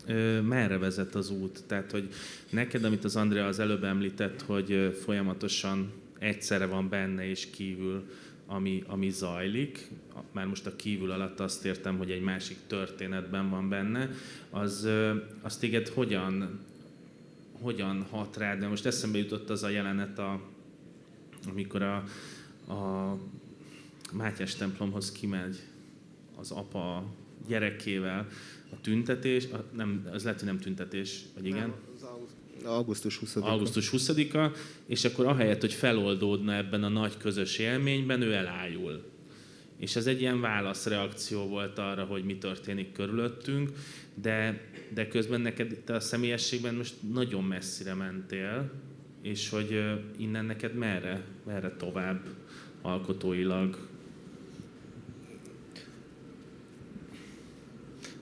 merre 0.49 0.79
vezet 0.79 1.15
az 1.15 1.31
út? 1.31 1.63
Tehát, 1.67 1.91
hogy 1.91 2.09
neked, 2.51 2.85
amit 2.85 3.05
az 3.05 3.17
Andrea 3.17 3.47
az 3.47 3.59
előbb 3.59 3.85
említett, 3.85 4.43
hogy 4.43 4.99
folyamatosan 5.05 5.93
egyszerre 6.19 6.67
van 6.67 6.89
benne 6.89 7.29
és 7.29 7.51
kívül, 7.51 8.05
ami, 8.47 8.83
ami 8.87 9.11
zajlik, 9.11 9.89
már 10.33 10.47
most 10.47 10.67
a 10.67 10.77
kívül 10.77 11.11
alatt 11.11 11.41
azt 11.41 11.65
értem, 11.65 11.99
hogy 11.99 12.11
egy 12.11 12.23
másik 12.23 12.57
történetben 12.67 13.51
van 13.51 13.69
benne, 13.69 14.11
az, 14.51 14.89
az 15.43 15.57
téged 15.57 15.89
hogyan, 15.89 16.61
hogyan 17.63 18.07
hat 18.11 18.37
rád? 18.37 18.59
De 18.59 18.67
most 18.67 18.87
eszembe 18.87 19.19
jutott 19.19 19.51
az 19.51 19.63
a 19.63 19.69
jelenet, 19.69 20.19
a, 20.19 20.41
amikor 21.49 21.83
a, 21.83 21.97
a 22.73 23.17
Mátyás 24.13 24.55
templomhoz 24.55 25.13
kimegy 25.13 25.61
az 26.37 26.51
apa 26.51 27.05
gyerekével, 27.47 28.27
a 28.73 28.81
tüntetés, 28.81 29.45
a, 29.53 29.65
nem, 29.77 30.09
az 30.13 30.23
lehet, 30.23 30.39
hogy 30.39 30.49
nem 30.49 30.59
tüntetés, 30.59 31.21
vagy 31.35 31.47
igen? 31.47 31.59
Nem, 31.59 31.75
Augusztus 32.65 33.21
20-a. 33.25 33.47
Augusztus 33.51 33.91
20-a, 33.93 34.57
és 34.87 35.05
akkor 35.05 35.27
ahelyett, 35.27 35.61
hogy 35.61 35.73
feloldódna 35.73 36.55
ebben 36.55 36.85
a 36.85 36.89
nagy 36.89 37.17
közös 37.17 37.59
élményben, 37.59 38.23
ő 38.23 38.33
elájul. 38.33 39.05
És 39.77 39.97
ez 39.97 40.07
egy 40.07 40.21
ilyen 40.21 40.41
válaszreakció 40.41 41.47
volt 41.47 41.79
arra, 41.79 42.05
hogy 42.05 42.25
mi 42.25 42.39
történik 42.39 42.93
körülöttünk, 42.93 43.71
de, 44.15 44.61
de 44.95 45.09
közben 45.09 45.41
neked 45.41 45.81
te 45.85 45.95
a 45.95 46.01
személyességben 46.01 46.75
most 46.75 46.95
nagyon 47.13 47.45
messzire 47.45 47.95
mentél, 47.95 48.71
és 49.23 49.49
hogy 49.49 49.83
innen 50.17 50.45
neked 50.45 50.75
merre, 50.75 51.25
merre 51.47 51.77
tovább 51.77 52.27
alkotóilag? 52.83 53.89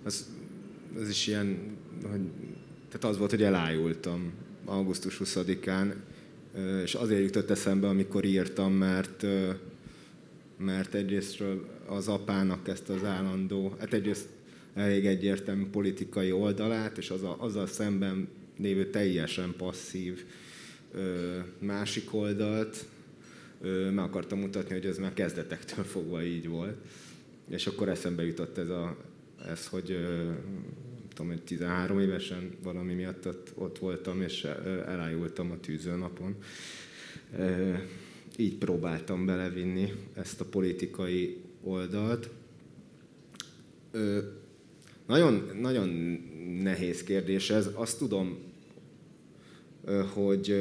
Az, 0.02 0.30
az 1.00 1.08
is 1.08 1.26
ilyen, 1.26 1.76
hogy 2.10 2.20
tehát 2.88 3.04
az 3.04 3.18
volt, 3.18 3.30
hogy 3.30 3.42
elájultam 3.42 4.32
augusztus 4.64 5.20
20-án, 5.24 5.94
és 6.82 6.94
azért 6.94 7.22
jutott 7.22 7.50
eszembe, 7.50 7.88
amikor 7.88 8.24
írtam, 8.24 8.72
mert, 8.72 9.26
mert 10.58 10.94
egyrésztről 10.94 11.68
az 11.86 12.08
apának 12.08 12.68
ezt 12.68 12.88
az 12.88 13.04
állandó, 13.04 13.74
hát 13.78 13.92
egyrészt 13.92 14.28
elég 14.80 15.06
egyértelmű 15.06 15.66
politikai 15.66 16.32
oldalát, 16.32 16.98
és 16.98 17.10
az 17.10 17.22
a, 17.22 17.36
azzal 17.38 17.66
szemben 17.66 18.28
lévő 18.58 18.90
teljesen 18.90 19.54
passzív 19.56 20.24
másik 21.58 22.14
oldalt 22.14 22.84
meg 23.94 23.98
akartam 23.98 24.38
mutatni, 24.38 24.74
hogy 24.74 24.86
ez 24.86 24.98
már 24.98 25.14
kezdetektől 25.14 25.84
fogva 25.84 26.22
így 26.22 26.48
volt. 26.48 26.76
És 27.48 27.66
akkor 27.66 27.88
eszembe 27.88 28.24
jutott 28.24 28.58
ez, 28.58 28.68
a, 28.68 28.96
ez 29.48 29.66
hogy 29.66 29.98
tudom, 31.08 31.28
hogy 31.28 31.42
13 31.42 32.00
évesen 32.00 32.50
valami 32.62 32.94
miatt 32.94 33.26
ott, 33.26 33.52
ott 33.54 33.78
voltam, 33.78 34.22
és 34.22 34.44
elájultam 34.86 35.50
a 35.50 35.60
tűzőnapon. 35.60 36.36
Így 38.36 38.56
próbáltam 38.56 39.26
belevinni 39.26 39.92
ezt 40.14 40.40
a 40.40 40.44
politikai 40.44 41.36
oldalt. 41.62 42.30
Nagyon, 45.10 45.50
nagyon 45.60 45.88
nehéz 46.62 47.02
kérdés 47.02 47.50
ez. 47.50 47.68
Azt 47.74 47.98
tudom, 47.98 48.38
hogy 50.12 50.54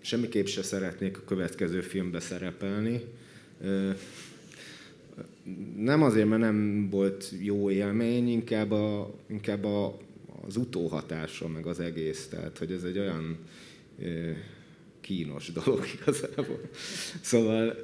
semmiképp 0.00 0.46
se 0.46 0.62
szeretnék 0.62 1.16
a 1.16 1.24
következő 1.24 1.80
filmbe 1.80 2.20
szerepelni. 2.20 3.00
Nem 5.76 6.02
azért, 6.02 6.28
mert 6.28 6.40
nem 6.40 6.88
volt 6.90 7.32
jó 7.42 7.70
élmény, 7.70 8.28
inkább, 8.28 8.70
a, 8.70 9.14
inkább 9.26 9.64
a, 9.64 9.98
az 10.46 10.56
utóhatása, 10.56 11.48
meg 11.48 11.66
az 11.66 11.80
egész. 11.80 12.26
Tehát, 12.26 12.58
hogy 12.58 12.72
ez 12.72 12.82
egy 12.82 12.98
olyan 12.98 13.38
kínos 15.00 15.52
dolog 15.52 15.84
igazából. 16.00 16.60
Szóval... 17.20 17.76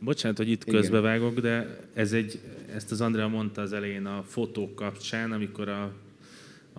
Bocsánat, 0.00 0.36
hogy 0.36 0.48
itt 0.48 0.64
közbevágok, 0.64 1.40
de 1.40 1.80
ez 1.94 2.12
egy, 2.12 2.40
ezt 2.74 2.90
az 2.90 3.00
Andrea 3.00 3.28
mondta 3.28 3.62
az 3.62 3.72
elején 3.72 4.06
a 4.06 4.22
fotók 4.22 4.74
kapcsán, 4.74 5.32
amikor 5.32 5.68
a, 5.68 5.82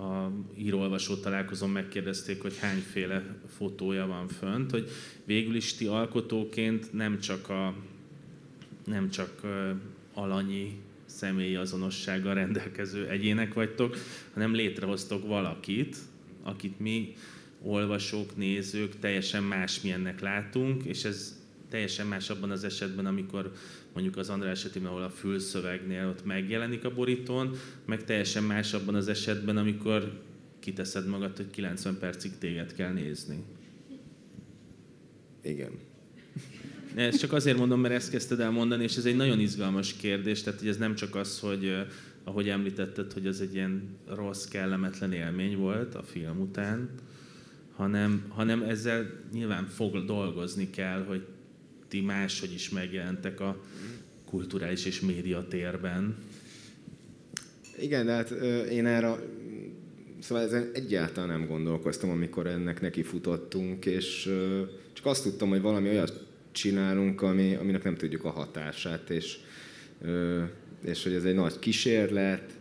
a 0.01 0.31
írólvasó 0.57 1.15
találkozón 1.15 1.69
megkérdezték, 1.69 2.41
hogy 2.41 2.57
hányféle 2.59 3.23
fotója 3.57 4.07
van 4.07 4.27
fönt, 4.27 4.71
hogy 4.71 4.89
végül 5.25 5.55
is 5.55 5.73
ti 5.73 5.85
alkotóként 5.85 6.93
nem 6.93 7.19
csak 7.19 7.49
a 7.49 7.73
nem 8.85 9.09
csak 9.09 9.41
alanyi 10.13 10.79
személyi 11.05 11.55
azonossággal 11.55 12.33
rendelkező 12.33 13.07
egyének 13.09 13.53
vagytok, 13.53 13.97
hanem 14.33 14.53
létrehoztok 14.53 15.27
valakit, 15.27 15.97
akit 16.43 16.79
mi 16.79 17.13
olvasók, 17.61 18.37
nézők 18.37 18.99
teljesen 18.99 19.43
másmilyennek 19.43 20.21
látunk, 20.21 20.83
és 20.83 21.03
ez 21.03 21.44
teljesen 21.75 22.07
más 22.07 22.29
abban 22.29 22.51
az 22.51 22.63
esetben, 22.63 23.05
amikor 23.05 23.51
mondjuk 23.93 24.17
az 24.17 24.29
András 24.29 24.51
esetében, 24.51 24.89
ahol 24.89 25.03
a 25.03 25.09
fülszövegnél 25.09 26.07
ott 26.07 26.25
megjelenik 26.25 26.83
a 26.83 26.93
borítón, 26.93 27.55
meg 27.85 28.03
teljesen 28.03 28.43
más 28.43 28.73
abban 28.73 28.95
az 28.95 29.07
esetben, 29.07 29.57
amikor 29.57 30.21
kiteszed 30.59 31.07
magad, 31.07 31.37
hogy 31.37 31.49
90 31.49 31.97
percig 31.99 32.37
téged 32.37 32.73
kell 32.73 32.91
nézni. 32.91 33.43
Igen. 35.43 35.71
Ezt 36.95 37.19
csak 37.19 37.33
azért 37.33 37.57
mondom, 37.57 37.79
mert 37.79 37.93
ezt 37.93 38.09
kezdted 38.09 38.39
el 38.39 38.51
mondani, 38.51 38.83
és 38.83 38.95
ez 38.95 39.05
egy 39.05 39.15
nagyon 39.15 39.39
izgalmas 39.39 39.93
kérdés, 39.93 40.43
tehát 40.43 40.59
hogy 40.59 40.69
ez 40.69 40.77
nem 40.77 40.95
csak 40.95 41.15
az, 41.15 41.39
hogy 41.39 41.85
ahogy 42.23 42.49
említetted, 42.49 43.13
hogy 43.13 43.27
ez 43.27 43.39
egy 43.39 43.53
ilyen 43.53 43.97
rossz, 44.07 44.45
kellemetlen 44.45 45.11
élmény 45.11 45.57
volt 45.57 45.95
a 45.95 46.03
film 46.03 46.39
után, 46.39 46.89
hanem, 47.75 48.25
hanem 48.27 48.61
ezzel 48.61 49.19
nyilván 49.31 49.67
fog 49.67 50.05
dolgozni 50.05 50.69
kell, 50.69 51.03
hogy 51.03 51.25
ti 51.95 52.01
máshogy 52.01 52.53
is 52.53 52.69
megjelentek 52.69 53.39
a 53.39 53.61
kulturális 54.25 54.85
és 54.85 54.99
média 54.99 55.47
térben. 55.47 56.15
Igen, 57.79 58.05
de 58.05 58.11
hát 58.11 58.29
én 58.69 58.85
erre 58.85 59.15
Szóval 60.19 60.43
ezen 60.43 60.69
egyáltalán 60.73 61.29
nem 61.29 61.47
gondolkoztam, 61.47 62.09
amikor 62.09 62.47
ennek 62.47 62.81
neki 62.81 63.03
futottunk, 63.03 63.85
és 63.85 64.29
csak 64.93 65.05
azt 65.05 65.23
tudtam, 65.23 65.49
hogy 65.49 65.61
valami 65.61 65.89
olyat 65.89 66.25
csinálunk, 66.51 67.21
ami, 67.21 67.55
aminek 67.55 67.83
nem 67.83 67.95
tudjuk 67.95 68.23
a 68.23 68.29
hatását, 68.29 69.09
és, 69.09 69.37
és 70.85 71.03
hogy 71.03 71.13
ez 71.13 71.23
egy 71.23 71.35
nagy 71.35 71.59
kísérlet, 71.59 72.51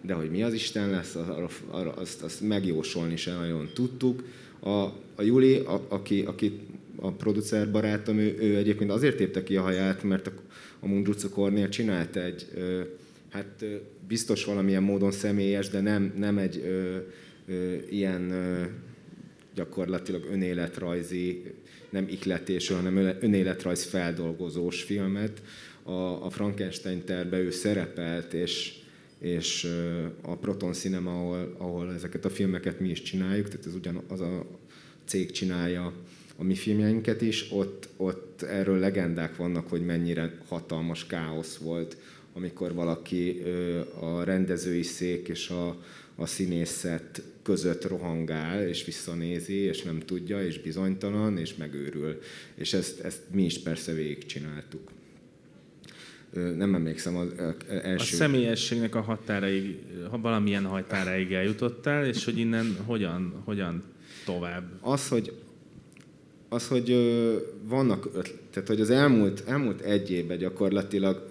de 0.00 0.14
hogy 0.14 0.30
mi 0.30 0.42
az 0.42 0.52
Isten 0.52 0.90
lesz, 0.90 1.14
arra, 1.14 1.48
arra, 1.70 1.92
azt, 1.92 2.22
azt 2.22 2.40
megjósolni 2.40 3.16
sem 3.16 3.36
nagyon 3.36 3.70
tudtuk. 3.74 4.24
A, 4.60 4.70
a 5.14 5.22
Juli, 5.22 5.56
a, 5.56 5.86
aki, 5.88 6.22
aki 6.22 6.60
a 7.04 7.12
producer 7.12 7.70
barátom, 7.70 8.18
ő, 8.18 8.36
ő 8.40 8.56
egyébként 8.56 8.90
azért 8.90 9.16
tépte 9.16 9.42
ki 9.42 9.56
a 9.56 9.62
haját, 9.62 10.02
mert 10.02 10.26
a, 10.26 10.32
a 10.80 10.86
Mundruca 10.86 11.28
Kornél 11.28 11.68
csinált 11.68 12.16
egy, 12.16 12.46
ö, 12.54 12.80
hát 13.30 13.64
biztos 14.08 14.44
valamilyen 14.44 14.82
módon 14.82 15.10
személyes, 15.10 15.68
de 15.68 15.80
nem, 15.80 16.12
nem 16.16 16.38
egy 16.38 16.62
ö, 16.64 16.96
ö, 17.46 17.74
ilyen 17.90 18.30
ö, 18.30 18.64
gyakorlatilag 19.54 20.24
önéletrajzi, 20.30 21.42
nem 21.90 22.06
ikletésről, 22.08 22.78
hanem 22.78 23.16
önéletrajz 23.20 23.82
feldolgozós 23.82 24.82
filmet. 24.82 25.42
A, 25.82 25.92
a 26.24 26.30
Frankenstein 26.30 27.04
terve 27.04 27.38
ő 27.38 27.50
szerepelt, 27.50 28.32
és, 28.32 28.74
és 29.18 29.68
a 30.22 30.36
Proton 30.36 30.72
Cinema, 30.72 31.10
ahol, 31.10 31.54
ahol 31.58 31.92
ezeket 31.94 32.24
a 32.24 32.30
filmeket 32.30 32.80
mi 32.80 32.88
is 32.88 33.02
csináljuk, 33.02 33.48
tehát 33.48 33.66
ez 33.66 33.74
ugyanaz 33.74 34.20
a 34.20 34.46
cég 35.04 35.30
csinálja 35.30 35.92
a 36.36 36.44
mi 36.44 36.54
filmjeinket 36.54 37.20
is, 37.22 37.46
ott, 37.50 37.88
ott 37.96 38.42
erről 38.42 38.78
legendák 38.78 39.36
vannak, 39.36 39.68
hogy 39.68 39.84
mennyire 39.84 40.38
hatalmas 40.48 41.06
káosz 41.06 41.56
volt, 41.56 41.96
amikor 42.32 42.74
valaki 42.74 43.42
a 44.00 44.22
rendezői 44.22 44.82
szék 44.82 45.28
és 45.28 45.48
a, 45.48 45.82
a 46.14 46.26
színészet 46.26 47.22
között 47.42 47.88
rohangál, 47.88 48.68
és 48.68 48.84
visszanézi, 48.84 49.54
és 49.54 49.82
nem 49.82 50.00
tudja, 50.00 50.46
és 50.46 50.60
bizonytalan, 50.60 51.38
és 51.38 51.54
megőrül. 51.54 52.20
És 52.54 52.72
ezt, 52.72 53.00
ezt 53.00 53.20
mi 53.32 53.44
is 53.44 53.58
persze 53.58 53.92
végigcsináltuk. 53.92 54.90
Nem 56.32 56.74
emlékszem 56.74 57.16
az 57.16 57.28
első... 57.68 58.16
A 58.16 58.16
személyességnek 58.16 58.94
a 58.94 59.00
határaig, 59.00 59.76
ha 60.10 60.18
valamilyen 60.18 60.64
határaig 60.64 61.32
eljutottál, 61.32 62.06
és 62.06 62.24
hogy 62.24 62.38
innen 62.38 62.76
hogyan, 62.86 63.42
hogyan 63.44 63.82
tovább? 64.24 64.78
Az, 64.80 65.08
hogy 65.08 65.32
az, 66.48 66.68
hogy 66.68 66.96
vannak 67.62 68.06
ötlet, 68.06 68.40
tehát 68.50 68.68
hogy 68.68 68.80
az 68.80 68.90
elmúlt, 68.90 69.42
elmúlt 69.46 69.80
egy 69.80 70.10
évben 70.10 70.38
gyakorlatilag 70.38 71.26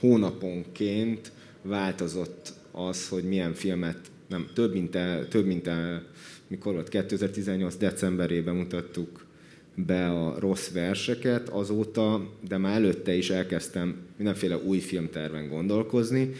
hónaponként 0.00 1.32
változott 1.62 2.52
az, 2.70 3.08
hogy 3.08 3.24
milyen 3.24 3.54
filmet, 3.54 3.98
nem, 4.28 4.48
több 4.54 4.72
mint, 4.72 4.94
el, 4.94 5.28
több 5.28 5.46
mint 5.46 5.66
el, 5.66 6.06
mikor 6.48 6.72
volt, 6.72 6.88
2018 6.88 7.76
decemberében 7.76 8.54
mutattuk 8.54 9.26
be 9.74 10.08
a 10.08 10.38
rossz 10.38 10.70
verseket, 10.70 11.48
azóta, 11.48 12.30
de 12.48 12.58
már 12.58 12.74
előtte 12.74 13.14
is 13.14 13.30
elkezdtem 13.30 13.96
mindenféle 14.16 14.56
új 14.56 14.78
filmterven 14.78 15.48
gondolkozni, 15.48 16.32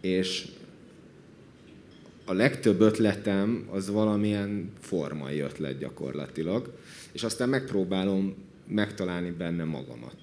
és 0.00 0.46
a 2.30 2.32
legtöbb 2.32 2.80
ötletem 2.80 3.68
az 3.70 3.90
valamilyen 3.90 4.72
formai 4.80 5.40
ötlet 5.40 5.78
gyakorlatilag, 5.78 6.72
és 7.12 7.22
aztán 7.22 7.48
megpróbálom 7.48 8.34
megtalálni 8.66 9.30
benne 9.30 9.64
magamat. 9.64 10.16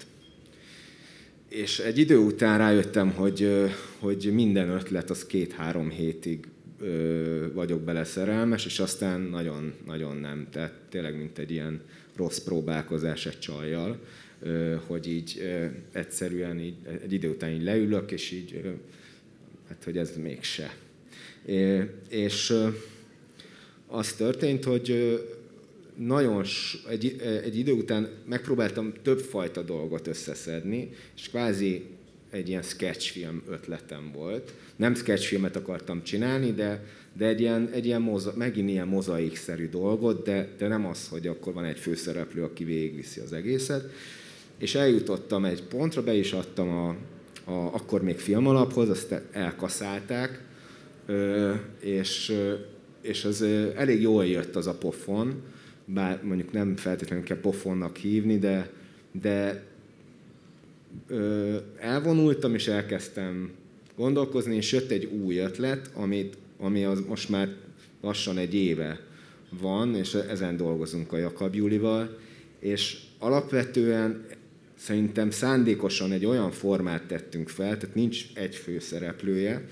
És 1.49 1.79
egy 1.79 1.97
idő 1.97 2.17
után 2.17 2.57
rájöttem, 2.57 3.11
hogy, 3.11 3.49
hogy 3.99 4.29
minden 4.33 4.69
ötlet 4.69 5.09
az 5.09 5.25
két-három 5.25 5.89
hétig 5.89 6.47
vagyok 7.53 7.81
bele 7.81 8.03
szerelmes, 8.03 8.65
és 8.65 8.79
aztán 8.79 9.21
nagyon, 9.21 9.73
nagyon 9.85 10.17
nem. 10.17 10.47
Tehát 10.51 10.73
tényleg, 10.89 11.17
mint 11.17 11.37
egy 11.37 11.51
ilyen 11.51 11.81
rossz 12.15 12.39
próbálkozás 12.39 13.25
egy 13.25 13.39
csajjal, 13.39 13.99
hogy 14.85 15.07
így 15.07 15.41
egyszerűen 15.91 16.59
így, 16.59 16.75
egy 17.03 17.13
idő 17.13 17.29
után 17.29 17.49
így 17.49 17.63
leülök, 17.63 18.11
és 18.11 18.31
így, 18.31 18.61
hát 19.67 19.83
hogy 19.83 19.97
ez 19.97 20.17
mégse. 20.21 20.73
És 22.09 22.53
az 23.87 24.13
történt, 24.13 24.63
hogy 24.63 25.19
nagyon 25.97 26.45
egy, 26.89 27.15
egy 27.43 27.57
idő 27.57 27.71
után 27.71 28.09
megpróbáltam 28.25 28.93
többfajta 29.03 29.61
dolgot 29.61 30.07
összeszedni, 30.07 30.89
és 31.15 31.29
kvázi 31.29 31.85
egy 32.29 32.49
ilyen 32.49 32.61
sketchfilm 32.61 33.43
ötletem 33.49 34.11
volt. 34.13 34.53
Nem 34.75 34.95
sketchfilmet 34.95 35.55
akartam 35.55 36.03
csinálni, 36.03 36.51
de, 36.51 36.83
de 37.17 37.25
egy 37.25 37.39
ilyen, 37.39 37.69
egy 37.73 37.85
ilyen 37.85 38.01
moza, 38.01 38.33
megint 38.35 38.69
ilyen 38.69 38.87
mozaikszerű 38.87 39.69
dolgot, 39.69 40.25
de, 40.25 40.49
de 40.57 40.67
nem 40.67 40.85
az, 40.85 41.07
hogy 41.07 41.27
akkor 41.27 41.53
van 41.53 41.65
egy 41.65 41.79
főszereplő, 41.79 42.43
aki 42.43 42.63
végigviszi 42.63 43.19
az 43.19 43.33
egészet. 43.33 43.91
És 44.57 44.75
eljutottam 44.75 45.45
egy 45.45 45.63
pontra, 45.63 46.03
be 46.03 46.13
is 46.13 46.31
adtam 46.31 46.69
a, 46.69 46.89
a 47.51 47.73
akkor 47.73 48.01
még 48.01 48.17
filmalaphoz, 48.17 48.89
azt 48.89 49.21
elkaszálták, 49.31 50.46
és, 51.79 52.33
és 53.01 53.25
az 53.25 53.41
elég 53.75 54.01
jól 54.01 54.25
jött 54.25 54.55
az 54.55 54.67
a 54.67 54.77
pofon, 54.77 55.41
bár 55.85 56.23
mondjuk 56.23 56.51
nem 56.51 56.75
feltétlenül 56.75 57.23
kell 57.23 57.39
pofonnak 57.39 57.97
hívni, 57.97 58.37
de, 58.37 58.69
de 59.21 59.63
elvonultam 61.79 62.53
és 62.53 62.67
elkezdtem 62.67 63.51
gondolkozni, 63.95 64.55
és 64.55 64.71
jött 64.71 64.91
egy 64.91 65.05
új 65.05 65.37
ötlet, 65.37 65.91
amit, 65.93 66.37
ami 66.59 66.83
az 66.83 67.03
most 67.07 67.29
már 67.29 67.49
lassan 68.01 68.37
egy 68.37 68.53
éve 68.53 68.99
van, 69.49 69.95
és 69.95 70.13
ezen 70.13 70.57
dolgozunk 70.57 71.13
a 71.13 71.17
Jakab 71.17 71.55
Julival, 71.55 72.17
és 72.59 72.97
alapvetően 73.19 74.25
szerintem 74.77 75.31
szándékosan 75.31 76.11
egy 76.11 76.25
olyan 76.25 76.51
formát 76.51 77.03
tettünk 77.03 77.49
fel, 77.49 77.77
tehát 77.77 77.95
nincs 77.95 78.25
egy 78.33 78.55
főszereplője, 78.55 79.65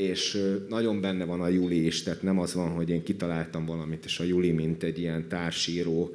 és 0.00 0.42
nagyon 0.68 1.00
benne 1.00 1.24
van 1.24 1.40
a 1.40 1.48
Juli 1.48 1.86
is, 1.86 2.02
tehát 2.02 2.22
nem 2.22 2.38
az 2.38 2.54
van, 2.54 2.68
hogy 2.68 2.90
én 2.90 3.02
kitaláltam 3.02 3.66
valamit, 3.66 4.04
és 4.04 4.20
a 4.20 4.24
Juli, 4.24 4.50
mint 4.50 4.82
egy 4.82 4.98
ilyen 4.98 5.28
társíró 5.28 6.14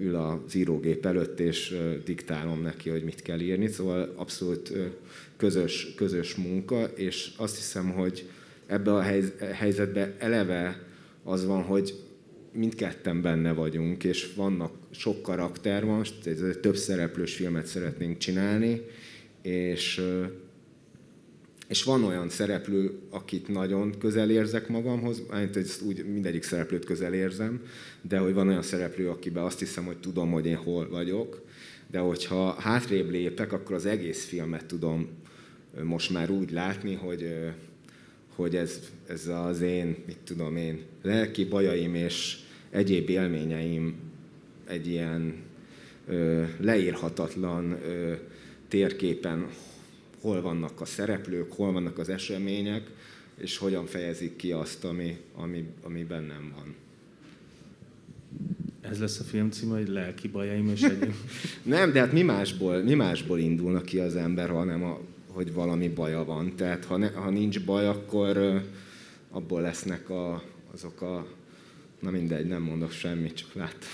ül 0.00 0.14
az 0.14 0.54
írógép 0.54 1.06
előtt, 1.06 1.40
és 1.40 1.76
diktálom 2.04 2.62
neki, 2.62 2.90
hogy 2.90 3.02
mit 3.02 3.22
kell 3.22 3.40
írni, 3.40 3.68
szóval 3.68 4.12
abszolút 4.16 4.72
közös, 5.36 5.94
közös 5.96 6.34
munka, 6.34 6.84
és 6.84 7.30
azt 7.36 7.56
hiszem, 7.56 7.90
hogy 7.90 8.28
ebbe 8.66 8.92
a 8.94 9.02
helyzetbe 9.52 10.14
eleve 10.18 10.82
az 11.24 11.46
van, 11.46 11.62
hogy 11.62 11.94
mindketten 12.52 13.22
benne 13.22 13.52
vagyunk, 13.52 14.04
és 14.04 14.32
vannak 14.34 14.72
sok 14.90 15.22
karakter 15.22 15.84
most, 15.84 16.14
több 16.60 16.76
szereplős 16.76 17.34
filmet 17.34 17.66
szeretnénk 17.66 18.18
csinálni, 18.18 18.80
és 19.42 20.02
és 21.68 21.82
van 21.82 22.04
olyan 22.04 22.28
szereplő, 22.28 22.98
akit 23.10 23.48
nagyon 23.48 23.98
közel 23.98 24.30
érzek 24.30 24.68
magamhoz, 24.68 25.22
mert 25.30 25.56
ezt 25.56 25.82
úgy 25.82 26.04
mindegyik 26.12 26.42
szereplőt 26.42 26.84
közel 26.84 27.14
érzem, 27.14 27.62
de 28.02 28.18
hogy 28.18 28.34
van 28.34 28.48
olyan 28.48 28.62
szereplő, 28.62 29.10
akiben 29.10 29.44
azt 29.44 29.58
hiszem, 29.58 29.84
hogy 29.84 29.98
tudom, 29.98 30.30
hogy 30.30 30.46
én 30.46 30.56
hol 30.56 30.88
vagyok, 30.88 31.44
de 31.90 31.98
hogyha 31.98 32.52
hátrébb 32.52 33.10
lépek, 33.10 33.52
akkor 33.52 33.74
az 33.74 33.86
egész 33.86 34.24
filmet 34.24 34.64
tudom 34.64 35.08
most 35.82 36.10
már 36.10 36.30
úgy 36.30 36.50
látni, 36.50 36.94
hogy, 36.94 37.34
hogy 38.34 38.56
ez, 38.56 38.80
ez 39.06 39.26
az 39.26 39.60
én, 39.60 39.96
mit 40.06 40.18
tudom 40.24 40.56
én, 40.56 40.80
lelki 41.02 41.44
bajaim 41.44 41.94
és 41.94 42.38
egyéb 42.70 43.08
élményeim 43.08 43.96
egy 44.64 44.86
ilyen 44.86 45.34
ö, 46.06 46.42
leírhatatlan 46.60 47.70
ö, 47.70 48.12
térképen 48.68 49.48
hol 50.26 50.42
vannak 50.42 50.80
a 50.80 50.84
szereplők, 50.84 51.52
hol 51.52 51.72
vannak 51.72 51.98
az 51.98 52.08
események, 52.08 52.90
és 53.36 53.58
hogyan 53.58 53.86
fejezik 53.86 54.36
ki 54.36 54.52
azt, 54.52 54.84
ami, 54.84 55.16
ami, 55.34 55.64
ami 55.82 56.04
bennem 56.04 56.52
van. 56.56 56.74
Ez 58.80 58.98
lesz 58.98 59.20
a 59.20 59.24
film 59.24 59.50
címe, 59.50 59.76
hogy 59.76 59.88
lelki 59.88 60.28
bajaim 60.28 60.68
és 60.68 60.82
egy... 60.82 61.12
Nem, 61.62 61.92
de 61.92 62.00
hát 62.00 62.12
mi 62.12 62.22
másból, 62.22 62.82
mi 62.82 62.94
másból 62.94 63.38
indulnak 63.38 63.84
ki 63.84 63.98
az 63.98 64.16
ember, 64.16 64.48
hanem 64.48 64.84
a, 64.84 65.00
hogy 65.26 65.52
valami 65.52 65.88
baja 65.88 66.24
van. 66.24 66.56
Tehát 66.56 66.84
ha, 66.84 66.96
ne, 66.96 67.08
ha 67.08 67.30
nincs 67.30 67.64
baj, 67.64 67.86
akkor 67.86 68.62
abból 69.30 69.60
lesznek 69.60 70.10
a, 70.10 70.42
azok 70.72 71.00
a... 71.00 71.26
Na 72.00 72.10
mindegy, 72.10 72.46
nem 72.46 72.62
mondok 72.62 72.92
semmit, 72.92 73.34
csak 73.34 73.54
láttam. 73.54 73.90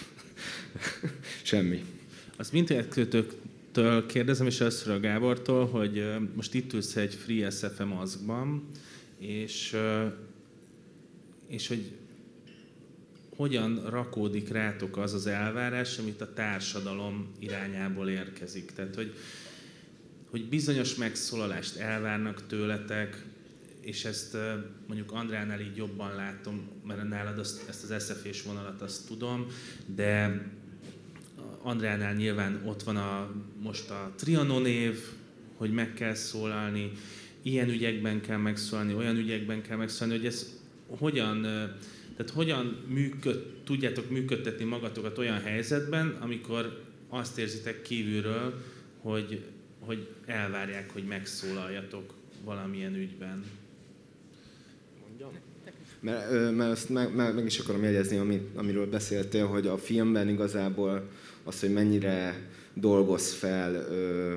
Semmi. 1.42 1.84
Az 2.36 2.50
mindkettőtök 2.50 3.32
től 3.72 4.06
kérdezem, 4.06 4.46
és 4.46 4.60
először 4.60 4.94
a 4.94 5.00
Gábortól, 5.00 5.66
hogy 5.66 6.04
most 6.34 6.54
itt 6.54 6.72
ülsz 6.72 6.96
egy 6.96 7.14
Free 7.14 7.50
SFM 7.50 7.86
maszkban, 7.86 8.68
és, 9.18 9.76
és 11.46 11.68
hogy 11.68 11.92
hogyan 13.36 13.90
rakódik 13.90 14.48
rátok 14.48 14.96
az 14.96 15.14
az 15.14 15.26
elvárás, 15.26 15.98
amit 15.98 16.20
a 16.20 16.32
társadalom 16.32 17.32
irányából 17.38 18.08
érkezik. 18.08 18.72
Tehát, 18.72 18.94
hogy, 18.94 19.14
hogy 20.30 20.48
bizonyos 20.48 20.94
megszólalást 20.94 21.76
elvárnak 21.76 22.46
tőletek, 22.46 23.24
és 23.80 24.04
ezt 24.04 24.36
mondjuk 24.86 25.12
Andránál 25.12 25.60
így 25.60 25.76
jobban 25.76 26.14
látom, 26.14 26.68
mert 26.86 27.08
nálad 27.08 27.38
azt, 27.38 27.68
ezt 27.68 27.90
az 27.90 28.02
SZF-és 28.02 28.42
vonalat 28.42 28.82
azt 28.82 29.06
tudom, 29.06 29.46
de 29.86 30.42
Andránál 31.62 32.14
nyilván 32.14 32.62
ott 32.64 32.82
van 32.82 32.96
a, 32.96 33.30
most 33.62 33.90
a 33.90 34.12
Trianon 34.16 34.66
év, 34.66 34.98
hogy 35.56 35.72
meg 35.72 35.94
kell 35.94 36.14
szólalni, 36.14 36.92
ilyen 37.42 37.68
ügyekben 37.68 38.20
kell 38.20 38.36
megszólalni, 38.36 38.94
olyan 38.94 39.16
ügyekben 39.16 39.62
kell 39.62 39.76
megszólalni, 39.76 40.18
hogy 40.18 40.26
ez 40.26 40.60
hogyan, 40.86 41.42
tehát 42.16 42.32
hogyan 42.34 42.84
működ, 42.88 43.46
tudjátok 43.64 44.10
működtetni 44.10 44.64
magatokat 44.64 45.18
olyan 45.18 45.40
helyzetben, 45.40 46.16
amikor 46.20 46.82
azt 47.08 47.38
érzitek 47.38 47.82
kívülről, 47.82 48.62
hogy, 49.00 49.44
hogy 49.80 50.08
elvárják, 50.26 50.90
hogy 50.92 51.04
megszólaljatok 51.04 52.14
valamilyen 52.44 52.94
ügyben. 52.94 53.44
Mondjam? 55.08 55.30
mert, 56.00 56.54
mert 56.56 56.70
azt 56.70 56.88
meg, 56.88 57.14
meg, 57.14 57.34
meg 57.34 57.44
is 57.44 57.58
akarom 57.58 57.82
jegyezni, 57.82 58.16
amit, 58.16 58.56
amiről 58.56 58.86
beszéltél, 58.86 59.46
hogy 59.46 59.66
a 59.66 59.78
filmben 59.78 60.28
igazából 60.28 61.08
az, 61.44 61.60
hogy 61.60 61.72
mennyire 61.72 62.48
dolgoz 62.74 63.32
fel 63.32 63.74
ö, 63.74 64.34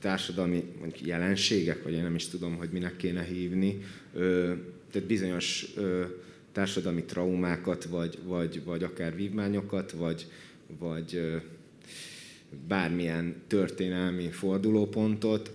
társadalmi 0.00 0.64
mondjuk 0.78 1.06
jelenségek, 1.06 1.82
vagy 1.82 1.92
én 1.92 2.02
nem 2.02 2.14
is 2.14 2.28
tudom, 2.28 2.56
hogy 2.56 2.68
minek 2.72 2.96
kéne 2.96 3.22
hívni, 3.22 3.80
ö, 4.14 4.52
tehát 4.90 5.08
bizonyos 5.08 5.66
ö, 5.76 6.04
társadalmi 6.52 7.04
traumákat, 7.04 7.84
vagy, 7.84 8.18
vagy, 8.24 8.64
vagy 8.64 8.82
akár 8.82 9.16
vívmányokat, 9.16 9.92
vagy, 9.92 10.26
vagy 10.78 11.14
ö, 11.14 11.36
bármilyen 12.68 13.34
történelmi 13.46 14.28
fordulópontot 14.30 15.50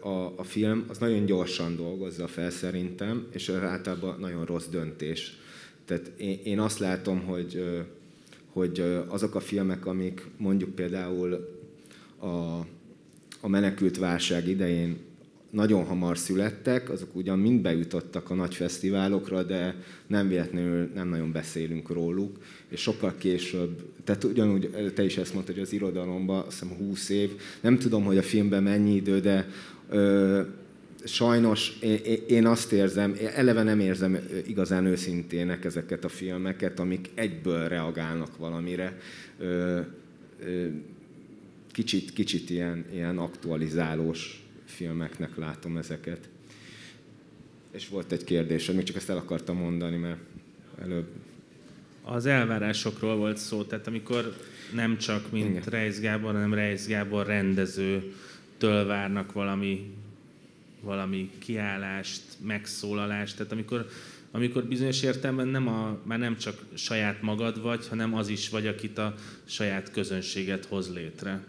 a, 0.00 0.32
a 0.36 0.42
film 0.42 0.84
az 0.88 0.98
nagyon 0.98 1.24
gyorsan 1.24 1.76
dolgozza 1.76 2.26
fel 2.26 2.50
szerintem, 2.50 3.26
és 3.32 3.48
általában 3.48 4.20
nagyon 4.20 4.44
rossz 4.44 4.66
döntés. 4.66 5.38
Tehát 5.84 6.12
én, 6.16 6.38
én 6.44 6.60
azt 6.60 6.78
látom, 6.78 7.20
hogy, 7.20 7.62
hogy 8.58 9.04
azok 9.08 9.34
a 9.34 9.40
filmek, 9.40 9.86
amik 9.86 10.26
mondjuk 10.36 10.74
például 10.74 11.48
a, 12.18 12.26
a 13.40 13.48
menekült 13.48 13.98
válság 13.98 14.48
idején 14.48 14.96
nagyon 15.50 15.84
hamar 15.84 16.18
születtek, 16.18 16.90
azok 16.90 17.16
ugyan 17.16 17.38
mind 17.38 17.60
bejutottak 17.60 18.30
a 18.30 18.34
nagy 18.34 18.54
fesztiválokra, 18.54 19.42
de 19.42 19.74
nem 20.06 20.28
véletlenül 20.28 20.90
nem 20.94 21.08
nagyon 21.08 21.32
beszélünk 21.32 21.90
róluk, 21.90 22.38
és 22.68 22.80
sokkal 22.80 23.14
később, 23.18 23.92
tehát 24.04 24.24
ugyanúgy 24.24 24.92
te 24.94 25.04
is 25.04 25.16
ezt 25.16 25.34
mondtad, 25.34 25.54
hogy 25.54 25.64
az 25.64 25.72
irodalomban 25.72 26.44
azt 26.46 26.60
hiszem 26.60 26.76
20 26.76 27.08
év, 27.08 27.30
nem 27.60 27.78
tudom, 27.78 28.04
hogy 28.04 28.18
a 28.18 28.22
filmben 28.22 28.62
mennyi 28.62 28.94
idő, 28.94 29.20
de 29.20 29.48
ö, 29.88 30.40
sajnos 31.08 31.78
én 32.28 32.46
azt 32.46 32.72
érzem, 32.72 33.16
eleve 33.34 33.62
nem 33.62 33.80
érzem 33.80 34.18
igazán 34.46 34.86
őszintének 34.86 35.64
ezeket 35.64 36.04
a 36.04 36.08
filmeket, 36.08 36.78
amik 36.78 37.10
egyből 37.14 37.68
reagálnak 37.68 38.36
valamire. 38.36 38.98
Kicsit, 41.72 42.12
kicsit 42.12 42.50
ilyen, 42.50 42.84
ilyen 42.92 43.18
aktualizálós 43.18 44.42
filmeknek 44.64 45.36
látom 45.36 45.76
ezeket. 45.76 46.28
És 47.70 47.88
volt 47.88 48.12
egy 48.12 48.24
kérdés, 48.24 48.70
még 48.70 48.84
csak 48.84 48.96
ezt 48.96 49.10
el 49.10 49.16
akartam 49.16 49.56
mondani, 49.56 49.96
mert 49.96 50.18
előbb... 50.82 51.06
Az 52.02 52.26
elvárásokról 52.26 53.16
volt 53.16 53.36
szó, 53.36 53.64
tehát 53.64 53.86
amikor 53.86 54.36
nem 54.74 54.98
csak 54.98 55.32
mint 55.32 55.48
Igen. 55.48 55.62
Reis 55.66 56.00
Gábor, 56.00 56.32
hanem 56.32 56.54
Reis 56.54 56.86
Gábor 56.86 57.26
rendező 57.26 58.12
től 58.58 58.86
várnak 58.86 59.32
valami, 59.32 59.90
valami 60.80 61.30
kiállást, 61.38 62.22
megszólalást, 62.46 63.36
tehát 63.36 63.52
amikor, 63.52 63.86
amikor 64.30 64.64
bizonyos 64.64 65.02
értelemben 65.02 65.48
nem 65.48 65.68
a, 65.68 65.98
már 66.04 66.18
nem 66.18 66.36
csak 66.36 66.64
saját 66.74 67.22
magad 67.22 67.62
vagy, 67.62 67.88
hanem 67.88 68.14
az 68.14 68.28
is 68.28 68.48
vagy, 68.48 68.66
akit 68.66 68.98
a 68.98 69.14
saját 69.44 69.90
közönséget 69.90 70.64
hoz 70.64 70.92
létre. 70.92 71.44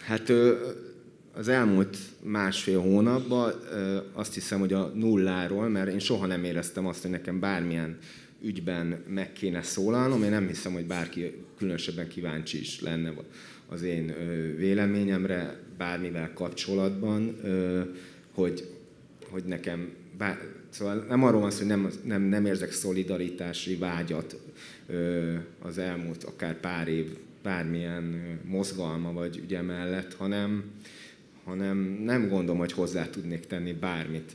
Hát 0.00 0.32
az 1.34 1.48
elmúlt 1.48 1.98
másfél 2.22 2.80
hónapban 2.80 3.52
azt 4.12 4.34
hiszem, 4.34 4.58
hogy 4.60 4.72
a 4.72 4.86
nulláról, 4.94 5.68
mert 5.68 5.90
én 5.90 5.98
soha 5.98 6.26
nem 6.26 6.44
éreztem 6.44 6.86
azt, 6.86 7.02
hogy 7.02 7.10
nekem 7.10 7.40
bármilyen 7.40 7.98
ügyben 8.42 9.04
meg 9.08 9.32
kéne 9.32 9.62
szólalnom. 9.62 10.22
Én 10.22 10.30
nem 10.30 10.46
hiszem, 10.46 10.72
hogy 10.72 10.86
bárki 10.86 11.44
különösebben 11.58 12.08
kíváncsi 12.08 12.60
is 12.60 12.80
lenne 12.80 13.12
az 13.68 13.82
én 13.82 14.14
véleményemre 14.56 15.56
bármivel 15.78 16.32
kapcsolatban, 16.32 17.40
hogy, 18.34 18.68
hogy 19.30 19.44
nekem 19.44 19.92
bár, 20.18 20.38
Szóval 20.74 21.04
nem 21.08 21.24
arról 21.24 21.40
van 21.40 21.50
szó, 21.50 21.58
hogy 21.58 21.66
nem, 21.66 21.90
nem, 22.04 22.22
nem 22.22 22.46
érzek 22.46 22.72
szolidaritási 22.72 23.76
vágyat 23.76 24.36
az 25.62 25.78
elmúlt 25.78 26.24
akár 26.24 26.60
pár 26.60 26.88
év 26.88 27.16
bármilyen 27.42 28.38
mozgalma 28.44 29.12
vagy 29.12 29.36
ügye 29.36 29.62
mellett, 29.62 30.14
hanem, 30.14 30.64
hanem 31.44 32.00
nem 32.04 32.28
gondolom, 32.28 32.58
hogy 32.58 32.72
hozzá 32.72 33.06
tudnék 33.06 33.46
tenni 33.46 33.72
bármit. 33.72 34.32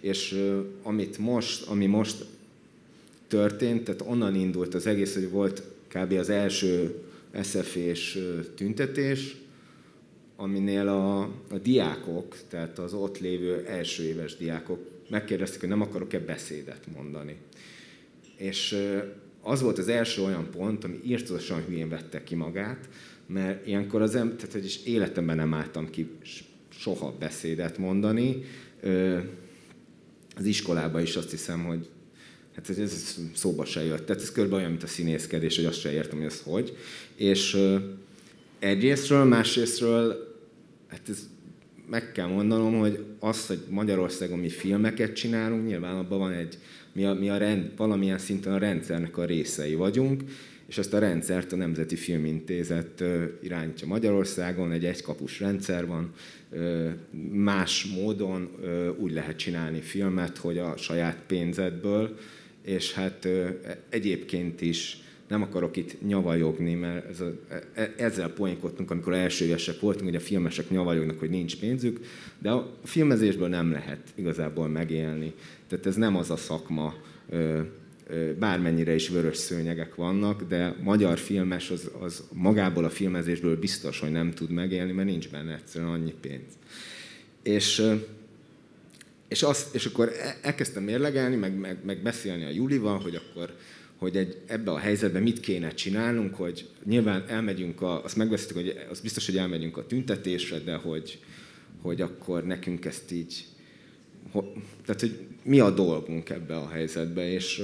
És 0.00 0.50
amit 0.82 1.18
most, 1.18 1.66
ami 1.66 1.86
most 1.86 2.24
történt, 3.28 3.84
tehát 3.84 4.02
onnan 4.06 4.34
indult 4.34 4.74
az 4.74 4.86
egész, 4.86 5.14
hogy 5.14 5.30
volt 5.30 5.62
kb. 5.88 6.12
az 6.12 6.28
első 6.28 7.02
SZF-és 7.42 8.18
tüntetés, 8.54 9.36
aminél 10.36 10.88
a, 10.88 11.20
a 11.50 11.58
diákok, 11.62 12.36
tehát 12.48 12.78
az 12.78 12.92
ott 12.92 13.18
lévő 13.18 13.64
első 13.66 14.02
éves 14.02 14.36
diákok 14.36 14.78
megkérdezték, 15.08 15.60
hogy 15.60 15.68
nem 15.68 15.80
akarok-e 15.80 16.18
beszédet 16.18 16.86
mondani. 16.94 17.36
És 18.36 18.76
az 19.42 19.60
volt 19.60 19.78
az 19.78 19.88
első 19.88 20.22
olyan 20.22 20.50
pont, 20.50 20.84
ami 20.84 21.00
írtósan 21.04 21.64
hülyén 21.64 21.88
vette 21.88 22.22
ki 22.22 22.34
magát, 22.34 22.88
mert 23.26 23.66
ilyenkor 23.66 24.02
az 24.02 24.14
ember, 24.14 24.36
tehát 24.36 24.52
hogy 24.52 24.64
is 24.64 24.84
életemben 24.84 25.36
nem 25.36 25.54
álltam 25.54 25.90
ki 25.90 26.08
soha 26.68 27.16
beszédet 27.18 27.78
mondani. 27.78 28.44
Az 30.36 30.44
iskolában 30.44 31.02
is 31.02 31.16
azt 31.16 31.30
hiszem, 31.30 31.64
hogy 31.64 31.88
hát 32.54 32.78
ez 32.78 33.18
szóba 33.34 33.64
se 33.64 33.84
jött. 33.84 34.06
Tehát 34.06 34.22
ez 34.22 34.32
körülbelül 34.32 34.58
olyan, 34.58 34.70
mint 34.70 34.82
a 34.82 34.86
színészkedés, 34.86 35.56
hogy 35.56 35.64
azt 35.64 35.80
se 35.80 35.92
értem, 35.92 36.18
hogy 36.18 36.26
ez 36.26 36.40
hogy. 36.40 36.76
És 37.20 37.56
egyrésztről, 38.58 39.24
másrésztről, 39.24 40.34
hát 40.88 41.08
ez 41.08 41.28
meg 41.90 42.12
kell 42.12 42.26
mondanom, 42.26 42.78
hogy 42.78 43.04
az, 43.18 43.46
hogy 43.46 43.58
Magyarországon 43.68 44.38
mi 44.38 44.48
filmeket 44.48 45.12
csinálunk, 45.12 45.66
nyilván 45.66 45.96
abban 45.96 46.18
van 46.18 46.32
egy 46.32 46.58
mi, 46.92 47.04
a, 47.04 47.14
mi 47.14 47.28
a 47.28 47.36
rend, 47.36 47.70
valamilyen 47.76 48.18
szinten 48.18 48.52
a 48.52 48.58
rendszernek 48.58 49.18
a 49.18 49.24
részei 49.24 49.74
vagyunk, 49.74 50.22
és 50.66 50.78
ezt 50.78 50.92
a 50.92 50.98
rendszert 50.98 51.52
a 51.52 51.56
Nemzeti 51.56 51.96
Filmintézet 51.96 53.04
irányítja 53.42 53.86
Magyarországon, 53.86 54.72
egy 54.72 54.84
egykapus 54.84 55.40
rendszer 55.40 55.86
van, 55.86 56.12
más 57.32 57.84
módon 57.84 58.50
úgy 58.98 59.12
lehet 59.12 59.36
csinálni 59.36 59.80
filmet, 59.80 60.36
hogy 60.36 60.58
a 60.58 60.76
saját 60.76 61.22
pénzedből, 61.26 62.18
és 62.64 62.92
hát 62.92 63.28
egyébként 63.88 64.60
is 64.60 64.98
nem 65.30 65.42
akarok 65.42 65.76
itt 65.76 66.06
nyavajogni, 66.06 66.74
mert 66.74 67.08
ez 67.08 67.20
a, 67.20 67.32
e, 67.74 67.94
ezzel 67.96 68.28
poénkodtunk, 68.28 68.90
amikor 68.90 69.14
elsőjesek 69.14 69.80
voltunk, 69.80 70.04
hogy 70.04 70.14
a 70.14 70.20
filmesek 70.20 70.70
nyavajognak, 70.70 71.18
hogy 71.18 71.30
nincs 71.30 71.58
pénzük, 71.58 72.00
de 72.38 72.50
a 72.50 72.76
filmezésből 72.84 73.48
nem 73.48 73.70
lehet 73.72 74.00
igazából 74.14 74.68
megélni. 74.68 75.32
Tehát 75.68 75.86
ez 75.86 75.96
nem 75.96 76.16
az 76.16 76.30
a 76.30 76.36
szakma, 76.36 76.94
bármennyire 78.38 78.94
is 78.94 79.08
vörös 79.08 79.36
szőnyegek 79.36 79.94
vannak, 79.94 80.42
de 80.42 80.76
magyar 80.82 81.18
filmes 81.18 81.70
az, 81.70 81.90
az 82.00 82.24
magából 82.32 82.84
a 82.84 82.90
filmezésből 82.90 83.58
biztos, 83.58 84.00
hogy 84.00 84.10
nem 84.10 84.30
tud 84.30 84.50
megélni, 84.50 84.92
mert 84.92 85.08
nincs 85.08 85.30
benne 85.30 85.54
egyszerűen 85.54 85.90
annyi 85.90 86.14
pénz. 86.20 86.52
És, 87.42 87.82
és, 89.28 89.42
azt, 89.42 89.74
és 89.74 89.86
akkor 89.86 90.08
e, 90.08 90.38
elkezdtem 90.42 90.82
mérlegelni, 90.82 91.36
meg, 91.36 91.58
meg, 91.58 91.78
meg 91.84 92.02
beszélni 92.02 92.44
a 92.44 92.50
Julival, 92.50 92.98
hogy 92.98 93.14
akkor 93.14 93.54
hogy 94.00 94.16
egy, 94.16 94.36
ebbe 94.46 94.70
a 94.70 94.78
helyzetben 94.78 95.22
mit 95.22 95.40
kéne 95.40 95.74
csinálnunk, 95.74 96.34
hogy 96.34 96.68
nyilván 96.84 97.24
elmegyünk, 97.28 97.82
a, 97.82 98.04
azt 98.04 98.16
megbeszéltük, 98.16 98.56
hogy 98.56 98.86
az 98.90 99.00
biztos, 99.00 99.26
hogy 99.26 99.36
elmegyünk 99.36 99.76
a 99.76 99.86
tüntetésre, 99.86 100.58
de 100.58 100.74
hogy, 100.74 101.18
hogy 101.82 102.00
akkor 102.00 102.44
nekünk 102.44 102.84
ezt 102.84 103.12
így, 103.12 103.44
tehát 104.84 105.00
hogy 105.00 105.18
mi 105.42 105.60
a 105.60 105.70
dolgunk 105.70 106.30
ebbe 106.30 106.56
a 106.56 106.68
helyzetbe, 106.68 107.32
és 107.32 107.62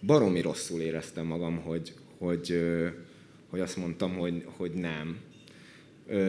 baromi 0.00 0.40
rosszul 0.40 0.80
éreztem 0.80 1.26
magam, 1.26 1.56
hogy, 1.56 1.92
hogy, 2.18 2.62
hogy 3.48 3.60
azt 3.60 3.76
mondtam, 3.76 4.14
hogy, 4.14 4.44
hogy 4.56 4.72
nem. 4.72 5.18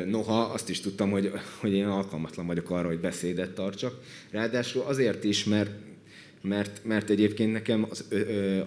Noha 0.05 0.41
azt 0.41 0.69
is 0.69 0.79
tudtam, 0.79 1.11
hogy, 1.11 1.31
hogy 1.59 1.73
én 1.73 1.85
alkalmatlan 1.85 2.45
vagyok 2.45 2.69
arra, 2.69 2.87
hogy 2.87 2.99
beszédet 2.99 3.53
tartsak. 3.53 3.99
Ráadásul 4.29 4.81
azért 4.81 5.23
is, 5.23 5.43
mert 5.43 5.71
mert, 6.41 6.81
mert 6.83 7.09
egyébként 7.09 7.51
nekem 7.51 7.87
az, 7.89 8.05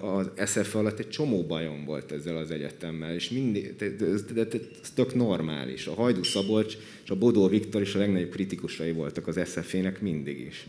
az 0.01 0.51
SF 0.51 0.75
alatt 0.75 0.99
egy 0.99 1.09
csomó 1.09 1.43
bajom 1.43 1.85
volt 1.85 2.12
ezzel 2.12 2.37
az 2.37 2.51
egyetemmel, 2.51 3.14
és 3.14 3.31
mindig, 3.31 3.75
ez, 3.79 4.25
ez 4.83 4.91
tök 4.95 5.14
normális. 5.14 5.87
A 5.87 5.95
Hajdú 5.95 6.22
Szabolcs 6.22 6.77
és 7.05 7.11
a 7.11 7.16
Bodó 7.16 7.49
Viktor 7.49 7.81
is 7.81 7.95
a 7.95 7.99
legnagyobb 7.99 8.31
kritikusai 8.31 8.93
voltak 8.93 9.27
az 9.27 9.41
SF-ének 9.45 10.01
mindig 10.01 10.41
is. 10.41 10.66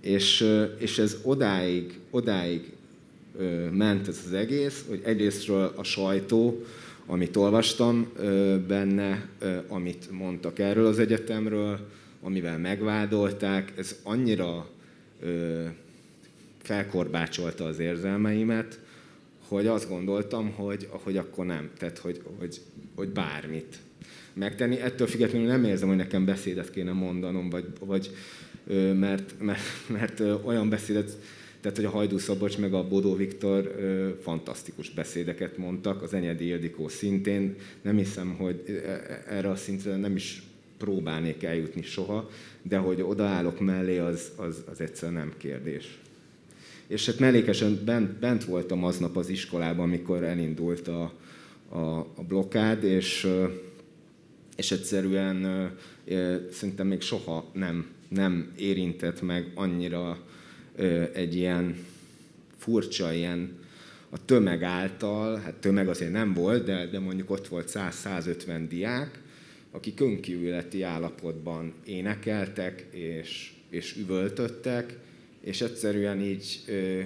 És, 0.00 0.46
és 0.78 0.98
ez 0.98 1.16
odáig, 1.22 1.98
odáig 2.10 2.72
ment 3.70 4.08
ez 4.08 4.22
az 4.26 4.32
egész, 4.32 4.84
hogy 4.88 5.00
egyrésztről 5.04 5.72
a 5.76 5.82
sajtó, 5.82 6.64
amit 7.06 7.36
olvastam 7.36 8.12
benne, 8.66 9.28
amit 9.68 10.10
mondtak 10.10 10.58
erről 10.58 10.86
az 10.86 10.98
egyetemről, 10.98 11.80
amivel 12.20 12.58
megvádolták, 12.58 13.72
ez 13.76 13.96
annyira 14.02 14.68
ö, 15.20 15.64
felkorbácsolta 16.62 17.64
az 17.64 17.78
érzelmeimet, 17.78 18.80
hogy 19.48 19.66
azt 19.66 19.88
gondoltam, 19.88 20.50
hogy, 20.50 20.88
hogy 20.90 21.16
akkor 21.16 21.46
nem, 21.46 21.70
tehát 21.78 21.98
hogy, 21.98 22.22
hogy, 22.38 22.60
hogy 22.94 23.08
bármit 23.08 23.78
megtenni. 24.32 24.80
Ettől 24.80 25.06
függetlenül 25.06 25.46
nem 25.46 25.64
érzem, 25.64 25.88
hogy 25.88 25.96
nekem 25.96 26.24
beszédet 26.24 26.70
kéne 26.70 26.92
mondanom, 26.92 27.50
vagy, 27.50 27.64
vagy 27.78 28.10
mert, 28.94 29.34
mert, 29.40 29.62
mert 29.88 30.20
olyan 30.44 30.68
beszédet, 30.68 31.18
tehát 31.60 31.76
hogy 31.76 31.86
a 31.86 31.90
Hajdú 31.90 32.18
Szabocs 32.18 32.58
meg 32.58 32.74
a 32.74 32.88
Bodó 32.88 33.14
Viktor 33.14 33.74
fantasztikus 34.22 34.90
beszédeket 34.90 35.56
mondtak, 35.56 36.02
az 36.02 36.14
Enyedi 36.14 36.46
Ildikó 36.46 36.88
szintén. 36.88 37.54
Nem 37.82 37.96
hiszem, 37.96 38.34
hogy 38.38 38.62
e, 38.66 38.90
e, 38.90 39.24
erre 39.28 39.48
a 39.48 39.56
szintre 39.56 39.96
nem 39.96 40.16
is 40.16 40.42
próbálnék 40.78 41.42
eljutni 41.42 41.82
soha, 41.82 42.30
de 42.62 42.76
hogy 42.76 43.02
odaállok 43.02 43.60
mellé, 43.60 43.98
az, 43.98 44.32
az, 44.36 44.64
az 44.70 44.80
egyszer 44.80 45.12
nem 45.12 45.32
kérdés. 45.36 45.98
És 46.86 47.06
hát 47.06 47.18
mellékesen 47.18 47.80
bent, 47.84 48.18
bent 48.18 48.44
voltam 48.44 48.84
aznap 48.84 49.16
az 49.16 49.28
iskolában, 49.28 49.84
amikor 49.84 50.22
elindult 50.22 50.88
a, 50.88 51.12
a, 51.68 51.98
a 51.98 52.22
blokkád, 52.28 52.84
és, 52.84 53.28
és 54.56 54.70
egyszerűen 54.70 55.70
szerintem 56.50 56.86
még 56.86 57.00
soha 57.00 57.50
nem, 57.52 57.86
nem 58.08 58.52
érintett 58.56 59.22
meg 59.22 59.52
annyira 59.54 60.18
egy 61.12 61.34
ilyen 61.34 61.76
furcsa, 62.56 63.12
ilyen 63.12 63.58
a 64.10 64.24
tömeg 64.24 64.62
által, 64.62 65.36
hát 65.36 65.54
tömeg 65.54 65.88
azért 65.88 66.12
nem 66.12 66.34
volt, 66.34 66.64
de, 66.64 66.86
de 66.86 66.98
mondjuk 66.98 67.30
ott 67.30 67.48
volt 67.48 67.70
100-150 67.74 68.64
diák, 68.68 69.20
akik 69.76 70.00
önkívületi 70.00 70.82
állapotban 70.82 71.72
énekeltek 71.84 72.86
és, 72.90 73.52
és 73.70 73.96
üvöltöttek, 73.96 74.98
és 75.40 75.60
egyszerűen 75.60 76.20
így 76.20 76.60
ö, 76.66 77.00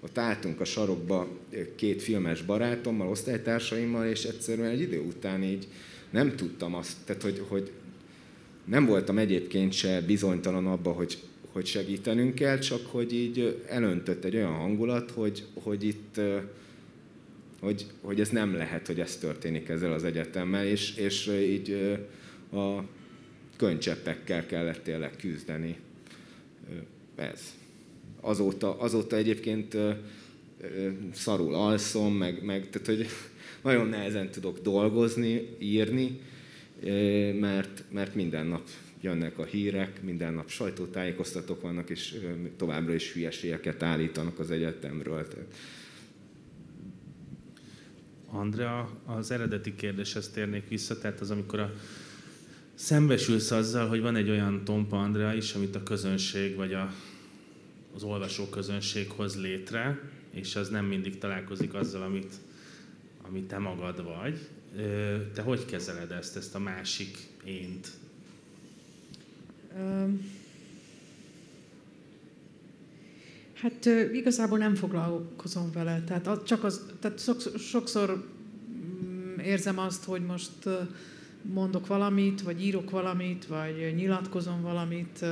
ott 0.00 0.18
álltunk 0.18 0.60
a 0.60 0.64
sarokba 0.64 1.28
két 1.74 2.02
filmes 2.02 2.42
barátommal, 2.42 3.08
osztálytársaimmal, 3.08 4.06
és 4.06 4.24
egyszerűen 4.24 4.70
egy 4.70 4.80
idő 4.80 5.00
után 5.00 5.42
így 5.42 5.68
nem 6.10 6.36
tudtam 6.36 6.74
azt, 6.74 6.96
tehát 7.04 7.22
hogy, 7.22 7.42
hogy 7.48 7.70
nem 8.64 8.86
voltam 8.86 9.18
egyébként 9.18 9.72
se 9.72 10.00
bizonytalan 10.00 10.66
abba, 10.66 10.92
hogy, 10.92 11.18
hogy 11.52 11.66
segítenünk 11.66 12.34
kell, 12.34 12.58
csak 12.58 12.86
hogy 12.86 13.14
így 13.14 13.62
elöntött 13.68 14.24
egy 14.24 14.36
olyan 14.36 14.54
hangulat, 14.54 15.10
hogy, 15.10 15.44
hogy 15.54 15.84
itt 15.84 16.20
hogy, 17.62 17.86
hogy 18.00 18.20
ez 18.20 18.28
nem 18.28 18.54
lehet, 18.54 18.86
hogy 18.86 19.00
ez 19.00 19.16
történik 19.16 19.68
ezzel 19.68 19.92
az 19.92 20.04
egyetemmel, 20.04 20.66
és, 20.66 20.96
és 20.96 21.26
így 21.26 21.98
a 22.52 22.78
könycseppekkel 23.56 24.46
kellett 24.46 24.82
tényleg 24.82 25.16
küzdeni. 25.16 25.76
Ez. 27.14 27.54
Azóta, 28.20 28.78
azóta 28.78 29.16
egyébként 29.16 29.76
szarul 31.12 31.54
alszom, 31.54 32.14
meg, 32.14 32.44
meg 32.44 32.70
tehát, 32.70 32.86
hogy 32.86 33.06
nagyon 33.70 33.86
nehezen 33.86 34.30
tudok 34.30 34.58
dolgozni, 34.58 35.56
írni, 35.58 36.20
mert, 37.40 37.84
mert 37.90 38.14
minden 38.14 38.46
nap 38.46 38.68
jönnek 39.00 39.38
a 39.38 39.44
hírek, 39.44 40.02
minden 40.02 40.34
nap 40.34 40.48
sajtótájékoztatók 40.48 41.60
vannak, 41.60 41.90
és 41.90 42.18
továbbra 42.56 42.94
is 42.94 43.12
hülyeségeket 43.12 43.82
állítanak 43.82 44.38
az 44.38 44.50
egyetemről. 44.50 45.26
Andrea, 48.32 48.88
az 49.04 49.30
eredeti 49.30 49.74
kérdéshez 49.74 50.28
térnék 50.28 50.68
vissza, 50.68 50.98
tehát 50.98 51.20
az, 51.20 51.30
amikor 51.30 51.60
a 51.60 51.72
szembesülsz 52.74 53.50
azzal, 53.50 53.88
hogy 53.88 54.00
van 54.00 54.16
egy 54.16 54.30
olyan 54.30 54.64
Tompa 54.64 55.02
Andrea 55.02 55.34
is, 55.34 55.54
amit 55.54 55.76
a 55.76 55.82
közönség 55.82 56.56
vagy 56.56 56.72
a, 56.72 56.92
az 57.94 58.02
olvasó 58.02 58.48
közönség 58.48 59.10
hoz 59.10 59.40
létre, 59.40 60.00
és 60.30 60.56
az 60.56 60.68
nem 60.68 60.84
mindig 60.84 61.18
találkozik 61.18 61.74
azzal, 61.74 62.02
amit, 62.02 62.34
amit 63.22 63.44
te 63.44 63.58
magad 63.58 64.04
vagy. 64.04 64.38
Te 65.34 65.42
hogy 65.42 65.64
kezeled 65.64 66.10
ezt, 66.10 66.36
ezt 66.36 66.54
a 66.54 66.58
másik 66.58 67.18
ént? 67.44 67.88
Hát 73.62 73.88
igazából 74.12 74.58
nem 74.58 74.74
foglalkozom 74.74 75.70
vele. 75.72 76.02
Tehát, 76.06 76.44
csak 76.44 76.64
az, 76.64 76.86
tehát 77.00 77.20
sokszor 77.58 78.28
mm, 79.04 79.38
érzem 79.38 79.78
azt, 79.78 80.04
hogy 80.04 80.22
most 80.22 80.68
mondok 81.42 81.86
valamit, 81.86 82.42
vagy 82.42 82.64
írok 82.64 82.90
valamit, 82.90 83.46
vagy 83.46 83.92
nyilatkozom 83.96 84.62
valamit, 84.62 85.24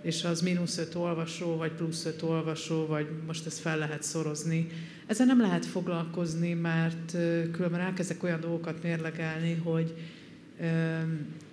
és 0.00 0.24
az 0.24 0.40
mínusz 0.40 0.78
öt 0.78 0.94
olvasó, 0.94 1.56
vagy 1.56 1.72
plusz 1.72 2.04
öt 2.04 2.22
olvasó, 2.22 2.86
vagy 2.86 3.06
most 3.26 3.46
ezt 3.46 3.58
fel 3.58 3.78
lehet 3.78 4.02
szorozni. 4.02 4.66
Ezzel 5.06 5.26
nem 5.26 5.40
lehet 5.40 5.66
foglalkozni, 5.66 6.52
mert 6.52 7.10
különben 7.52 7.80
elkezdek 7.80 8.22
olyan 8.22 8.40
dolgokat 8.40 8.82
mérlegelni, 8.82 9.54
hogy 9.54 9.94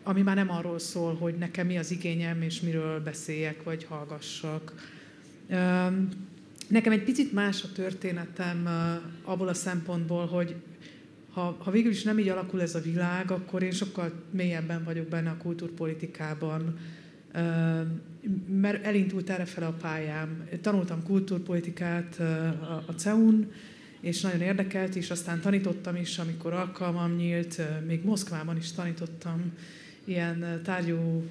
ami 0.03 0.21
már 0.21 0.35
nem 0.35 0.51
arról 0.51 0.79
szól, 0.79 1.15
hogy 1.15 1.35
nekem 1.35 1.67
mi 1.67 1.77
az 1.77 1.91
igényem, 1.91 2.41
és 2.41 2.61
miről 2.61 2.99
beszéljek, 2.99 3.63
vagy 3.63 3.83
hallgassak. 3.83 4.73
Nekem 6.67 6.91
egy 6.91 7.03
picit 7.03 7.33
más 7.33 7.63
a 7.63 7.71
történetem 7.73 8.67
abból 9.23 9.47
a 9.47 9.53
szempontból, 9.53 10.25
hogy 10.25 10.55
ha, 11.31 11.57
ha 11.59 11.71
végül 11.71 11.91
is 11.91 12.03
nem 12.03 12.19
így 12.19 12.29
alakul 12.29 12.61
ez 12.61 12.75
a 12.75 12.81
világ, 12.81 13.31
akkor 13.31 13.63
én 13.63 13.71
sokkal 13.71 14.11
mélyebben 14.31 14.83
vagyok 14.83 15.07
benne 15.07 15.29
a 15.29 15.37
kultúrpolitikában, 15.37 16.77
mert 18.47 18.85
elindult 18.85 19.29
erre 19.29 19.45
fel 19.45 19.63
a 19.63 19.77
pályám. 19.81 20.47
Tanultam 20.61 21.03
kultúrpolitikát 21.03 22.19
a 22.85 22.91
CEUN, 22.95 23.51
és 24.01 24.21
nagyon 24.21 24.41
érdekelt, 24.41 24.95
és 24.95 25.09
aztán 25.09 25.41
tanítottam 25.41 25.95
is, 25.95 26.17
amikor 26.17 26.53
alkalmam 26.53 27.15
nyílt, 27.15 27.61
még 27.87 28.03
Moszkvában 28.03 28.57
is 28.57 28.71
tanítottam 28.71 29.51
ilyen 30.05 30.61
tárgyú 30.63 31.23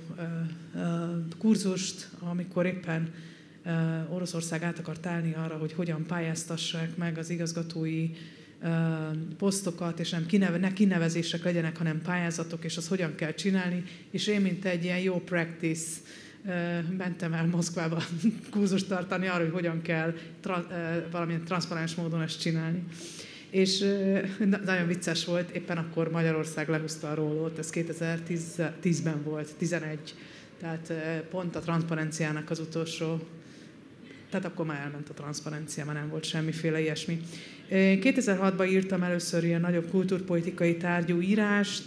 kurzust, 1.38 2.08
amikor 2.18 2.66
éppen 2.66 3.12
Oroszország 4.08 4.62
át 4.62 4.78
akart 4.78 5.06
állni 5.06 5.34
arra, 5.34 5.56
hogy 5.56 5.72
hogyan 5.72 6.06
pályáztassák 6.06 6.96
meg 6.96 7.18
az 7.18 7.30
igazgatói 7.30 8.10
posztokat, 9.38 10.00
és 10.00 10.10
nem 10.10 10.26
kineve, 10.26 10.58
ne 10.58 10.72
kinevezések 10.72 11.44
legyenek, 11.44 11.76
hanem 11.76 12.02
pályázatok, 12.02 12.64
és 12.64 12.76
az 12.76 12.88
hogyan 12.88 13.14
kell 13.14 13.32
csinálni. 13.32 13.84
És 14.10 14.26
én, 14.26 14.40
mint 14.40 14.64
egy 14.64 14.84
ilyen 14.84 14.98
jó 14.98 15.20
practice, 15.20 16.00
mentem 16.96 17.32
el 17.32 17.46
Moszkvába 17.46 18.02
kurzust 18.50 18.88
tartani 18.88 19.26
arra, 19.26 19.42
hogy 19.42 19.52
hogyan 19.52 19.82
kell 19.82 20.14
tra, 20.40 20.66
valamilyen 21.10 21.44
transzparens 21.44 21.94
módon 21.94 22.22
ezt 22.22 22.40
csinálni. 22.40 22.82
És 23.50 23.78
nagyon 24.64 24.86
vicces 24.86 25.24
volt, 25.24 25.50
éppen 25.50 25.76
akkor 25.76 26.10
Magyarország 26.10 26.68
lehúzta 26.68 27.10
a 27.10 27.14
rólót, 27.14 27.58
ez 27.58 27.70
2010-ben 27.72 29.22
volt, 29.22 29.54
11, 29.56 29.98
tehát 30.60 30.92
pont 31.30 31.56
a 31.56 31.60
transzparenciának 31.60 32.50
az 32.50 32.58
utolsó 32.58 33.20
tehát 34.30 34.46
akkor 34.46 34.66
már 34.66 34.80
elment 34.80 35.08
a 35.08 35.14
transzparencia, 35.14 35.84
már 35.84 35.94
nem 35.94 36.08
volt 36.08 36.24
semmiféle 36.24 36.80
ilyesmi. 36.80 37.20
2006-ban 37.70 38.70
írtam 38.70 39.02
először 39.02 39.44
ilyen 39.44 39.60
nagyobb 39.60 39.90
kultúrpolitikai 39.90 40.76
tárgyú 40.76 41.20
írást, 41.20 41.82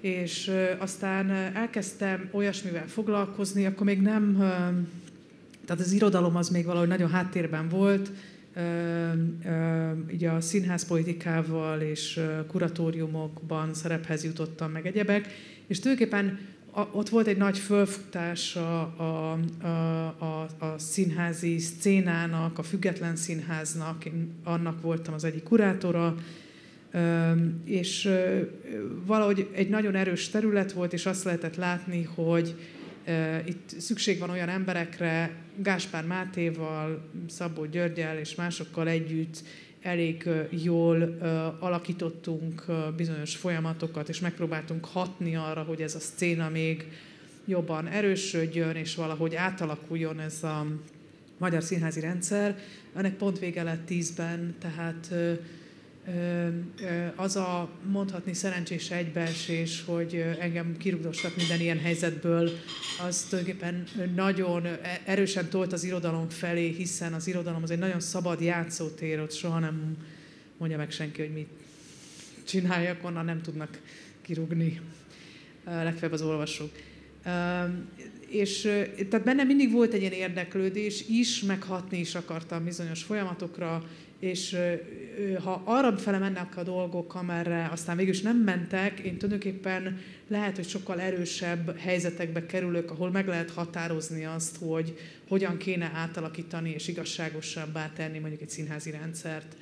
és 0.00 0.50
aztán 0.78 1.30
elkezdtem 1.30 2.28
olyasmivel 2.30 2.86
foglalkozni, 2.86 3.66
akkor 3.66 3.86
még 3.86 4.00
nem, 4.00 4.36
tehát 5.64 5.80
az 5.80 5.92
irodalom 5.92 6.36
az 6.36 6.48
még 6.48 6.64
valahogy 6.64 6.88
nagyon 6.88 7.10
háttérben 7.10 7.68
volt, 7.68 8.10
ugye 10.12 10.30
a 10.30 10.40
színházpolitikával 10.40 11.80
és 11.80 12.20
kuratóriumokban 12.46 13.74
szerephez 13.74 14.24
jutottam 14.24 14.70
meg 14.70 14.86
egyebek, 14.86 15.28
és 15.66 15.80
tulajdonképpen 15.80 16.38
ott 16.72 17.08
volt 17.08 17.26
egy 17.26 17.36
nagy 17.36 17.58
fölfutás 17.58 18.56
a, 18.56 18.80
a, 18.96 19.38
a, 19.62 20.06
a, 20.18 20.48
a 20.58 20.78
színházi 20.78 21.58
szcénának, 21.58 22.58
a 22.58 22.62
független 22.62 23.16
színháznak, 23.16 24.04
én 24.04 24.34
annak 24.44 24.80
voltam 24.80 25.14
az 25.14 25.24
egyik 25.24 25.42
kurátora, 25.42 26.16
és 27.64 28.10
valahogy 29.06 29.48
egy 29.52 29.68
nagyon 29.68 29.94
erős 29.94 30.28
terület 30.28 30.72
volt, 30.72 30.92
és 30.92 31.06
azt 31.06 31.24
lehetett 31.24 31.56
látni, 31.56 32.02
hogy 32.14 32.54
itt 33.44 33.74
szükség 33.78 34.18
van 34.18 34.30
olyan 34.30 34.48
emberekre, 34.48 35.30
Gáspár 35.56 36.06
Mátéval, 36.06 37.02
Szabó 37.28 37.64
Györgyel 37.64 38.18
és 38.18 38.34
másokkal 38.34 38.88
együtt 38.88 39.42
elég 39.82 40.28
jól 40.50 41.18
alakítottunk 41.58 42.64
bizonyos 42.96 43.36
folyamatokat, 43.36 44.08
és 44.08 44.20
megpróbáltunk 44.20 44.84
hatni 44.84 45.36
arra, 45.36 45.62
hogy 45.62 45.80
ez 45.80 45.94
a 45.94 46.00
szcéna 46.00 46.48
még 46.48 46.88
jobban 47.44 47.86
erősödjön, 47.86 48.76
és 48.76 48.94
valahogy 48.94 49.34
átalakuljon 49.34 50.20
ez 50.20 50.42
a 50.42 50.66
magyar 51.38 51.62
színházi 51.62 52.00
rendszer. 52.00 52.58
Ennek 52.94 53.16
pont 53.16 53.38
vége 53.38 53.62
lett 53.62 53.86
tízben, 53.86 54.54
tehát 54.58 55.14
az 57.16 57.36
a 57.36 57.70
mondhatni 57.90 58.34
szerencsés 58.34 58.90
egybeesés, 58.90 59.82
hogy 59.86 60.24
engem 60.38 60.76
kirugdostak 60.76 61.36
minden 61.36 61.60
ilyen 61.60 61.78
helyzetből, 61.78 62.50
az 63.06 63.22
tulajdonképpen 63.22 63.84
nagyon 64.14 64.66
erősen 65.04 65.48
tolt 65.48 65.72
az 65.72 65.84
irodalom 65.84 66.28
felé, 66.28 66.68
hiszen 66.68 67.12
az 67.12 67.26
irodalom 67.26 67.62
az 67.62 67.70
egy 67.70 67.78
nagyon 67.78 68.00
szabad 68.00 68.40
játszótér, 68.40 69.20
ott 69.20 69.32
soha 69.32 69.58
nem 69.58 69.96
mondja 70.56 70.76
meg 70.76 70.90
senki, 70.90 71.20
hogy 71.20 71.32
mit 71.32 71.48
csináljak, 72.44 73.04
onnan 73.04 73.24
nem 73.24 73.42
tudnak 73.42 73.80
kirúgni 74.22 74.80
legfeljebb 75.64 76.12
az 76.12 76.22
olvasók. 76.22 76.70
és 78.28 78.60
tehát 79.08 79.24
bennem 79.24 79.46
mindig 79.46 79.72
volt 79.72 79.92
egy 79.92 80.00
ilyen 80.00 80.12
érdeklődés 80.12 81.08
is, 81.08 81.42
meghatni 81.42 81.98
is 81.98 82.14
akartam 82.14 82.64
bizonyos 82.64 83.02
folyamatokra, 83.02 83.84
és 84.18 84.56
ha 85.42 85.62
arra 85.64 85.96
fele 85.96 86.18
mennek 86.18 86.56
a 86.56 86.62
dolgok, 86.62 87.14
amerre 87.14 87.68
aztán 87.72 87.96
végül 87.96 88.12
is 88.12 88.20
nem 88.20 88.36
mentek, 88.36 88.98
én 88.98 89.16
tulajdonképpen 89.18 90.00
lehet, 90.28 90.56
hogy 90.56 90.68
sokkal 90.68 91.00
erősebb 91.00 91.78
helyzetekbe 91.78 92.46
kerülök, 92.46 92.90
ahol 92.90 93.10
meg 93.10 93.26
lehet 93.26 93.50
határozni 93.50 94.24
azt, 94.24 94.56
hogy 94.56 94.98
hogyan 95.28 95.56
kéne 95.56 95.90
átalakítani 95.94 96.70
és 96.70 96.88
igazságosabbá 96.88 97.90
tenni 97.94 98.18
mondjuk 98.18 98.42
egy 98.42 98.50
színházi 98.50 98.90
rendszert, 98.90 99.56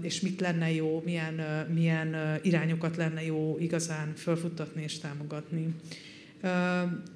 és 0.00 0.20
mit 0.20 0.40
lenne 0.40 0.72
jó, 0.72 1.02
milyen, 1.04 1.66
milyen 1.74 2.38
irányokat 2.42 2.96
lenne 2.96 3.24
jó 3.24 3.56
igazán 3.60 4.12
fölfuttatni 4.14 4.82
és 4.82 4.98
támogatni. 4.98 5.74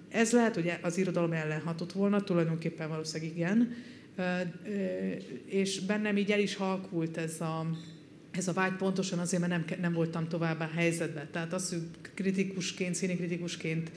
Ez 0.09 0.33
lehet, 0.33 0.55
hogy 0.55 0.73
az 0.83 0.99
irodalom 0.99 1.33
ellen 1.33 1.61
hatott 1.61 1.93
volna, 1.93 2.21
tulajdonképpen 2.21 2.89
valószínűleg 2.89 3.37
igen, 3.37 3.75
és 5.45 5.81
bennem 5.81 6.17
így 6.17 6.31
el 6.31 6.41
is 6.41 6.55
halkult 6.55 7.17
ez 7.17 7.41
a, 7.41 7.67
ez 8.31 8.49
a 8.49 8.53
vágy 8.53 8.73
pontosan 8.73 9.19
azért, 9.19 9.49
mert 9.49 9.69
nem, 9.69 9.81
nem 9.81 9.93
voltam 9.93 10.29
továbbá 10.29 10.71
helyzetben. 10.75 11.29
Tehát 11.33 11.53
az, 11.53 11.69
hogy 11.69 11.83
kritikusként, 12.15 12.95
színikritikusként 12.95 13.91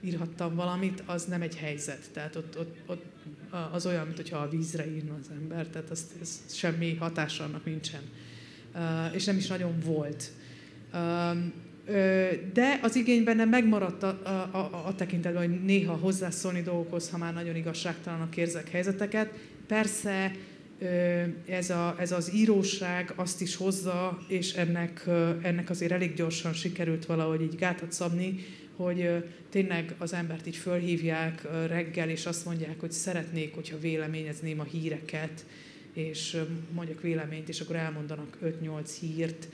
írhattam 0.00 0.54
valamit, 0.54 1.02
az 1.06 1.24
nem 1.24 1.42
egy 1.42 1.56
helyzet. 1.56 2.10
Tehát 2.12 2.36
ott, 2.36 2.58
ott, 2.58 2.76
ott 2.86 3.04
az 3.72 3.86
olyan, 3.86 4.06
mintha 4.06 4.38
a 4.38 4.48
vízre 4.48 4.90
írna 4.94 5.14
az 5.20 5.30
ember, 5.30 5.66
tehát 5.66 5.90
az, 5.90 6.06
ez 6.20 6.40
semmi 6.48 6.94
hatása 6.94 7.44
annak 7.44 7.64
nincsen. 7.64 8.02
És 9.12 9.24
nem 9.24 9.36
is 9.36 9.46
nagyon 9.46 9.78
volt. 9.84 10.30
De 12.52 12.78
az 12.82 12.96
igény 12.96 13.24
bennem 13.24 13.48
megmaradt 13.48 14.02
a, 14.02 14.20
a, 14.24 14.56
a, 14.56 14.86
a 14.86 14.94
tekintetben, 14.94 15.46
hogy 15.46 15.64
néha 15.64 15.94
hozzászólni 15.94 16.62
dolgokhoz, 16.62 17.10
ha 17.10 17.18
már 17.18 17.34
nagyon 17.34 17.56
igazságtalanak 17.56 18.36
érzek 18.36 18.68
helyzeteket. 18.68 19.32
Persze 19.70 20.32
ez, 21.46 21.70
a, 21.70 21.94
ez 21.98 22.12
az 22.12 22.34
íróság 22.34 23.12
azt 23.16 23.40
is 23.40 23.56
hozza, 23.56 24.18
és 24.28 24.52
ennek, 24.52 25.04
ennek 25.42 25.70
azért 25.70 25.92
elég 25.92 26.14
gyorsan 26.14 26.52
sikerült 26.52 27.06
valahogy 27.06 27.42
így 27.42 27.56
gátat 27.56 27.92
szabni, 27.92 28.44
hogy 28.76 29.24
tényleg 29.50 29.94
az 29.98 30.12
embert 30.12 30.46
így 30.46 30.56
fölhívják 30.56 31.46
reggel, 31.66 32.08
és 32.08 32.26
azt 32.26 32.44
mondják, 32.44 32.80
hogy 32.80 32.92
szeretnék, 32.92 33.54
hogyha 33.54 33.78
véleményezném 33.78 34.60
a 34.60 34.64
híreket, 34.64 35.46
és 35.92 36.36
mondjak 36.72 37.02
véleményt, 37.02 37.48
és 37.48 37.60
akkor 37.60 37.76
elmondanak 37.76 38.38
5-8 38.44 38.90
hírt, 39.00 39.48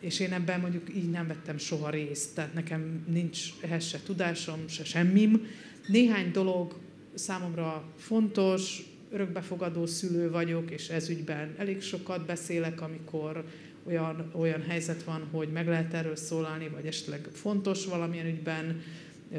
és 0.00 0.20
én 0.20 0.32
ebben 0.32 0.60
mondjuk 0.60 0.96
így 0.96 1.10
nem 1.10 1.26
vettem 1.26 1.58
soha 1.58 1.90
részt, 1.90 2.34
tehát 2.34 2.54
nekem 2.54 3.04
nincs 3.08 3.38
ehhez 3.60 3.86
se 3.86 3.98
tudásom, 4.04 4.68
se 4.68 4.84
semmim. 4.84 5.46
Néhány 5.86 6.30
dolog 6.32 6.78
számomra 7.14 7.84
fontos, 7.96 8.82
örökbefogadó 9.12 9.86
szülő 9.86 10.30
vagyok, 10.30 10.70
és 10.70 10.88
ez 10.88 11.08
ügyben 11.08 11.54
elég 11.56 11.82
sokat 11.82 12.26
beszélek, 12.26 12.80
amikor 12.80 13.44
olyan, 13.86 14.30
olyan 14.34 14.62
helyzet 14.62 15.02
van, 15.02 15.28
hogy 15.30 15.48
meg 15.48 15.66
lehet 15.66 15.94
erről 15.94 16.16
szólalni, 16.16 16.68
vagy 16.68 16.86
esetleg 16.86 17.28
fontos 17.32 17.86
valamilyen 17.86 18.26
ügyben 18.26 18.82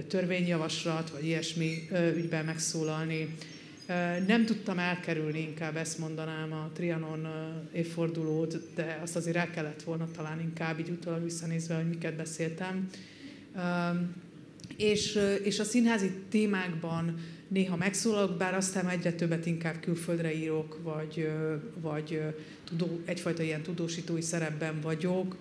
törvényjavaslat, 0.07 1.09
vagy 1.09 1.25
ilyesmi 1.25 1.89
ügyben 2.15 2.45
megszólalni. 2.45 3.35
Nem 4.27 4.45
tudtam 4.45 4.79
elkerülni, 4.79 5.39
inkább 5.39 5.75
ezt 5.75 5.97
mondanám 5.97 6.53
a 6.53 6.69
Trianon 6.73 7.27
évfordulót, 7.73 8.57
de 8.75 8.99
azt 9.01 9.15
azért 9.15 9.35
el 9.35 9.49
kellett 9.49 9.83
volna 9.83 10.07
talán 10.15 10.39
inkább 10.39 10.79
így 10.79 10.89
utólag 10.89 11.23
visszanézve, 11.23 11.75
hogy 11.75 11.89
miket 11.89 12.15
beszéltem. 12.15 12.89
És, 14.77 15.19
és 15.43 15.59
a 15.59 15.63
színházi 15.63 16.11
témákban 16.29 17.19
néha 17.51 17.75
megszólalok, 17.75 18.37
bár 18.37 18.53
aztán 18.53 18.89
egyre 18.89 19.13
többet 19.13 19.45
inkább 19.45 19.79
külföldre 19.79 20.35
írok, 20.35 20.79
vagy, 20.83 21.29
vagy 21.81 22.21
tudó, 22.63 22.99
egyfajta 23.05 23.43
ilyen 23.43 23.61
tudósítói 23.61 24.21
szerepben 24.21 24.81
vagyok. 24.81 25.37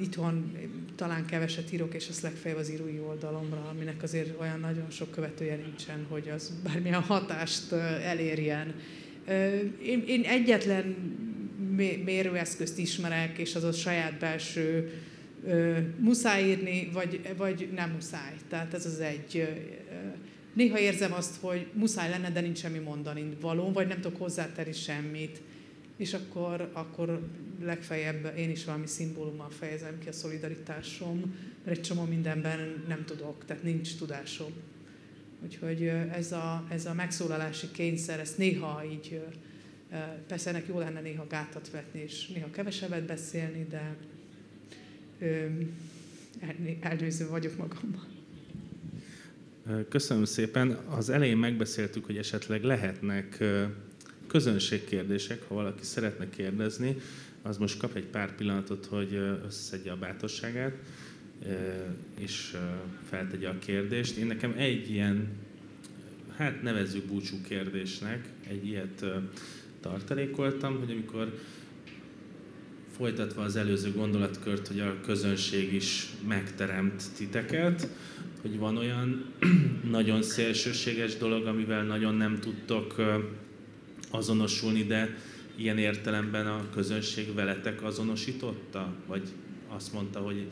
Itthon 0.00 0.56
talán 0.96 1.26
keveset 1.26 1.72
írok, 1.72 1.94
és 1.94 2.08
azt 2.08 2.22
legfeljebb 2.22 2.60
az 2.60 2.70
írói 2.70 2.98
oldalomra, 2.98 3.68
aminek 3.70 4.02
azért 4.02 4.40
olyan 4.40 4.60
nagyon 4.60 4.90
sok 4.90 5.10
követője 5.10 5.56
nincsen, 5.56 6.06
hogy 6.08 6.28
az 6.28 6.52
bármilyen 6.64 7.02
hatást 7.02 7.72
elérjen. 8.02 8.74
Én, 9.82 10.04
én 10.06 10.22
egyetlen 10.24 10.96
mérőeszközt 12.04 12.78
ismerek, 12.78 13.38
és 13.38 13.54
az 13.54 13.64
a 13.64 13.72
saját 13.72 14.18
belső 14.18 14.92
muszáj 15.98 16.42
írni, 16.42 16.90
vagy, 16.92 17.20
vagy 17.36 17.68
nem 17.74 17.90
muszáj. 17.90 18.32
Tehát 18.48 18.74
ez 18.74 18.86
az 18.86 19.00
egy 19.00 19.48
Néha 20.58 20.78
érzem 20.78 21.12
azt, 21.12 21.36
hogy 21.40 21.66
muszáj 21.72 22.10
lenne, 22.10 22.30
de 22.30 22.40
nincs 22.40 22.58
semmi 22.58 22.78
mondani 22.78 23.36
való, 23.40 23.72
vagy 23.72 23.86
nem 23.86 24.00
tudok 24.00 24.18
hozzátenni 24.18 24.72
semmit. 24.72 25.40
És 25.96 26.14
akkor, 26.14 26.70
akkor 26.72 27.28
legfeljebb 27.62 28.32
én 28.36 28.50
is 28.50 28.64
valami 28.64 28.86
szimbólummal 28.86 29.50
fejezem 29.50 29.98
ki 29.98 30.08
a 30.08 30.12
szolidaritásom, 30.12 31.34
mert 31.64 31.76
egy 31.76 31.82
csomó 31.82 32.04
mindenben 32.04 32.84
nem 32.88 33.04
tudok, 33.04 33.44
tehát 33.44 33.62
nincs 33.62 33.96
tudásom. 33.96 34.52
Úgyhogy 35.44 35.82
ez 36.12 36.32
a, 36.32 36.66
ez 36.70 36.86
a 36.86 36.94
megszólalási 36.94 37.70
kényszer, 37.70 38.20
ezt 38.20 38.38
néha 38.38 38.84
így, 38.92 39.22
persze 40.26 40.50
ennek 40.50 40.66
jó 40.66 40.78
lenne 40.78 41.00
néha 41.00 41.26
gátat 41.26 41.70
vetni, 41.70 42.00
és 42.00 42.26
néha 42.26 42.50
kevesebbet 42.50 43.04
beszélni, 43.04 43.66
de 43.70 43.96
elnőző 46.80 47.28
vagyok 47.28 47.56
magammal. 47.56 48.17
Köszönöm 49.88 50.24
szépen. 50.24 50.70
Az 50.70 51.08
elején 51.08 51.36
megbeszéltük, 51.36 52.04
hogy 52.04 52.16
esetleg 52.16 52.62
lehetnek 52.62 53.44
közönségkérdések, 54.26 55.42
ha 55.48 55.54
valaki 55.54 55.84
szeretne 55.84 56.30
kérdezni, 56.30 56.96
az 57.42 57.56
most 57.56 57.78
kap 57.78 57.96
egy 57.96 58.04
pár 58.04 58.34
pillanatot, 58.34 58.86
hogy 58.86 59.14
összeszedje 59.46 59.92
a 59.92 59.96
bátorságát, 59.96 60.72
és 62.18 62.56
feltegye 63.08 63.48
a 63.48 63.58
kérdést. 63.58 64.16
Én 64.16 64.26
nekem 64.26 64.54
egy 64.56 64.90
ilyen, 64.90 65.28
hát 66.36 66.62
nevezzük 66.62 67.04
búcsú 67.04 67.36
kérdésnek, 67.48 68.28
egy 68.48 68.66
ilyet 68.66 69.04
tartalékoltam, 69.80 70.78
hogy 70.78 70.90
amikor 70.90 71.38
folytatva 72.96 73.42
az 73.42 73.56
előző 73.56 73.92
gondolatkört, 73.92 74.68
hogy 74.68 74.80
a 74.80 75.00
közönség 75.00 75.72
is 75.74 76.08
megteremt 76.28 77.02
titeket, 77.16 77.88
hogy 78.42 78.58
van 78.58 78.76
olyan 78.76 79.32
nagyon 79.90 80.22
szélsőséges 80.22 81.16
dolog, 81.16 81.46
amivel 81.46 81.84
nagyon 81.84 82.14
nem 82.14 82.38
tudtok 82.40 82.94
azonosulni, 84.10 84.84
de 84.84 85.16
ilyen 85.56 85.78
értelemben 85.78 86.46
a 86.46 86.70
közönség 86.74 87.34
veletek 87.34 87.82
azonosította? 87.82 88.94
Vagy 89.06 89.22
azt 89.68 89.92
mondta, 89.92 90.20
hogy 90.20 90.46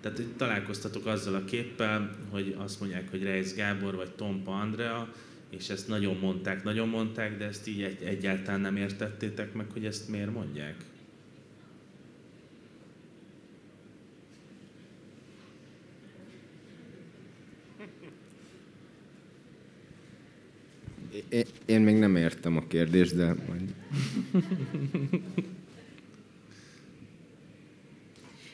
tehát 0.00 0.16
hogy 0.16 0.26
találkoztatok 0.36 1.06
azzal 1.06 1.34
a 1.34 1.44
képpel, 1.44 2.16
hogy 2.30 2.54
azt 2.58 2.80
mondják, 2.80 3.10
hogy 3.10 3.22
Reis 3.22 3.54
Gábor 3.54 3.94
vagy 3.94 4.10
Tompa 4.10 4.52
Andrea, 4.52 5.14
és 5.50 5.68
ezt 5.68 5.88
nagyon 5.88 6.16
mondták, 6.16 6.64
nagyon 6.64 6.88
mondták, 6.88 7.38
de 7.38 7.44
ezt 7.44 7.68
így 7.68 7.82
egy, 7.82 8.02
egyáltalán 8.02 8.60
nem 8.60 8.76
értettétek 8.76 9.52
meg, 9.52 9.66
hogy 9.72 9.84
ezt 9.84 10.08
miért 10.08 10.32
mondják? 10.32 10.74
Én 21.64 21.80
még 21.80 21.96
nem 21.96 22.16
értem 22.16 22.56
a 22.56 22.66
kérdést, 22.66 23.16
de 23.16 23.34
majd... 23.48 23.74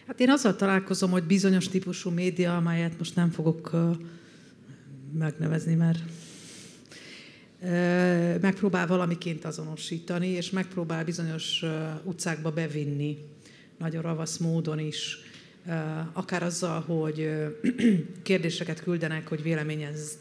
Hát 0.06 0.20
én 0.20 0.30
azzal 0.30 0.56
találkozom, 0.56 1.10
hogy 1.10 1.22
bizonyos 1.22 1.68
típusú 1.68 2.10
média, 2.10 2.56
amelyet 2.56 2.98
most 2.98 3.16
nem 3.16 3.30
fogok 3.30 3.70
megnevezni, 5.18 5.74
mert 5.74 5.98
megpróbál 8.40 8.86
valamiként 8.86 9.44
azonosítani, 9.44 10.28
és 10.28 10.50
megpróbál 10.50 11.04
bizonyos 11.04 11.64
utcákba 12.02 12.50
bevinni, 12.50 13.18
nagyon 13.78 14.02
ravasz 14.02 14.36
módon 14.36 14.78
is, 14.78 15.18
akár 16.12 16.42
azzal, 16.42 16.80
hogy 16.80 17.30
kérdéseket 18.22 18.82
küldenek, 18.82 19.28
hogy 19.28 19.42
véleményezd 19.42 20.18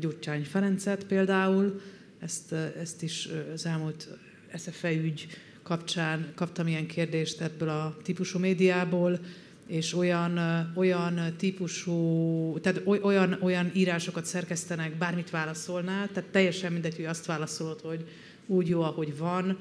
Gyurcsány 0.00 0.44
Ferencet 0.44 1.04
például, 1.04 1.80
ezt, 2.18 2.52
ezt 2.52 3.02
is 3.02 3.28
az 3.54 3.66
elmúlt 3.66 4.08
SZFE 4.54 4.92
ügy 4.92 5.26
kapcsán 5.62 6.32
kaptam 6.34 6.66
ilyen 6.66 6.86
kérdést 6.86 7.40
ebből 7.40 7.68
a 7.68 7.96
típusú 8.02 8.38
médiából, 8.38 9.18
és 9.66 9.94
olyan, 9.94 10.38
olyan 10.74 11.34
típusú, 11.36 12.58
tehát 12.60 12.82
olyan, 12.84 13.38
olyan 13.40 13.70
írásokat 13.74 14.24
szerkesztenek, 14.24 14.96
bármit 14.96 15.30
válaszolnál, 15.30 16.08
tehát 16.12 16.30
teljesen 16.30 16.72
mindegy, 16.72 16.96
hogy 16.96 17.04
azt 17.04 17.26
válaszolod, 17.26 17.80
hogy 17.80 18.08
úgy 18.46 18.68
jó, 18.68 18.82
ahogy 18.82 19.18
van, 19.18 19.58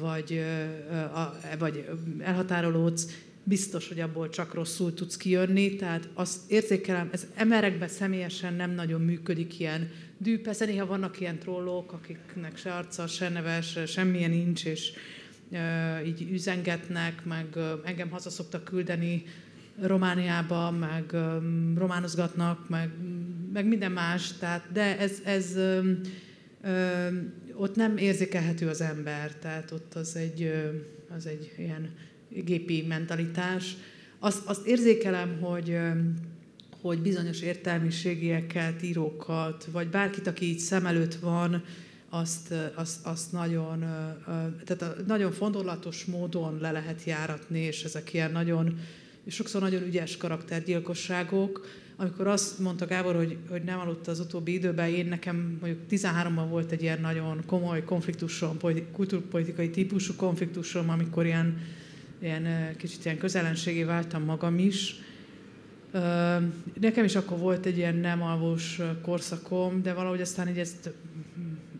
vagy, 0.00 0.44
vagy 1.58 1.88
elhatárolódsz, 2.18 3.06
biztos, 3.48 3.88
hogy 3.88 4.00
abból 4.00 4.28
csak 4.28 4.54
rosszul 4.54 4.94
tudsz 4.94 5.16
kijönni, 5.16 5.76
tehát 5.76 6.08
azt 6.14 6.50
érzékelem, 6.50 7.08
ez 7.12 7.26
emberekben 7.34 7.88
személyesen 7.88 8.54
nem 8.54 8.70
nagyon 8.70 9.00
működik 9.00 9.60
ilyen 9.60 9.90
dű. 10.18 10.40
Persze 10.40 10.64
néha 10.64 10.86
vannak 10.86 11.20
ilyen 11.20 11.38
trollok, 11.38 11.92
akiknek 11.92 12.56
se 12.56 12.74
arca, 12.74 13.06
se 13.06 13.28
neves, 13.28 13.78
semmilyen 13.86 14.30
nincs, 14.30 14.64
és 14.64 14.92
e, 15.50 16.02
így 16.06 16.30
üzengetnek, 16.32 17.24
meg 17.24 17.46
engem 17.84 18.10
haza 18.10 18.30
szoktak 18.30 18.64
küldeni 18.64 19.24
Romániába, 19.80 20.70
meg 20.70 21.10
um, 21.12 21.74
románozgatnak, 21.76 22.68
meg, 22.68 22.90
meg 23.52 23.66
minden 23.66 23.92
más, 23.92 24.32
tehát, 24.32 24.72
de 24.72 24.98
ez, 24.98 25.20
ez 25.24 25.52
um, 25.56 26.00
um, 26.64 27.32
ott 27.54 27.76
nem 27.76 27.96
érzékelhető 27.96 28.68
az 28.68 28.80
ember, 28.80 29.34
tehát 29.34 29.70
ott 29.70 29.94
az 29.94 30.16
egy, 30.16 30.52
az 31.16 31.26
egy 31.26 31.52
ilyen 31.58 31.90
gépi 32.28 32.84
mentalitás. 32.88 33.76
Azt, 34.18 34.46
azt 34.46 34.66
érzékelem, 34.66 35.40
hogy, 35.40 35.78
hogy 36.80 36.98
bizonyos 36.98 37.40
értelmiségieket, 37.40 38.82
írókat, 38.82 39.68
vagy 39.72 39.88
bárkit, 39.88 40.26
aki 40.26 40.44
így 40.44 40.58
szem 40.58 40.86
előtt 40.86 41.14
van, 41.14 41.62
azt, 42.08 42.54
azt, 42.74 43.06
azt 43.06 43.32
nagyon, 43.32 43.78
tehát 44.64 45.06
nagyon 45.06 45.32
fondorlatos 45.32 46.04
módon 46.04 46.58
le 46.60 46.70
lehet 46.70 47.04
járatni, 47.04 47.58
és 47.58 47.84
ezek 47.84 48.12
ilyen 48.12 48.32
nagyon, 48.32 48.78
sokszor 49.26 49.60
nagyon 49.60 49.82
ügyes 49.82 50.16
karaktergyilkosságok, 50.16 51.66
amikor 52.00 52.26
azt 52.26 52.58
mondta 52.58 52.86
Gábor, 52.86 53.16
hogy, 53.16 53.36
hogy 53.48 53.62
nem 53.62 53.78
aludt 53.78 54.08
az 54.08 54.20
utóbbi 54.20 54.52
időben, 54.52 54.88
én 54.88 55.06
nekem 55.06 55.58
mondjuk 55.60 55.82
13-ban 55.90 56.46
volt 56.48 56.72
egy 56.72 56.82
ilyen 56.82 57.00
nagyon 57.00 57.42
komoly 57.46 57.84
konfliktusom, 57.84 58.56
kultúrpolitikai 58.92 59.70
típusú 59.70 60.14
konfliktusom, 60.16 60.90
amikor 60.90 61.26
ilyen, 61.26 61.58
ilyen 62.18 62.76
kicsit 62.76 63.04
ilyen 63.04 63.18
közelenségé 63.18 63.82
váltam 63.82 64.22
magam 64.22 64.58
is. 64.58 64.94
Nekem 66.80 67.04
is 67.04 67.16
akkor 67.16 67.38
volt 67.38 67.66
egy 67.66 67.76
ilyen 67.76 67.94
nem 67.94 68.22
alvós 68.22 68.80
korszakom, 69.02 69.82
de 69.82 69.92
valahogy 69.92 70.20
aztán 70.20 70.48
így 70.48 70.58
ezt 70.58 70.90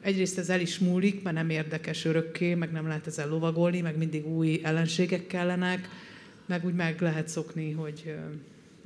egyrészt 0.00 0.38
ez 0.38 0.48
el 0.48 0.60
is 0.60 0.78
múlik, 0.78 1.22
mert 1.22 1.36
nem 1.36 1.50
érdekes 1.50 2.04
örökké, 2.04 2.54
meg 2.54 2.72
nem 2.72 2.86
lehet 2.86 3.06
ezzel 3.06 3.28
lovagolni, 3.28 3.80
meg 3.80 3.96
mindig 3.96 4.26
új 4.26 4.60
ellenségek 4.62 5.26
kellenek, 5.26 5.88
meg 6.46 6.64
úgy 6.64 6.74
meg 6.74 7.00
lehet 7.00 7.28
szokni, 7.28 7.72
hogy 7.72 8.14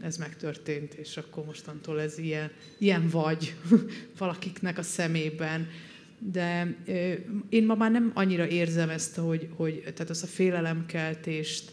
ez 0.00 0.16
megtörtént, 0.16 0.94
és 0.94 1.16
akkor 1.16 1.44
mostantól 1.44 2.00
ez 2.00 2.18
ilyen, 2.18 2.50
ilyen 2.78 3.08
vagy 3.08 3.54
valakiknek 4.18 4.78
a 4.78 4.82
szemében. 4.82 5.68
De 6.30 6.76
én 7.48 7.66
ma 7.66 7.74
már 7.74 7.90
nem 7.90 8.10
annyira 8.14 8.46
érzem 8.46 8.88
ezt, 8.90 9.16
hogy, 9.16 9.48
hogy 9.56 9.82
tehát 9.82 10.10
az 10.10 10.22
a 10.22 10.26
félelemkeltést, 10.26 11.72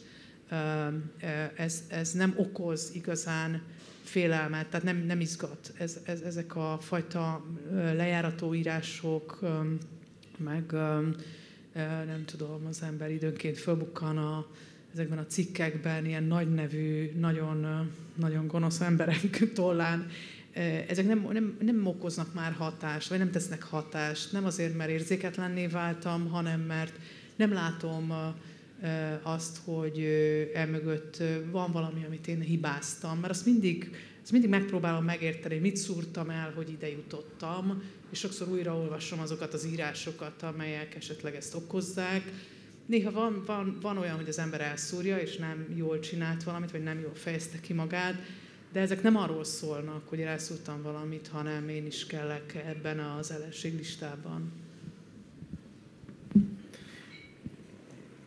ez, 1.56 1.84
ez 1.88 2.12
nem 2.12 2.34
okoz 2.38 2.92
igazán 2.94 3.62
félelmet, 4.04 4.68
tehát 4.68 4.86
nem, 4.86 4.98
nem 4.98 5.20
izgat. 5.20 5.74
Ez, 5.78 6.00
ez, 6.04 6.22
ezek 6.22 6.56
a 6.56 6.78
fajta 6.82 7.46
lejárató 7.74 8.56
írások, 8.56 9.40
meg 10.38 10.72
nem 12.06 12.24
tudom, 12.26 12.66
az 12.70 12.82
ember 12.82 13.12
időnként 13.12 13.58
fölbukkan 13.58 14.18
a, 14.18 14.48
ezekben 14.94 15.18
a 15.18 15.26
cikkekben 15.26 16.06
ilyen 16.06 16.24
nagy 16.24 16.54
nevű, 16.54 17.12
nagyon, 17.20 17.90
nagyon 18.16 18.48
gonosz 18.48 18.82
emberek 18.82 19.44
tollán, 19.54 20.08
ezek 20.88 21.06
nem, 21.06 21.28
nem, 21.32 21.58
nem 21.62 21.86
okoznak 21.86 22.34
már 22.34 22.52
hatást, 22.52 23.10
vagy 23.10 23.18
nem 23.18 23.32
tesznek 23.32 23.64
hatást, 23.64 24.32
nem 24.32 24.46
azért, 24.46 24.78
mert 24.78 24.90
érzéketlenné 24.90 25.68
váltam, 25.68 26.30
hanem 26.30 26.60
mert 26.60 27.00
nem 27.36 27.54
látom 27.54 28.14
azt, 29.22 29.58
hogy 29.64 30.00
elmögött 30.54 31.24
van 31.52 31.72
valami, 31.72 32.06
amit 32.06 32.28
én 32.28 32.40
hibáztam, 32.40 33.20
mert 33.20 33.34
azt 33.34 33.46
mindig, 33.46 33.96
azt 34.22 34.32
mindig 34.32 34.50
megpróbálom 34.50 35.04
megérteni, 35.04 35.58
mit 35.58 35.78
szúrtam 35.78 36.30
el, 36.30 36.52
hogy 36.56 36.70
ide 36.70 36.90
jutottam, 36.90 37.84
és 38.12 38.20
sokszor 38.20 38.48
újra 38.48 38.76
olvasom 38.76 39.20
azokat 39.20 39.54
az 39.54 39.66
írásokat, 39.66 40.44
amelyek 40.44 40.96
esetleg 40.96 41.36
ezt 41.36 41.56
okozzák, 41.56 42.24
néha 42.86 43.12
van, 43.12 43.44
van, 43.46 43.78
van 43.82 43.98
olyan, 43.98 44.16
hogy 44.16 44.30
az 44.30 44.40
ember 44.40 44.62
elszúrja, 44.62 45.18
és 45.18 45.38
nem 45.38 45.74
jól 45.76 46.00
csinált 46.00 46.44
valamit, 46.44 46.72
vagy 46.72 46.84
nem 46.84 47.00
jól 47.00 47.16
fejezte 47.16 47.60
ki 47.60 47.74
magát, 47.74 48.22
de 48.72 48.80
ezek 48.80 49.02
nem 49.02 49.16
arról 49.16 49.44
szólnak, 49.44 50.08
hogy 50.10 50.20
elszúrtam 50.22 50.82
valamit, 50.82 51.28
hanem 51.28 51.70
én 51.70 51.86
is 51.86 52.06
kellek 52.06 52.64
ebben 52.68 53.00
az 53.00 53.32
ellenséglistában. 53.32 54.52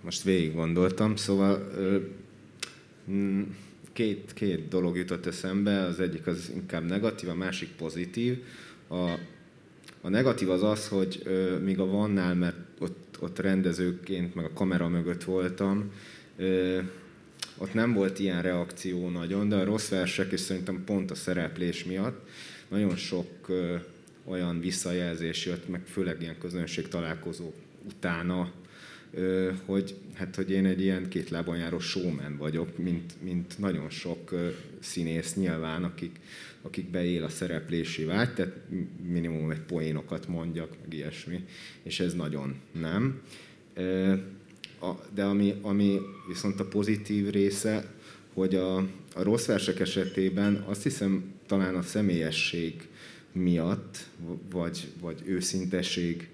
Most 0.01 0.23
végig 0.23 0.55
gondoltam, 0.55 1.17
szóval 1.17 1.73
mm, 3.11 3.43
két, 3.93 4.33
két 4.33 4.69
dolog 4.69 4.97
jutott 4.97 5.27
eszembe, 5.27 5.81
az 5.81 6.01
egyik 6.01 6.27
az 6.27 6.51
inkább 6.55 6.85
negatív, 6.85 7.29
a 7.29 7.35
másik 7.35 7.69
pozitív. 7.77 8.43
A, 8.89 9.11
a 10.01 10.09
negatív 10.09 10.51
az 10.51 10.63
az, 10.63 10.89
hogy 10.89 11.23
míg 11.63 11.79
a 11.79 11.87
Vannál, 11.87 12.35
mert 12.35 12.57
ott 12.79 13.03
ott 13.23 13.39
rendezőként, 13.39 14.35
meg 14.35 14.45
a 14.45 14.53
kamera 14.55 14.89
mögött 14.89 15.25
voltam, 15.25 15.93
ott 17.63 17.75
nem 17.75 17.93
volt 17.93 18.19
ilyen 18.19 18.43
reakció 18.43 19.09
nagyon, 19.09 19.49
de 19.49 19.57
a 19.57 19.65
rossz 19.65 19.89
versek, 19.89 20.33
és 20.33 20.41
szerintem 20.41 20.85
pont 20.85 21.11
a 21.11 21.15
szereplés 21.15 21.85
miatt 21.85 22.29
nagyon 22.69 22.97
sok 22.97 23.51
olyan 24.25 24.61
visszajelzés 24.61 25.47
jött, 25.47 25.69
meg 25.69 25.81
főleg 25.87 26.17
ilyen 26.21 26.39
közönség 26.39 26.89
találkozó 26.89 27.53
utána, 27.85 28.53
hogy, 29.65 29.95
hát, 30.15 30.37
hogy 30.37 30.51
én 30.51 30.67
egy 30.67 30.81
ilyen 30.81 31.09
két 31.09 31.31
lábon 31.31 31.57
járó 31.57 31.79
showman 31.79 32.37
vagyok, 32.37 32.79
mint, 32.79 33.23
mint 33.23 33.59
nagyon 33.59 33.91
sok 33.91 34.35
színész 34.81 35.35
nyilván, 35.35 35.85
akik, 35.85 36.21
akik 36.63 36.91
beél 36.91 37.25
a 37.25 37.29
szereplési 37.29 38.05
vágy, 38.05 38.35
tehát 38.35 38.57
minimum 39.09 39.51
egy 39.51 39.61
poénokat 39.61 40.29
mondjak, 40.29 40.71
meg 40.81 40.95
ilyesmi, 40.95 41.45
és 41.83 42.01
ez 42.01 42.15
nagyon 42.15 42.55
nem. 42.81 43.23
De 45.15 45.25
ami, 45.25 45.55
ami 45.63 46.01
viszont 46.29 46.61
a 46.61 46.65
pozitív 46.65 47.31
része, 47.31 47.95
hogy 48.35 48.55
a, 48.55 48.77
a 49.15 49.23
rossz 49.23 49.47
versek 49.47 49.81
esetében 49.81 50.65
azt 50.67 50.83
hiszem 50.83 51.25
talán 51.47 51.75
a 51.75 51.83
személyesség 51.83 52.89
miatt, 53.33 54.07
vagy, 54.51 54.89
vagy 55.01 55.23
őszintesség 55.25 56.29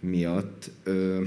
miatt 0.00 0.70
ö, 0.84 1.24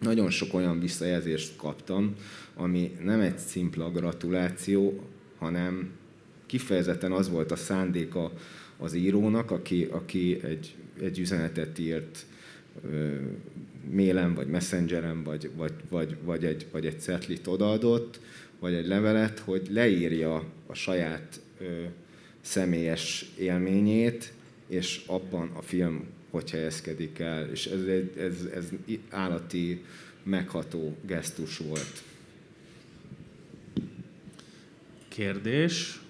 nagyon 0.00 0.30
sok 0.30 0.54
olyan 0.54 0.80
visszajelzést 0.80 1.56
kaptam, 1.56 2.14
ami 2.54 2.96
nem 3.02 3.20
egy 3.20 3.38
szimpla 3.38 3.90
gratuláció, 3.90 5.02
hanem 5.38 5.90
kifejezetten 6.46 7.12
az 7.12 7.28
volt 7.30 7.50
a 7.50 7.56
szándéka 7.56 8.32
az 8.76 8.94
írónak, 8.94 9.50
aki, 9.50 9.84
aki 9.90 10.42
egy, 10.42 10.74
egy 11.00 11.18
üzenetet 11.18 11.78
írt 11.78 12.26
mailen, 13.92 14.34
vagy 14.34 14.46
messengeren, 14.46 15.22
vagy, 15.22 15.50
vagy, 15.56 15.72
vagy, 15.88 16.16
vagy, 16.22 16.44
egy, 16.44 16.66
vagy 16.70 16.86
egy 16.86 17.00
cetlit 17.00 17.46
odaadott, 17.46 18.20
vagy 18.58 18.74
egy 18.74 18.86
levelet, 18.86 19.38
hogy 19.38 19.66
leírja 19.70 20.44
a 20.66 20.74
saját 20.74 21.40
ö, 21.60 21.84
személyes 22.40 23.30
élményét, 23.38 24.32
és 24.66 25.02
abban 25.06 25.50
a 25.54 25.62
film 25.62 26.04
hogy 26.30 26.50
helyezkedik 26.50 27.18
el. 27.18 27.50
És 27.50 27.66
ez, 27.66 27.80
ez, 28.16 28.44
ez 28.54 28.68
állati, 29.10 29.84
megható 30.22 30.96
gesztus 31.06 31.56
volt. 31.56 32.02
Kérdés? 35.08 36.00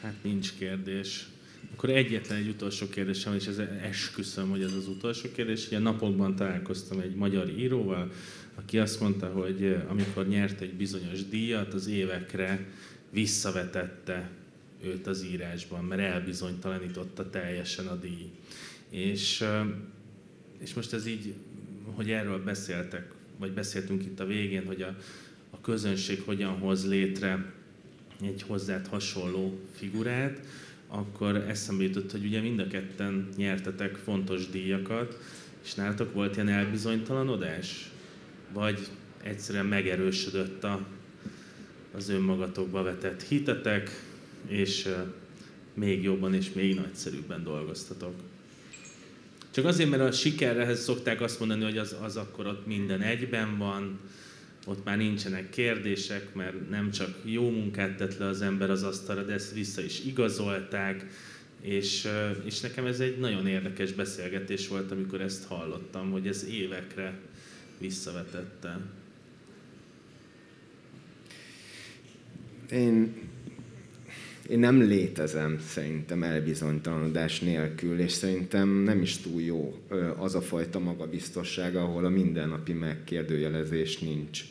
Hát 0.00 0.14
nincs 0.22 0.52
kérdés. 0.58 1.31
Akkor 1.72 1.90
egyetlen 1.90 2.38
egy 2.38 2.48
utolsó 2.48 2.88
kérdésem, 2.88 3.34
és 3.34 3.46
ez 3.46 3.58
esküszöm, 3.82 4.50
hogy 4.50 4.62
ez 4.62 4.72
az 4.72 4.88
utolsó 4.88 5.28
kérdés. 5.34 5.66
Ugye 5.66 5.78
napokban 5.78 6.36
találkoztam 6.36 7.00
egy 7.00 7.14
magyar 7.14 7.48
íróval, 7.48 8.10
aki 8.54 8.78
azt 8.78 9.00
mondta, 9.00 9.26
hogy 9.26 9.62
eh, 9.62 9.90
amikor 9.90 10.28
nyert 10.28 10.60
egy 10.60 10.74
bizonyos 10.74 11.28
díjat, 11.28 11.74
az 11.74 11.86
évekre 11.86 12.66
visszavetette 13.10 14.30
őt 14.84 15.06
az 15.06 15.24
írásban, 15.24 15.84
mert 15.84 16.00
elbizonytalanította 16.00 17.30
teljesen 17.30 17.86
a 17.86 17.96
díj. 17.96 18.30
És, 18.90 19.40
eh, 19.40 19.66
és 20.58 20.74
most 20.74 20.92
ez 20.92 21.06
így, 21.06 21.34
hogy 21.84 22.10
erről 22.10 22.42
beszéltek, 22.44 23.12
vagy 23.38 23.52
beszéltünk 23.52 24.02
itt 24.04 24.20
a 24.20 24.26
végén, 24.26 24.66
hogy 24.66 24.82
a, 24.82 24.96
a 25.50 25.60
közönség 25.60 26.22
hogyan 26.24 26.58
hoz 26.58 26.88
létre 26.88 27.52
egy 28.22 28.42
hozzád 28.42 28.86
hasonló 28.86 29.58
figurát, 29.74 30.46
akkor 30.94 31.36
eszembe 31.36 31.82
jutott, 31.82 32.10
hogy 32.10 32.24
ugye 32.24 32.40
mind 32.40 32.58
a 32.58 32.66
ketten 32.66 33.28
nyertetek 33.36 33.96
fontos 33.96 34.48
díjakat, 34.48 35.18
és 35.64 35.74
nálatok 35.74 36.12
volt 36.14 36.34
ilyen 36.34 36.48
elbizonytalanodás? 36.48 37.90
Vagy 38.52 38.78
egyszerűen 39.22 39.66
megerősödött 39.66 40.64
a, 40.64 40.86
az 41.94 42.08
önmagatokba 42.08 42.82
vetett 42.82 43.22
hitetek, 43.22 43.90
és 44.46 44.88
még 45.74 46.02
jobban 46.02 46.34
és 46.34 46.52
még 46.52 46.74
nagyszerűbben 46.74 47.42
dolgoztatok? 47.44 48.14
Csak 49.50 49.64
azért, 49.64 49.90
mert 49.90 50.02
a 50.02 50.12
sikerrehez 50.12 50.82
szokták 50.82 51.20
azt 51.20 51.38
mondani, 51.38 51.64
hogy 51.64 51.78
az, 51.78 51.96
az 52.02 52.16
akkor 52.16 52.46
ott 52.46 52.66
minden 52.66 53.00
egyben 53.00 53.58
van, 53.58 53.98
ott 54.66 54.84
már 54.84 54.96
nincsenek 54.96 55.50
kérdések, 55.50 56.34
mert 56.34 56.70
nem 56.70 56.90
csak 56.90 57.18
jó 57.24 57.50
munkát 57.50 57.96
tett 57.96 58.18
le 58.18 58.26
az 58.26 58.42
ember 58.42 58.70
az 58.70 58.82
asztalra, 58.82 59.22
de 59.22 59.32
ezt 59.32 59.52
vissza 59.52 59.82
is 59.82 60.04
igazolták, 60.04 61.06
és, 61.60 62.08
és 62.44 62.60
nekem 62.60 62.86
ez 62.86 63.00
egy 63.00 63.18
nagyon 63.18 63.46
érdekes 63.46 63.92
beszélgetés 63.92 64.68
volt, 64.68 64.90
amikor 64.90 65.20
ezt 65.20 65.44
hallottam, 65.44 66.10
hogy 66.10 66.26
ez 66.26 66.44
évekre 66.44 67.18
visszavetette. 67.78 68.78
Én, 72.70 73.14
én 74.52 74.58
nem 74.58 74.80
létezem 74.80 75.58
szerintem 75.58 76.22
elbizonytalanodás 76.22 77.40
nélkül, 77.40 77.98
és 77.98 78.12
szerintem 78.12 78.68
nem 78.68 79.02
is 79.02 79.16
túl 79.16 79.42
jó 79.42 79.78
az 80.18 80.34
a 80.34 80.40
fajta 80.40 80.78
magabiztosság, 80.78 81.76
ahol 81.76 82.04
a 82.04 82.08
mindennapi 82.08 82.72
megkérdőjelezés 82.72 83.98
nincs. 83.98 84.44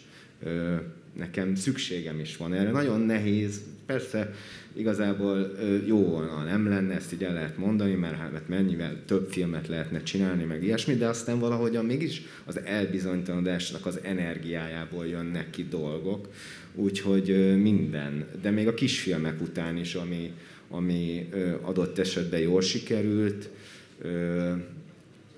Nekem 1.13 1.55
szükségem 1.55 2.19
is 2.19 2.37
van 2.37 2.53
erre. 2.53 2.71
Nagyon 2.71 2.99
nehéz, 2.99 3.61
persze 3.85 4.33
igazából 4.73 5.51
jó 5.85 6.05
volna, 6.05 6.43
nem 6.43 6.69
lenne, 6.69 6.93
ezt 6.93 7.13
így 7.13 7.23
el 7.23 7.33
lehet 7.33 7.57
mondani, 7.57 7.93
mert 7.93 8.17
hát 8.17 8.47
mennyivel 8.47 8.97
több 9.05 9.29
filmet 9.29 9.67
lehetne 9.67 10.03
csinálni, 10.03 10.43
meg 10.43 10.63
ilyesmi, 10.63 10.95
de 10.95 11.07
aztán 11.07 11.39
valahogyan 11.39 11.85
mégis 11.85 12.21
az 12.45 12.59
elbizonytalanodásnak 12.59 13.85
az 13.85 13.99
energiájából 14.03 15.07
jönnek 15.07 15.49
ki 15.49 15.67
dolgok, 15.69 16.27
úgyhogy 16.75 17.55
minden, 17.61 18.27
de 18.41 18.51
még 18.51 18.67
a 18.67 18.73
kisfilmek 18.73 19.41
után 19.41 19.77
is, 19.77 19.95
ami, 19.95 20.31
ami 20.69 21.29
adott 21.61 21.99
esetben 21.99 22.39
jól 22.39 22.61
sikerült, 22.61 23.49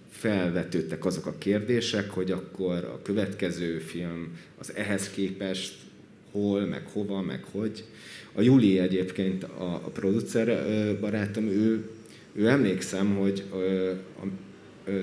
felvetődtek 0.10 1.06
azok 1.06 1.26
a 1.26 1.38
kérdések, 1.38 2.10
hogy 2.10 2.32
akkor 2.32 2.84
a 2.84 3.00
következő 3.02 3.78
film 3.80 4.38
az 4.58 4.76
ehhez 4.76 5.10
képest 5.10 5.74
hol, 6.32 6.66
meg 6.66 6.88
hova, 6.94 7.22
meg 7.22 7.44
hogy. 7.52 7.84
A 8.34 8.42
Juli 8.42 8.80
egyébként 8.80 9.44
a, 9.44 9.74
a 9.74 9.90
producer 9.94 11.00
barátom, 11.00 11.46
ő, 11.48 11.90
ő 12.34 12.48
emlékszem, 12.48 13.16
hogy 13.16 13.44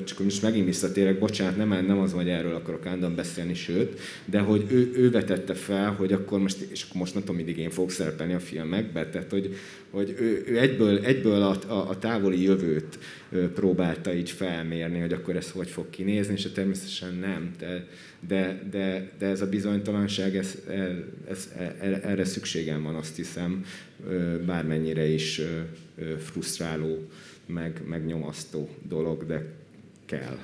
csak 0.04 0.18
most 0.18 0.42
megint 0.42 0.64
visszatérek, 0.64 1.18
bocsánat, 1.18 1.56
nem, 1.56 1.86
nem 1.86 1.98
az, 1.98 2.12
hogy 2.12 2.28
erről 2.28 2.54
akarok 2.54 2.86
állandóan 2.86 3.14
beszélni, 3.14 3.54
sőt, 3.54 4.00
de 4.24 4.38
hogy 4.38 4.64
ő, 4.70 4.92
ő 4.94 5.10
vetette 5.10 5.54
fel, 5.54 5.92
hogy 5.92 6.12
akkor 6.12 6.40
most, 6.40 6.60
és 6.70 6.82
akkor 6.82 7.00
most 7.00 7.14
nem 7.14 7.22
tudom, 7.22 7.36
mindig 7.36 7.58
én 7.58 7.70
fogok 7.70 7.90
szerepelni 7.90 8.32
a 8.32 8.40
filmekbe, 8.40 9.08
tehát 9.08 9.30
hogy, 9.30 9.56
hogy 9.90 10.14
ő, 10.18 10.44
ő 10.46 10.58
egyből, 10.58 10.98
egyből 10.98 11.42
a, 11.42 11.72
a, 11.72 11.88
a 11.88 11.98
távoli 11.98 12.42
jövőt 12.42 12.98
próbálta 13.54 14.14
így 14.14 14.30
felmérni, 14.30 14.98
hogy 14.98 15.12
akkor 15.12 15.36
ez 15.36 15.50
hogy 15.50 15.68
fog 15.68 15.90
kinézni, 15.90 16.32
és 16.32 16.46
természetesen 16.54 17.14
nem, 17.14 17.50
de, 17.58 17.86
de, 18.28 18.62
de, 18.70 19.10
de 19.18 19.26
ez 19.26 19.40
a 19.40 19.48
bizonytalanság, 19.48 20.36
ez, 20.36 20.58
ez, 21.28 21.48
ez, 21.80 21.98
erre 22.02 22.24
szükségem 22.24 22.82
van, 22.82 22.94
azt 22.94 23.16
hiszem, 23.16 23.64
bármennyire 24.46 25.06
is 25.06 25.40
frusztráló, 26.18 27.08
meg, 27.46 27.82
meg 27.88 28.06
nyomasztó 28.06 28.68
dolog, 28.88 29.26
de 29.26 29.58
kell. 30.10 30.38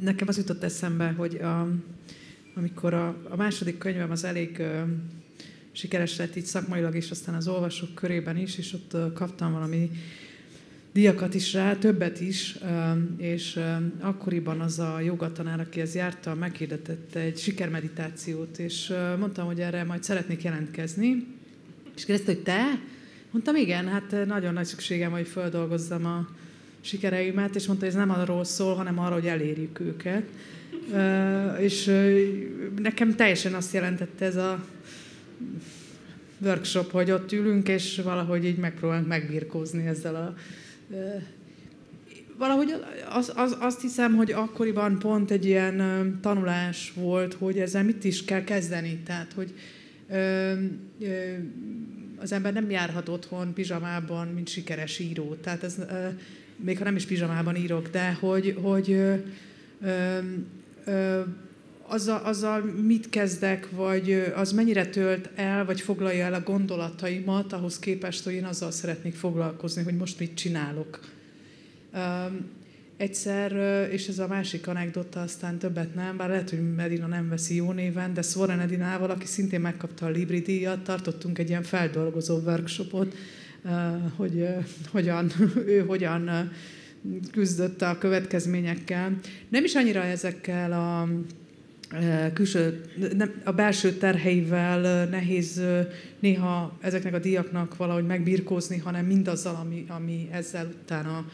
Nekem 0.00 0.28
az 0.28 0.36
jutott 0.36 0.62
eszembe, 0.62 1.10
hogy 1.10 1.34
a, 1.34 1.68
amikor 2.54 2.94
a, 2.94 3.16
a 3.28 3.36
második 3.36 3.78
könyvem 3.78 4.10
az 4.10 4.24
elég 4.24 4.56
uh, 4.58 4.80
sikeres 5.72 6.16
lett 6.16 6.36
így 6.36 6.44
szakmailag, 6.44 6.94
és 6.94 7.10
aztán 7.10 7.34
az 7.34 7.48
olvasók 7.48 7.94
körében 7.94 8.36
is, 8.36 8.58
és 8.58 8.72
ott 8.72 8.94
uh, 8.94 9.12
kaptam 9.12 9.52
valami 9.52 9.90
diakat 10.92 11.34
is 11.34 11.52
rá, 11.52 11.74
többet 11.74 12.20
is, 12.20 12.58
és 13.16 13.60
akkoriban 14.00 14.60
az 14.60 14.78
a 14.78 15.00
jogatanár, 15.00 15.60
aki 15.60 15.80
ez 15.80 15.94
járta, 15.94 16.34
meghirdetett 16.34 17.14
egy 17.14 17.38
sikermeditációt, 17.38 18.58
és 18.58 18.92
mondtam, 19.18 19.46
hogy 19.46 19.60
erre 19.60 19.84
majd 19.84 20.02
szeretnék 20.02 20.42
jelentkezni, 20.42 21.26
és 21.96 22.04
kérdezte, 22.04 22.32
hogy 22.32 22.42
te? 22.42 22.80
Mondtam, 23.30 23.56
igen, 23.56 23.88
hát 23.88 24.12
eh, 24.12 24.26
nagyon 24.26 24.52
nagy 24.52 24.64
szükségem, 24.64 25.10
hogy 25.10 25.26
földolgozzam 25.26 26.04
a 26.06 26.28
sikereimet, 26.80 27.54
és 27.54 27.66
mondta, 27.66 27.84
hogy 27.84 27.94
ez 27.94 28.00
nem 28.00 28.10
arról 28.10 28.44
szól, 28.44 28.74
hanem 28.74 28.98
arról, 28.98 29.18
hogy 29.18 29.26
elérjük 29.26 29.80
őket. 29.80 30.22
Uh, 30.90 31.62
és 31.62 31.86
uh, 31.86 32.20
nekem 32.78 33.14
teljesen 33.14 33.54
azt 33.54 33.72
jelentette 33.72 34.24
ez 34.24 34.36
a 34.36 34.64
workshop, 36.38 36.90
hogy 36.90 37.10
ott 37.10 37.32
ülünk, 37.32 37.68
és 37.68 38.00
valahogy 38.04 38.44
így 38.44 38.56
megpróbálunk 38.56 39.06
megbirkózni 39.06 39.86
ezzel 39.86 40.14
a... 40.14 40.34
Valahogy 42.38 42.74
az, 43.10 43.32
az, 43.36 43.56
azt 43.60 43.80
hiszem, 43.80 44.16
hogy 44.16 44.32
akkoriban 44.32 44.98
pont 44.98 45.30
egy 45.30 45.44
ilyen 45.44 46.18
tanulás 46.22 46.92
volt, 46.94 47.34
hogy 47.34 47.58
ezzel 47.58 47.84
mit 47.84 48.04
is 48.04 48.24
kell 48.24 48.44
kezdeni. 48.44 49.00
Tehát, 49.04 49.32
hogy 49.32 49.54
az 52.20 52.32
ember 52.32 52.52
nem 52.52 52.70
járhat 52.70 53.08
otthon 53.08 53.52
pizsamában, 53.52 54.28
mint 54.28 54.48
sikeres 54.48 54.98
író. 54.98 55.34
Tehát 55.34 55.62
ez, 55.62 55.76
még 56.56 56.78
ha 56.78 56.84
nem 56.84 56.96
is 56.96 57.06
pizsamában 57.06 57.56
írok, 57.56 57.88
de 57.88 58.12
hogy, 58.12 58.58
hogy 58.62 58.90
ö, 58.90 59.14
ö, 59.82 60.18
ö, 60.84 61.20
azzal, 61.82 62.20
azzal 62.24 62.60
mit 62.62 63.08
kezdek, 63.08 63.70
vagy 63.70 64.32
az 64.34 64.52
mennyire 64.52 64.86
tölt 64.86 65.30
el, 65.34 65.64
vagy 65.64 65.80
foglalja 65.80 66.24
el 66.24 66.34
a 66.34 66.40
gondolataimat, 66.40 67.52
ahhoz 67.52 67.78
képest, 67.78 68.24
hogy 68.24 68.32
én 68.32 68.44
azzal 68.44 68.70
szeretnék 68.70 69.14
foglalkozni, 69.14 69.82
hogy 69.82 69.96
most 69.96 70.18
mit 70.18 70.34
csinálok. 70.34 71.00
Egyszer, 72.98 73.52
és 73.92 74.08
ez 74.08 74.18
a 74.18 74.26
másik 74.26 74.66
anekdota, 74.66 75.20
aztán 75.20 75.58
többet 75.58 75.94
nem, 75.94 76.16
bár 76.16 76.28
lehet, 76.28 76.50
hogy 76.50 76.74
Medina 76.74 77.06
nem 77.06 77.28
veszi 77.28 77.54
jó 77.54 77.72
néven, 77.72 78.14
de 78.14 78.22
Svoren 78.22 78.60
Edinával, 78.60 79.10
aki 79.10 79.26
szintén 79.26 79.60
megkapta 79.60 80.06
a 80.06 80.08
Libri 80.08 80.40
díjat, 80.40 80.84
tartottunk 80.84 81.38
egy 81.38 81.48
ilyen 81.48 81.62
feldolgozó 81.62 82.38
workshopot, 82.38 83.14
hogy 84.16 84.48
hogyan, 84.90 85.30
ő 85.66 85.78
hogyan 85.78 86.50
küzdött 87.32 87.82
a 87.82 87.98
következményekkel. 87.98 89.18
Nem 89.48 89.64
is 89.64 89.74
annyira 89.74 90.02
ezekkel 90.02 90.72
a 90.72 91.08
külső, 92.32 92.80
a 93.44 93.52
belső 93.52 93.92
terheivel 93.92 95.06
nehéz 95.06 95.62
néha 96.18 96.78
ezeknek 96.80 97.14
a 97.14 97.18
díjaknak 97.18 97.76
valahogy 97.76 98.06
megbirkózni, 98.06 98.78
hanem 98.78 99.04
mindazzal, 99.04 99.54
ami, 99.54 99.84
ami 99.88 100.28
ezzel 100.32 100.68
utána 100.82 101.26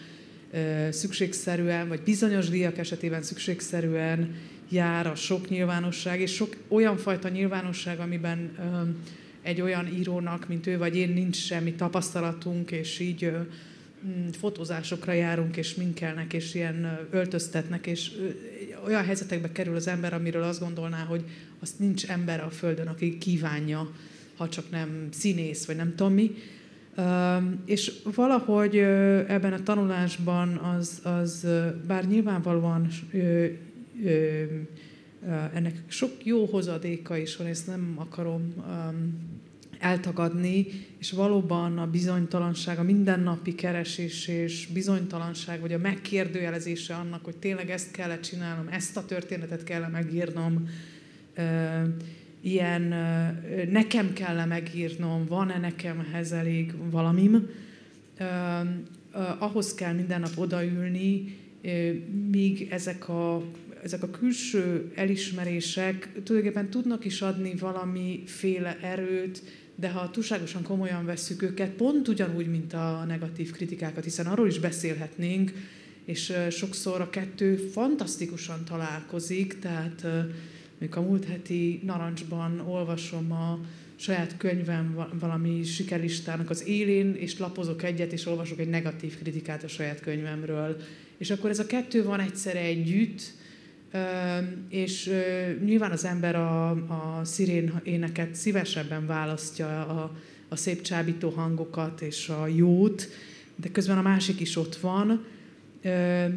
szükségszerűen, 0.90 1.88
vagy 1.88 2.00
bizonyos 2.00 2.48
díjak 2.48 2.78
esetében 2.78 3.22
szükségszerűen 3.22 4.34
jár 4.68 5.06
a 5.06 5.14
sok 5.14 5.48
nyilvánosság, 5.48 6.20
és 6.20 6.34
sok 6.34 6.56
olyan 6.68 6.96
fajta 6.96 7.28
nyilvánosság, 7.28 7.98
amiben 8.00 8.50
egy 9.42 9.60
olyan 9.60 9.86
írónak, 9.86 10.48
mint 10.48 10.66
ő 10.66 10.78
vagy 10.78 10.96
én, 10.96 11.08
nincs 11.08 11.36
semmi 11.36 11.72
tapasztalatunk, 11.72 12.70
és 12.70 12.98
így 12.98 13.30
mm, 14.06 14.28
fotózásokra 14.28 15.12
járunk, 15.12 15.56
és 15.56 15.74
minkelnek, 15.74 16.32
és 16.32 16.54
ilyen 16.54 17.08
öltöztetnek, 17.10 17.86
és 17.86 18.10
olyan 18.86 19.04
helyzetekbe 19.04 19.52
kerül 19.52 19.76
az 19.76 19.86
ember, 19.86 20.14
amiről 20.14 20.42
azt 20.42 20.60
gondolná, 20.60 21.04
hogy 21.04 21.24
azt 21.60 21.78
nincs 21.78 22.06
ember 22.06 22.40
a 22.40 22.50
Földön, 22.50 22.86
aki 22.86 23.18
kívánja, 23.18 23.90
ha 24.36 24.48
csak 24.48 24.70
nem 24.70 25.08
színész, 25.12 25.64
vagy 25.64 25.76
nem 25.76 25.94
tudom 25.94 26.12
mi. 26.12 26.34
És 27.64 27.92
valahogy 28.14 28.76
ebben 29.28 29.52
a 29.52 29.62
tanulásban 29.62 30.56
az, 30.56 31.00
az 31.02 31.46
bár 31.86 32.06
nyilvánvalóan 32.06 32.88
ennek 35.54 35.82
sok 35.86 36.10
jó 36.24 36.44
hozadéka 36.44 37.16
is 37.16 37.36
van, 37.36 37.46
ezt 37.46 37.66
nem 37.66 37.94
akarom 37.96 38.54
eltagadni, 39.78 40.66
és 40.98 41.10
valóban 41.10 41.78
a 41.78 41.86
bizonytalanság, 41.86 42.78
a 42.78 42.82
mindennapi 42.82 43.54
keresés 43.54 44.28
és 44.28 44.68
bizonytalanság, 44.72 45.60
vagy 45.60 45.72
a 45.72 45.78
megkérdőjelezése 45.78 46.94
annak, 46.94 47.24
hogy 47.24 47.36
tényleg 47.36 47.70
ezt 47.70 47.90
kell 47.90 48.20
csinálnom, 48.20 48.68
ezt 48.70 48.96
a 48.96 49.04
történetet 49.04 49.64
kell 49.64 49.88
megírnom, 49.88 50.68
ilyen 52.44 52.82
nekem 53.70 54.12
kell 54.12 54.44
megírnom, 54.44 55.26
van-e 55.26 55.58
nekem 55.58 56.06
ehhez 56.08 56.32
elég 56.32 56.72
valamim, 56.90 57.48
ahhoz 59.38 59.74
kell 59.74 59.92
minden 59.92 60.20
nap 60.20 60.38
odaülni, 60.38 61.38
míg 62.30 62.68
ezek 62.70 63.08
a, 63.08 63.42
ezek 63.82 64.02
a 64.02 64.10
külső 64.10 64.92
elismerések 64.94 66.10
tulajdonképpen 66.24 66.70
tudnak 66.70 67.04
is 67.04 67.22
adni 67.22 67.54
valamiféle 67.54 68.78
erőt, 68.82 69.42
de 69.74 69.90
ha 69.90 70.10
túlságosan 70.10 70.62
komolyan 70.62 71.04
vesszük 71.04 71.42
őket, 71.42 71.70
pont 71.70 72.08
ugyanúgy, 72.08 72.46
mint 72.46 72.72
a 72.72 73.04
negatív 73.08 73.50
kritikákat, 73.50 74.04
hiszen 74.04 74.26
arról 74.26 74.46
is 74.46 74.58
beszélhetnénk, 74.58 75.52
és 76.04 76.32
sokszor 76.50 77.00
a 77.00 77.10
kettő 77.10 77.56
fantasztikusan 77.56 78.64
találkozik, 78.64 79.58
tehát 79.58 80.06
Mondjuk 80.84 81.04
a 81.04 81.10
múlt 81.10 81.24
heti 81.24 81.80
narancsban 81.84 82.60
olvasom 82.60 83.32
a 83.32 83.58
saját 83.96 84.36
könyvem 84.36 85.06
valami 85.20 85.62
sikerlistának 85.62 86.50
az 86.50 86.66
élén, 86.66 87.14
és 87.14 87.38
lapozok 87.38 87.82
egyet, 87.82 88.12
és 88.12 88.26
olvasok 88.26 88.58
egy 88.58 88.68
negatív 88.68 89.18
kritikát 89.18 89.62
a 89.64 89.68
saját 89.68 90.00
könyvemről. 90.00 90.76
És 91.18 91.30
akkor 91.30 91.50
ez 91.50 91.58
a 91.58 91.66
kettő 91.66 92.04
van 92.04 92.20
egyszerre 92.20 92.58
együtt, 92.58 93.22
és 94.68 95.10
nyilván 95.64 95.90
az 95.90 96.04
ember 96.04 96.36
a, 96.36 96.70
a 96.70 97.20
szirén 97.24 97.80
éneket 97.82 98.34
szívesebben 98.34 99.06
választja 99.06 99.86
a, 99.86 100.16
a 100.48 100.56
szép 100.56 100.82
csábító 100.82 101.30
hangokat 101.30 102.00
és 102.00 102.28
a 102.28 102.46
jót, 102.46 103.08
de 103.56 103.68
közben 103.68 103.98
a 103.98 104.02
másik 104.02 104.40
is 104.40 104.56
ott 104.56 104.76
van, 104.76 105.24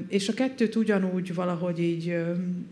és 0.07 0.29
a 0.29 0.33
kettőt 0.33 0.75
ugyanúgy 0.75 1.33
valahogy 1.33 1.79
így 1.79 2.15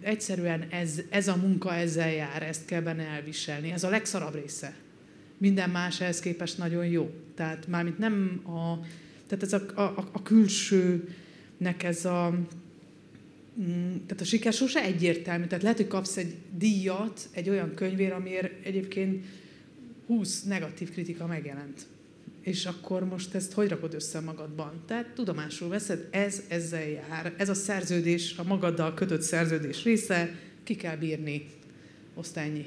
egyszerűen 0.01 0.65
ez, 0.69 1.01
ez 1.09 1.27
a 1.27 1.35
munka 1.35 1.73
ezzel 1.73 2.11
jár, 2.11 2.43
ezt 2.43 2.65
kell 2.65 2.81
benne 2.81 3.03
elviselni. 3.03 3.71
Ez 3.71 3.83
a 3.83 3.89
legszarabb 3.89 4.33
része. 4.33 4.75
Minden 5.37 5.69
más 5.69 6.01
ehhez 6.01 6.19
képest 6.19 6.57
nagyon 6.57 6.85
jó. 6.85 7.11
Tehát 7.35 7.67
mármint 7.67 7.97
nem 7.97 8.41
a, 8.45 8.85
tehát 9.27 9.43
ez 9.43 9.53
a, 9.53 9.81
a, 9.81 10.09
a 10.11 10.21
külsőnek 10.23 11.83
ez 11.83 12.05
a, 12.05 12.29
mm, 13.59 13.91
tehát 13.91 14.21
a 14.21 14.25
siker 14.25 14.53
sose 14.53 14.81
egyértelmű. 14.83 15.45
Tehát 15.45 15.63
lehet, 15.63 15.77
hogy 15.77 15.87
kapsz 15.87 16.17
egy 16.17 16.35
díjat 16.57 17.29
egy 17.31 17.49
olyan 17.49 17.73
könyvér, 17.73 18.11
amiért 18.11 18.65
egyébként 18.65 19.25
20 20.07 20.43
negatív 20.43 20.91
kritika 20.91 21.25
megjelent 21.25 21.85
és 22.45 22.65
akkor 22.65 23.05
most 23.05 23.35
ezt 23.35 23.53
hogy 23.53 23.69
rakod 23.69 23.93
össze 23.93 24.19
magadban? 24.19 24.71
Tehát 24.87 25.07
tudomásul 25.15 25.69
veszed, 25.69 26.07
ez 26.11 26.41
ezzel 26.47 26.87
jár. 26.87 27.33
Ez 27.37 27.49
a 27.49 27.53
szerződés, 27.53 28.33
a 28.37 28.43
magaddal 28.43 28.93
kötött 28.93 29.21
szerződés 29.21 29.83
része, 29.83 30.35
ki 30.63 30.75
kell 30.75 30.95
bírni. 30.95 31.45
Azt 32.13 32.37
ennyi. 32.37 32.65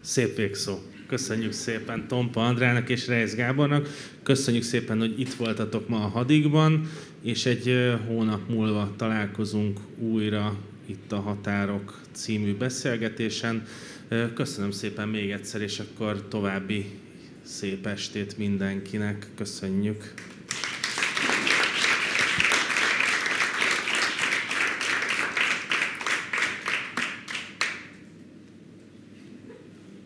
Szép 0.00 0.36
végszó. 0.36 0.78
Köszönjük 1.06 1.52
szépen 1.52 2.08
Tompa 2.08 2.46
Andrának 2.46 2.88
és 2.88 3.06
Reis 3.06 3.34
Gábornak. 3.34 3.88
Köszönjük 4.22 4.62
szépen, 4.62 4.98
hogy 4.98 5.20
itt 5.20 5.34
voltatok 5.34 5.88
ma 5.88 6.04
a 6.04 6.08
Hadigban, 6.08 6.90
és 7.22 7.46
egy 7.46 7.96
hónap 8.06 8.48
múlva 8.48 8.94
találkozunk 8.96 9.80
újra 9.98 10.58
itt 10.86 11.12
a 11.12 11.20
Határok 11.20 12.00
című 12.12 12.56
beszélgetésen. 12.56 13.66
Köszönöm 14.34 14.70
szépen 14.70 15.08
még 15.08 15.30
egyszer, 15.30 15.60
és 15.60 15.78
akkor 15.80 16.28
további 16.28 16.86
Szép 17.46 17.86
estét 17.86 18.38
mindenkinek, 18.38 19.26
köszönjük! 19.34 20.14